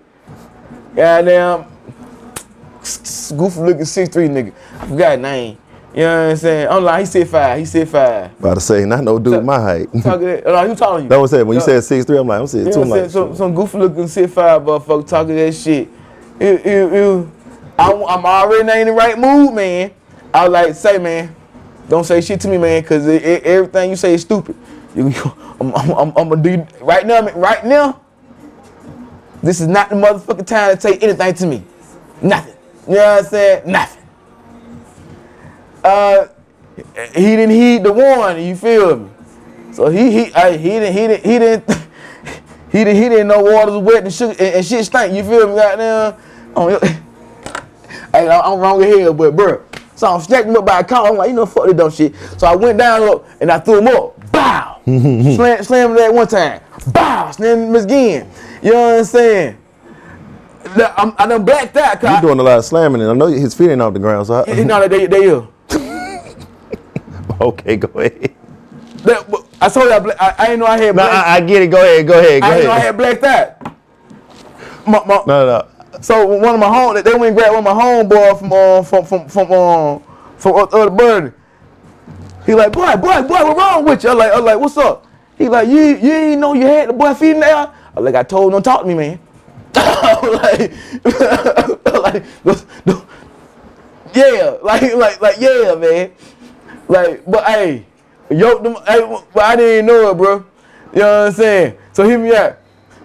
Goddamn, 0.95 1.65
goofy 3.37 3.59
looking 3.61 3.85
six 3.85 4.09
three 4.09 4.27
nigga. 4.27 4.53
I 4.79 4.87
forgot 4.87 5.11
his 5.13 5.21
name. 5.21 5.57
You 5.93 6.01
know 6.01 6.23
what 6.25 6.31
I'm 6.31 6.37
saying? 6.37 6.67
I'm 6.69 6.83
like, 6.83 6.99
he 7.01 7.05
said 7.05 7.27
five. 7.29 7.59
He 7.59 7.65
said 7.65 7.87
five. 7.87 8.39
About 8.39 8.55
to 8.55 8.59
say, 8.59 8.83
not 8.85 9.03
no 9.03 9.19
dude 9.19 9.43
my 9.45 9.59
height. 9.59 9.87
Talking 10.01 10.25
that. 10.27 10.43
No, 10.45 10.67
who 10.67 10.75
talking 10.75 11.03
you? 11.03 11.09
That 11.09 11.17
was 11.17 11.29
said 11.31 11.45
when 11.45 11.55
you 11.55 11.61
said 11.61 11.83
six 11.83 12.03
three. 12.05 12.17
I'm 12.17 12.27
like, 12.27 12.39
I'm 12.41 12.47
saying 12.47 12.65
You 12.67 12.73
two 12.73 12.79
know 12.85 12.87
like. 12.87 13.09
Some, 13.11 13.35
some 13.35 13.53
goofy 13.53 13.77
looking 13.77 14.07
six 14.07 14.33
five 14.33 14.61
motherfucker 14.63 15.07
talking 15.07 15.35
that 15.35 15.53
shit. 15.53 15.87
Ew, 16.39 16.59
ew, 16.65 16.95
ew. 16.95 17.31
I'm, 17.77 18.03
I'm 18.05 18.25
already 18.25 18.63
not 18.63 18.77
in 18.77 18.87
the 18.87 18.93
right 18.93 19.17
mood, 19.17 19.53
man. 19.53 19.91
I 20.33 20.43
was 20.47 20.51
like, 20.51 20.75
say, 20.75 20.97
man, 20.97 21.35
don't 21.89 22.03
say 22.03 22.21
shit 22.21 22.39
to 22.41 22.47
me, 22.47 22.57
man, 22.57 22.81
because 22.81 23.05
it, 23.07 23.23
it- 23.23 23.43
everything 23.43 23.91
you 23.91 23.95
say 23.95 24.15
is 24.15 24.21
stupid. 24.21 24.55
You, 24.95 25.09
you- 25.09 25.33
I'm, 25.61 25.73
I'm, 25.75 25.91
I'm, 25.91 26.13
I'm 26.17 26.29
gonna 26.29 26.41
do 26.41 26.65
right 26.81 27.05
now, 27.05 27.21
right 27.33 27.63
now. 27.65 28.01
This 29.43 29.61
is 29.61 29.67
not 29.67 29.89
the 29.89 29.95
motherfucking 29.95 30.47
time 30.47 30.75
to 30.75 30.81
say 30.81 30.97
anything 30.97 31.33
to 31.35 31.45
me. 31.45 31.63
Nothing. 32.21 32.52
You 32.87 32.95
know 32.95 33.15
what 33.15 33.19
I'm 33.19 33.25
saying? 33.25 33.71
Nothing. 33.71 34.03
Uh, 35.83 36.27
he 37.13 37.35
didn't 37.35 37.51
heed 37.51 37.83
the 37.83 37.93
warning. 37.93 38.47
You 38.47 38.55
feel 38.55 38.97
me? 38.97 39.09
So 39.71 39.89
he 39.89 40.11
he 40.11 40.23
hey, 40.25 40.57
he 40.57 40.69
didn't 40.69 40.93
he 40.93 41.07
didn't 41.07 41.25
he 41.25 41.39
didn't 41.39 41.69
he 42.71 42.83
didn't 42.83 42.95
he 42.95 43.09
didn't 43.09 43.27
know 43.27 43.41
water 43.41 43.71
was 43.71 43.81
wet 43.81 44.03
and, 44.03 44.13
sugar, 44.13 44.31
and, 44.31 44.55
and 44.55 44.65
shit 44.65 44.85
stank. 44.85 45.13
You 45.13 45.23
feel 45.23 45.47
me? 45.47 45.55
Goddamn. 45.55 46.19
Oh, 46.55 46.69
yo- 46.69 46.79
hey, 48.11 48.29
I'm 48.29 48.59
wrong 48.59 48.77
with 48.79 48.87
here, 48.87 49.13
but 49.13 49.35
bro. 49.35 49.63
So 49.95 50.07
I'm 50.07 50.21
snatched 50.21 50.47
him 50.47 50.55
up 50.55 50.65
by 50.65 50.79
a 50.79 50.83
car. 50.83 51.07
I'm 51.07 51.17
like, 51.17 51.29
you 51.29 51.35
know, 51.35 51.45
fuck 51.45 51.65
this 51.65 51.75
dumb 51.75 51.91
shit. 51.91 52.15
So 52.37 52.47
I 52.47 52.55
went 52.55 52.77
down 52.77 53.01
look 53.01 53.27
and 53.39 53.51
I 53.51 53.59
threw 53.59 53.79
him 53.79 53.87
up. 53.87 54.31
Bow. 54.31 54.81
slam, 54.85 55.63
slam 55.63 55.91
him 55.91 55.97
that 55.97 56.13
one 56.13 56.27
time. 56.27 56.61
Bow. 56.87 57.31
Slam 57.31 57.69
him 57.69 57.75
again. 57.75 58.29
You 58.61 58.71
know 58.73 58.81
what 58.81 58.99
I'm 58.99 59.05
saying? 59.05 59.57
I'm, 60.97 61.13
I 61.17 61.27
done 61.27 61.43
blacked 61.45 61.75
out. 61.77 61.99
Cause 61.99 62.09
You 62.09 62.15
I, 62.17 62.21
doing 62.21 62.39
a 62.39 62.43
lot 62.43 62.57
of 62.59 62.65
slamming, 62.65 63.01
and 63.01 63.09
I 63.11 63.13
know 63.13 63.27
his 63.27 63.53
feet 63.53 63.69
ain't 63.69 63.81
off 63.81 63.93
the 63.93 63.99
ground. 63.99 64.27
So 64.27 64.43
I, 64.47 64.63
no, 64.63 64.87
they, 64.87 65.05
they 65.07 65.17
is. 65.25 65.43
okay, 67.41 67.77
go 67.77 67.99
ahead. 67.99 68.33
That- 69.03 69.25
I 69.61 69.69
told 69.69 69.85
you 69.85 69.93
I, 69.93 69.99
bla- 69.99 70.15
I, 70.19 70.35
I 70.37 70.45
didn't 70.47 70.59
know 70.59 70.65
I 70.65 70.77
had 70.77 70.95
No. 70.95 71.03
I, 71.03 71.35
I 71.35 71.41
get 71.41 71.61
it. 71.61 71.67
Go 71.67 71.77
ahead. 71.77 72.05
Go 72.07 72.19
ahead. 72.19 72.41
Go 72.41 72.47
I 72.47 72.51
didn't 72.55 72.65
know 72.65 72.71
I 72.71 72.75
ahead. 72.77 72.85
had 72.87 72.97
blacked 72.97 73.23
out. 73.23 73.75
My, 74.85 75.03
my, 75.05 75.23
No, 75.25 75.45
no. 75.45 75.67
So 76.01 76.25
one 76.25 76.53
of 76.55 76.59
my 76.59 76.67
home, 76.67 76.95
they 76.95 77.11
went 77.13 77.25
and 77.27 77.35
grabbed 77.37 77.53
one 77.55 77.65
of 77.65 77.75
my 77.77 77.81
homeboy 77.81 78.39
from 78.39 78.51
uh, 78.51 78.83
from 78.83 79.05
from 79.05 79.29
from 79.29 79.51
um 79.53 80.03
from 80.37 80.55
uh, 80.55 80.63
other 80.63 80.89
bird. 80.89 81.33
He 82.45 82.53
like, 82.55 82.73
boy, 82.73 82.93
boy, 82.97 83.21
boy, 83.21 83.27
what 83.27 83.55
wrong 83.57 83.85
with 83.85 84.03
you? 84.03 84.09
I 84.09 84.13
like, 84.13 84.31
I 84.33 84.39
like, 84.39 84.59
what's 84.59 84.75
up? 84.75 85.07
He 85.37 85.47
like, 85.47 85.69
you 85.69 85.79
you 85.79 86.11
ain't 86.11 86.41
know 86.41 86.53
you 86.53 86.65
had 86.65 86.89
the 86.89 86.93
boy 86.93 87.13
feeding 87.13 87.39
there. 87.39 87.71
I 87.95 87.99
like, 88.01 88.15
I 88.15 88.23
told 88.23 88.45
him 88.47 88.51
don't 88.51 88.63
talk 88.63 88.81
to 88.81 88.87
me, 88.87 88.95
man. 88.95 89.19
like, 90.43 90.71
like, 91.85 92.23
yeah, 94.13 94.57
like, 94.61 94.93
like, 94.95 95.21
like, 95.21 95.37
yeah, 95.39 95.75
man. 95.75 96.11
Like, 96.87 97.25
but 97.25 97.43
hey, 97.45 97.85
yoked 98.29 98.63
them, 98.63 98.75
hey, 98.87 99.17
but 99.33 99.43
I 99.43 99.55
didn't 99.55 99.85
know 99.87 100.11
it, 100.11 100.17
bro. 100.17 100.45
You 100.93 100.99
know 100.99 101.19
what 101.21 101.27
I'm 101.27 101.33
saying? 101.33 101.77
So 101.91 102.03
hear 102.03 102.19
me 102.19 102.35
out. 102.35 102.59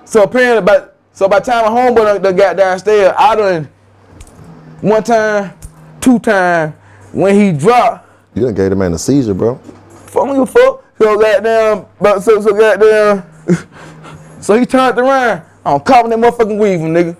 So 0.04 0.22
apparently, 0.22 0.64
by 0.64 0.88
so 1.12 1.28
by 1.28 1.40
the 1.40 1.46
time 1.46 1.72
my 1.72 1.80
homeboy 1.80 1.96
done, 1.96 2.22
done 2.22 2.36
got 2.36 2.56
downstairs, 2.56 3.12
I 3.16 3.34
done 3.34 3.68
one 4.80 5.02
time, 5.02 5.52
two 6.00 6.18
time 6.18 6.72
when 7.12 7.34
he 7.34 7.52
dropped. 7.52 8.08
You 8.34 8.42
done 8.42 8.54
gave 8.54 8.70
the 8.70 8.76
man 8.76 8.92
a 8.92 8.98
seizure, 8.98 9.34
bro. 9.34 9.56
Fuck 10.06 10.26
me, 10.26 10.46
fuck. 10.46 10.84
So 10.98 11.18
goddamn, 11.18 11.86
but 12.00 12.20
so 12.20 12.40
so 12.40 12.52
goddamn. 12.54 13.24
so 14.40 14.58
he 14.58 14.66
turned 14.66 14.98
around. 14.98 15.42
I'm 15.74 15.80
calling 15.80 16.10
that 16.10 16.18
motherfucking 16.18 16.58
weave, 16.58 16.80
nigga. 16.80 17.16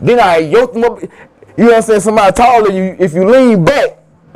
Then 0.00 0.20
I 0.20 0.38
yoked 0.38 0.76
him 0.76 0.84
up. 0.84 1.00
You 1.02 1.08
know 1.56 1.66
what 1.66 1.74
I'm 1.76 1.82
saying? 1.82 2.00
Somebody 2.00 2.32
taller 2.32 2.70
you. 2.70 2.96
If 2.98 3.14
you 3.14 3.28
lean 3.28 3.64
back, 3.64 3.98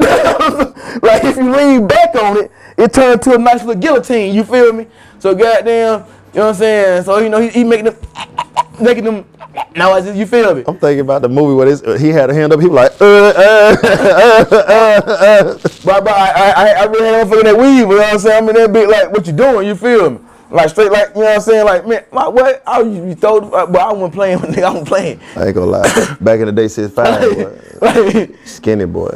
like 1.03 1.25
if 1.25 1.37
you 1.37 1.51
lean 1.55 1.87
back 1.87 2.15
on 2.17 2.37
it, 2.39 2.51
it 2.77 2.93
turned 2.93 3.23
to 3.23 3.35
a 3.35 3.39
nice 3.39 3.65
little 3.65 3.81
guillotine. 3.81 4.35
You 4.35 4.45
feel 4.45 4.73
me? 4.73 4.87
So 5.21 5.35
goddamn, 5.35 6.01
you 6.01 6.39
know 6.41 6.47
what 6.47 6.49
I'm 6.49 6.55
saying? 6.55 7.05
So 7.05 7.19
you 7.19 7.29
know 7.29 7.41
he, 7.41 7.49
he 7.51 7.65
making 7.65 7.87
them, 7.87 7.97
making 8.81 9.05
them. 9.05 9.25
Now 9.77 9.95
as 9.95 10.17
you 10.17 10.25
feel 10.27 10.55
me? 10.55 10.65
I'm 10.67 10.79
thinking 10.79 11.01
about 11.01 11.21
the 11.23 11.29
movie 11.29 11.55
where 11.55 11.67
this, 11.75 12.01
he 12.01 12.09
had 12.09 12.31
a 12.31 12.35
hand 12.35 12.53
up. 12.55 12.61
He 12.61 12.67
was 12.69 12.75
like, 12.75 13.01
uh, 13.01 13.05
uh, 13.05 13.77
uh, 13.85 14.45
uh, 14.53 15.11
uh. 15.11 15.59
But, 15.85 16.05
but 16.05 16.09
I, 16.13 16.31
I, 16.31 16.51
I- 16.51 16.73
I 16.81 16.85
really 16.87 17.05
had 17.07 17.21
on 17.23 17.29
fucking 17.29 17.45
that 17.45 17.59
weave, 17.59 17.79
you 17.81 17.87
know 17.89 17.97
what 17.97 18.13
I'm 18.15 18.19
saying? 18.19 18.43
I 18.43 18.47
mean, 18.47 18.55
that 18.57 18.73
big, 18.73 18.89
like, 18.89 19.11
what 19.13 19.27
you 19.27 19.33
doing, 19.35 19.67
you 19.69 19.75
feel 19.75 20.11
me? 20.11 20.19
Like, 20.53 20.69
straight, 20.69 20.93
like, 20.93 21.09
you 21.15 21.15
know 21.15 21.21
what 21.21 21.35
I'm 21.37 21.41
saying? 21.41 21.65
Like, 21.65 21.87
man, 21.87 22.05
my, 22.13 22.29
what? 22.29 22.63
I 22.67 22.83
was 22.83 22.95
you 22.95 23.15
throw, 23.15 23.39
uh, 23.39 23.67
but 23.67 23.81
I 23.81 23.93
wasn't 23.93 24.13
playing, 24.13 24.39
nigga, 24.41 24.63
I 24.65 24.69
wasn't 24.69 24.89
playing. 24.89 25.21
I 25.35 25.47
ain't 25.47 25.55
gonna 25.55 25.67
lie. 25.67 26.17
Back 26.21 26.41
in 26.41 26.47
the 26.47 26.53
day, 26.53 26.69
six 26.69 26.93
five, 26.93 27.81
like, 27.81 28.37
skinny 28.45 28.85
boy. 28.85 29.09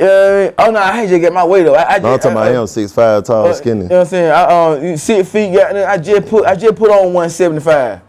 you 0.00 0.04
know 0.04 0.40
I 0.40 0.44
mean? 0.46 0.54
Oh, 0.58 0.70
no, 0.72 0.80
I 0.80 0.96
hate 0.96 1.08
to 1.10 1.20
get 1.20 1.32
my 1.32 1.44
weight, 1.44 1.62
though. 1.62 1.74
I, 1.76 1.94
I 1.94 1.98
No, 1.98 2.08
I'm 2.08 2.14
just, 2.14 2.24
talking 2.24 2.38
I, 2.38 2.48
about 2.48 2.62
him, 2.62 2.66
six 2.66 2.92
five, 2.92 3.22
tall, 3.22 3.46
uh, 3.46 3.54
skinny. 3.54 3.82
You 3.82 3.88
know 3.90 3.98
what 3.98 4.00
I'm 4.00 4.06
saying? 4.08 4.30
I, 4.32 4.42
uh, 4.42 4.80
you 4.82 4.96
six 4.96 5.28
feet, 5.30 5.54
got, 5.54 5.76
I 5.76 5.98
just 5.98 6.26
put, 6.26 6.46
I 6.46 6.56
just 6.56 6.74
put 6.74 6.90
on 6.90 7.12
175. 7.12 8.00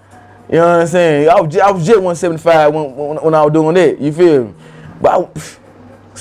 You 0.50 0.56
know 0.56 0.66
what 0.66 0.82
I'm 0.82 0.88
saying? 0.88 1.30
I 1.30 1.42
was, 1.42 1.54
just, 1.54 1.64
I 1.64 1.72
was 1.72 1.86
just 1.86 2.02
175 2.02 2.74
when, 2.74 2.96
when, 2.96 3.18
when 3.18 3.36
I 3.36 3.44
was 3.44 3.54
doing 3.54 3.76
that, 3.76 4.02
you 4.02 4.12
feel 4.12 4.46
me? 4.46 4.54
But 5.00 5.12
I, 5.12 6.18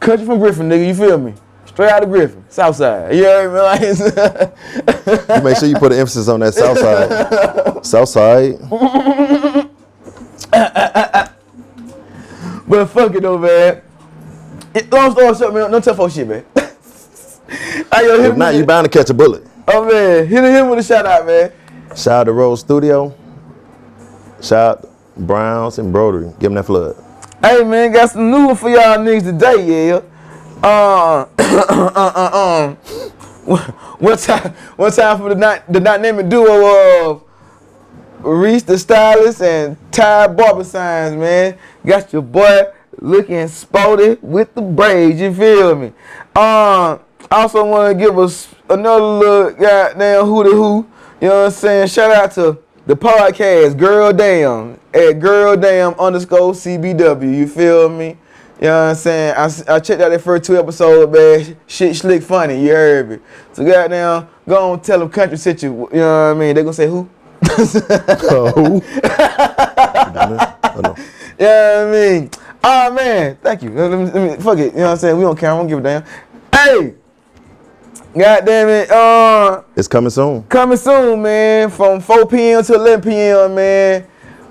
cut 0.00 0.20
you 0.20 0.26
from 0.26 0.38
Griffin, 0.38 0.68
nigga, 0.68 0.86
you 0.86 0.94
feel 0.94 1.16
me? 1.16 1.32
Straight 1.76 1.90
out 1.90 2.02
of 2.04 2.08
Griffin, 2.08 2.42
Southside. 2.48 3.14
You 3.14 3.24
know 3.24 3.50
what 3.50 3.82
I 3.82 3.84
mean? 3.84 3.96
Like, 5.26 5.28
You 5.28 5.42
make 5.44 5.58
sure 5.58 5.68
you 5.68 5.76
put 5.76 5.92
an 5.92 5.98
emphasis 5.98 6.26
on 6.26 6.40
that 6.40 6.54
south 6.54 6.78
side. 6.78 7.84
south 7.92 8.08
side. 8.08 8.54
But 12.66 12.86
fuck 12.86 13.14
it 13.14 13.20
though, 13.20 13.36
man. 13.36 13.82
It, 14.74 14.90
long 14.90 15.10
story 15.12 15.34
short, 15.36 15.52
man, 15.52 15.70
no 15.70 15.78
tough 15.80 16.00
old 16.00 16.12
shit, 16.12 16.26
man. 16.26 16.46
I 17.92 18.00
yo, 18.02 18.24
If 18.24 18.36
not, 18.38 18.54
you 18.54 18.64
bound 18.64 18.90
to 18.90 18.98
catch 18.98 19.10
a 19.10 19.14
bullet. 19.14 19.46
Oh 19.68 19.84
man, 19.84 20.26
hit 20.26 20.44
him 20.44 20.70
with 20.70 20.78
a 20.78 20.82
shout 20.82 21.04
out, 21.04 21.26
man. 21.26 21.52
Shout 21.94 22.20
out 22.20 22.24
to 22.24 22.32
Rose 22.32 22.60
Studio. 22.60 23.14
Shout 24.40 24.78
out 24.78 24.88
Browns 25.14 25.78
and 25.78 25.94
Brodery. 25.94 26.30
Give 26.40 26.50
them 26.50 26.54
that 26.54 26.64
flood. 26.64 26.96
Hey 27.42 27.62
man, 27.64 27.92
got 27.92 28.12
some 28.12 28.30
new 28.30 28.46
one 28.46 28.56
for 28.56 28.70
y'all 28.70 28.96
niggas 28.96 29.24
today, 29.24 29.88
yeah. 29.90 30.00
Uh, 30.62 31.26
uh, 31.38 32.12
uh, 32.14 32.66
um, 32.66 32.76
one 33.98 34.18
time, 34.18 34.52
one 34.76 34.90
time 34.90 35.18
for 35.18 35.34
the 35.34 35.40
dy- 35.40 35.62
the 35.72 35.80
dynamic 35.80 36.28
duo 36.28 37.10
of 37.10 37.22
Reese 38.20 38.64
the 38.64 38.78
stylist 38.78 39.40
and 39.42 39.76
Ty 39.92 40.28
Barber 40.28 40.64
Signs, 40.64 41.14
man. 41.16 41.56
Got 41.84 42.12
your 42.12 42.22
boy 42.22 42.62
looking 43.00 43.46
sporty 43.48 44.18
with 44.20 44.54
the 44.54 44.62
braids, 44.62 45.20
you 45.20 45.32
feel 45.32 45.76
me? 45.76 45.86
Um, 46.34 47.00
also 47.30 47.64
want 47.64 47.96
to 47.96 48.04
give 48.04 48.18
us 48.18 48.48
another 48.68 49.04
little 49.04 49.50
goddamn 49.52 50.24
who 50.24 50.44
to 50.44 50.50
who. 50.50 50.86
You 51.20 51.28
know 51.28 51.38
what 51.40 51.46
I'm 51.46 51.50
saying? 51.52 51.88
Shout 51.88 52.10
out 52.10 52.32
to 52.32 52.58
the 52.86 52.96
podcast 52.96 53.78
Girl 53.78 54.12
Damn 54.12 54.78
at 54.92 55.12
Girl 55.20 55.56
Damn 55.56 55.94
underscore 55.94 56.52
CBW. 56.52 57.36
You 57.36 57.46
feel 57.46 57.88
me? 57.88 58.16
You 58.60 58.68
know 58.68 58.84
what 58.84 58.88
I'm 58.90 58.94
saying? 58.94 59.34
I, 59.36 59.74
I 59.74 59.80
checked 59.80 60.00
out 60.00 60.08
that 60.10 60.20
first 60.22 60.44
two 60.44 60.56
episodes, 60.58 61.12
man. 61.12 61.56
Shit 61.66 61.94
slick 61.96 62.22
funny, 62.22 62.62
you 62.64 62.70
heard 62.70 63.10
me. 63.10 63.18
So 63.52 63.64
goddamn, 63.64 64.28
go 64.48 64.72
on 64.72 64.80
tell 64.80 64.98
them 65.00 65.10
Kuntry 65.10 65.38
sit 65.38 65.62
you. 65.62 65.88
You 65.92 65.98
know 65.98 66.30
what 66.30 66.36
I 66.36 66.40
mean? 66.40 66.54
They 66.54 66.62
gonna 66.62 66.72
say 66.72 66.86
who? 66.88 67.08
Oh, 68.30 68.82
no. 70.14 70.94
You 71.38 71.44
know 71.44 71.86
what 71.86 71.88
I 71.88 71.90
mean? 72.18 72.30
Oh 72.64 72.92
man, 72.94 73.36
thank 73.42 73.62
you. 73.62 73.68
Let 73.70 73.90
me, 73.90 74.04
let 74.06 74.38
me, 74.38 74.42
fuck 74.42 74.58
it. 74.58 74.72
You 74.72 74.78
know 74.78 74.84
what 74.84 74.90
I'm 74.92 74.96
saying? 74.96 75.16
We 75.18 75.22
don't 75.22 75.38
care. 75.38 75.52
I 75.52 75.56
don't 75.58 75.66
give 75.66 75.78
a 75.78 75.82
damn. 75.82 76.04
Hey, 76.50 76.94
God 78.18 78.44
damn 78.46 78.68
it. 78.70 78.90
Uh, 78.90 79.62
It's 79.76 79.86
coming 79.86 80.08
soon. 80.10 80.42
coming 80.44 80.78
soon, 80.78 81.20
man. 81.20 81.68
From 81.70 82.00
4 82.00 82.26
p.m. 82.26 82.62
to 82.64 82.74
11 82.74 83.02
p.m. 83.10 83.54
Man, 83.54 84.06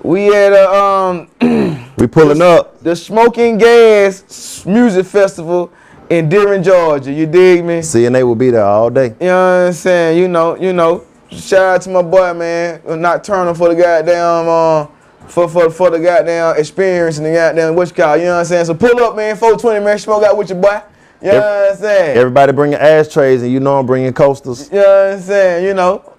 we 0.06 0.32
at 0.32 0.52
a 0.52 0.72
um 0.72 1.28
We 1.98 2.06
pulling 2.06 2.40
up. 2.40 2.80
the 2.80 2.94
Smoking 2.94 3.58
Gas 3.58 4.64
Music 4.64 5.04
Festival 5.06 5.72
in 6.08 6.28
Dearborn, 6.28 6.62
Georgia. 6.62 7.12
You 7.12 7.26
dig 7.26 7.64
me? 7.64 7.80
CNA 7.80 8.22
will 8.24 8.36
be 8.36 8.50
there 8.50 8.64
all 8.64 8.90
day. 8.90 9.16
You 9.20 9.26
know 9.26 9.62
what 9.62 9.66
I'm 9.68 9.72
saying? 9.72 10.18
You 10.18 10.28
know, 10.28 10.56
you 10.56 10.72
know. 10.72 11.04
Shout 11.30 11.62
out 11.62 11.82
to 11.82 11.90
my 11.90 12.02
boy, 12.02 12.34
man. 12.34 12.80
Nocturnal 13.00 13.54
for 13.54 13.74
the 13.74 13.74
goddamn 13.74 14.48
uh 14.48 14.86
for 15.26 15.48
for 15.48 15.70
for 15.70 15.90
the 15.90 15.98
goddamn 15.98 16.56
experience 16.56 17.18
and 17.18 17.26
the 17.26 17.32
goddamn 17.32 17.74
what 17.74 17.88
you 17.88 17.94
call, 17.96 18.16
you 18.16 18.24
know 18.24 18.34
what 18.34 18.40
I'm 18.40 18.44
saying? 18.44 18.66
So 18.66 18.74
pull 18.74 19.02
up, 19.02 19.16
man, 19.16 19.34
420, 19.34 19.84
man, 19.84 19.98
smoke 19.98 20.22
out 20.22 20.36
with 20.38 20.50
your 20.50 20.60
boy. 20.60 20.80
You 21.20 21.32
know 21.32 21.38
what 21.38 21.72
I'm 21.72 21.76
saying? 21.78 22.16
Everybody 22.16 22.52
bringing 22.52 22.78
ashtrays, 22.78 23.42
and 23.42 23.50
you 23.50 23.58
know 23.58 23.78
I'm 23.78 23.86
bringing 23.86 24.12
coasters. 24.12 24.68
you 24.70 24.76
know 24.76 24.82
what 24.82 25.14
I'm 25.14 25.20
saying? 25.20 25.64
You 25.64 25.74
know. 25.74 26.12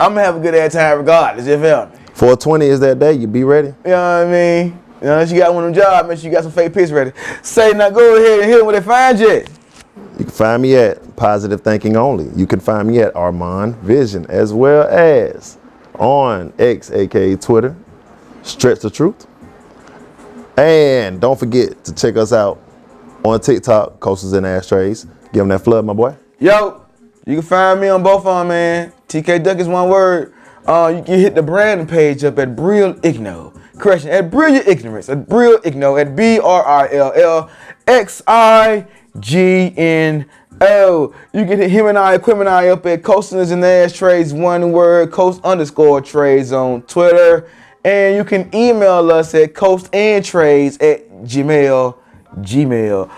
I'm 0.00 0.14
gonna 0.14 0.24
have 0.24 0.36
a 0.36 0.40
good 0.40 0.54
ass 0.54 0.72
time 0.72 0.96
regardless, 0.96 1.46
you 1.46 1.60
feel 1.60 1.84
me? 1.84 1.99
420 2.14 2.66
is 2.66 2.80
that 2.80 2.98
day. 2.98 3.12
You 3.14 3.26
be 3.26 3.44
ready. 3.44 3.68
You 3.68 3.90
know 3.90 4.18
what 4.18 4.28
I 4.28 4.30
mean? 4.30 4.78
You 5.00 5.06
know, 5.06 5.20
if 5.20 5.30
you 5.30 5.38
got 5.38 5.54
one 5.54 5.64
of 5.64 5.74
them 5.74 5.82
jobs, 5.82 6.08
make 6.08 6.18
sure 6.18 6.28
you 6.28 6.34
got 6.34 6.42
some 6.42 6.52
fake 6.52 6.74
pics 6.74 6.90
ready. 6.90 7.12
Say 7.42 7.72
now 7.72 7.88
go 7.90 8.16
ahead 8.16 8.40
and 8.40 8.50
hit 8.50 8.58
them 8.58 8.66
where 8.66 8.78
they 8.78 8.86
find 8.86 9.18
you. 9.18 9.44
You 10.18 10.26
can 10.26 10.30
find 10.30 10.60
me 10.62 10.76
at 10.76 11.16
Positive 11.16 11.60
Thinking 11.62 11.96
Only. 11.96 12.28
You 12.36 12.46
can 12.46 12.60
find 12.60 12.86
me 12.86 13.00
at 13.00 13.16
Armand 13.16 13.76
Vision 13.76 14.26
as 14.28 14.52
well 14.52 14.86
as 14.88 15.56
on 15.98 16.52
X, 16.58 16.90
aka 16.90 17.36
Twitter, 17.36 17.74
Stretch 18.42 18.80
the 18.80 18.90
Truth. 18.90 19.26
And 20.58 21.20
don't 21.20 21.38
forget 21.38 21.82
to 21.84 21.94
check 21.94 22.16
us 22.16 22.34
out 22.34 22.60
on 23.24 23.40
TikTok, 23.40 24.00
Coasters 24.00 24.34
and 24.34 24.44
Ashtrays. 24.44 25.04
Give 25.32 25.40
them 25.40 25.48
that 25.48 25.60
flood, 25.60 25.86
my 25.86 25.94
boy. 25.94 26.16
Yo, 26.38 26.84
you 27.26 27.36
can 27.36 27.42
find 27.42 27.80
me 27.80 27.88
on 27.88 28.02
both 28.02 28.26
of 28.26 28.40
them, 28.40 28.48
man. 28.48 28.92
TK 29.08 29.42
Duck 29.42 29.58
is 29.58 29.68
one 29.68 29.88
word. 29.88 30.34
Uh, 30.70 30.86
you 30.86 31.02
can 31.02 31.18
hit 31.18 31.34
the 31.34 31.42
branding 31.42 31.84
page 31.84 32.22
up 32.22 32.38
at 32.38 32.54
Brill 32.54 32.94
Igno. 33.00 33.52
Correction, 33.76 34.10
at 34.10 34.30
Brilliant 34.30 34.68
Ignorance. 34.68 35.08
At 35.08 35.28
Brill 35.28 35.58
Igno. 35.62 36.00
At 36.00 36.14
B 36.14 36.38
R 36.38 36.64
I 36.64 36.88
L 36.92 37.12
L 37.12 37.50
X 37.88 38.22
I 38.28 38.86
G 39.18 39.74
N 39.76 40.26
O. 40.60 41.12
You 41.32 41.44
can 41.44 41.58
hit 41.58 41.72
him 41.72 41.86
and 41.86 41.98
I, 41.98 42.14
Equipment 42.14 42.48
I 42.48 42.68
up 42.68 42.86
at 42.86 43.02
Coasters 43.02 43.50
and 43.50 43.64
Trades. 43.92 44.32
one 44.32 44.70
word, 44.70 45.10
coast 45.10 45.40
underscore 45.42 46.00
trades 46.02 46.52
on 46.52 46.82
Twitter. 46.82 47.50
And 47.84 48.14
you 48.14 48.22
can 48.22 48.48
email 48.54 49.10
us 49.10 49.34
at 49.34 49.54
coastandtrades 49.54 50.80
at 50.80 51.10
gmail, 51.24 51.96
gmail.com. 52.42 53.12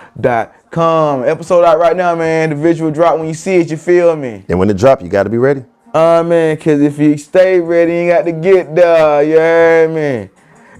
Episode 1.24 1.64
out 1.64 1.78
right 1.78 1.96
now, 1.98 2.14
man. 2.14 2.48
The 2.48 2.56
visual 2.56 2.90
drop 2.90 3.18
when 3.18 3.28
you 3.28 3.34
see 3.34 3.56
it, 3.56 3.70
you 3.70 3.76
feel 3.76 4.16
me? 4.16 4.42
And 4.48 4.58
when 4.58 4.70
it 4.70 4.78
drop, 4.78 5.02
you 5.02 5.08
got 5.10 5.24
to 5.24 5.30
be 5.30 5.36
ready. 5.36 5.66
Uh, 5.94 6.22
man, 6.26 6.56
because 6.56 6.80
if 6.80 6.98
you 6.98 7.18
stay 7.18 7.60
ready, 7.60 7.92
you 7.92 7.98
ain't 7.98 8.10
got 8.10 8.22
to 8.24 8.32
get 8.32 8.74
there. 8.74 9.22
You 9.22 9.36
heard 9.38 9.90
me? 9.90 10.30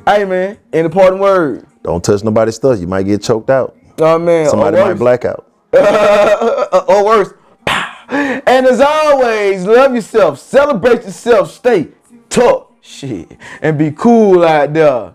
Hey, 0.06 0.24
man, 0.24 0.58
in 0.72 0.84
the 0.84 0.90
parting 0.90 1.20
word. 1.20 1.66
Don't 1.82 2.02
touch 2.02 2.24
nobody's 2.24 2.56
stuff. 2.56 2.80
You 2.80 2.86
might 2.86 3.02
get 3.02 3.22
choked 3.22 3.50
out. 3.50 3.76
Oh, 3.98 4.18
man. 4.18 4.48
Somebody 4.48 4.78
might 4.78 4.94
black 4.94 5.24
out. 5.24 5.48
Or 6.88 7.04
worse. 7.04 7.34
And 8.08 8.66
as 8.66 8.80
always, 8.80 9.64
love 9.64 9.94
yourself, 9.94 10.38
celebrate 10.38 11.02
yourself, 11.04 11.50
stay 11.50 11.88
tough. 12.28 12.66
Shit. 12.82 13.38
And 13.62 13.78
be 13.78 13.90
cool 13.92 14.44
out 14.44 14.74
there. 14.74 15.14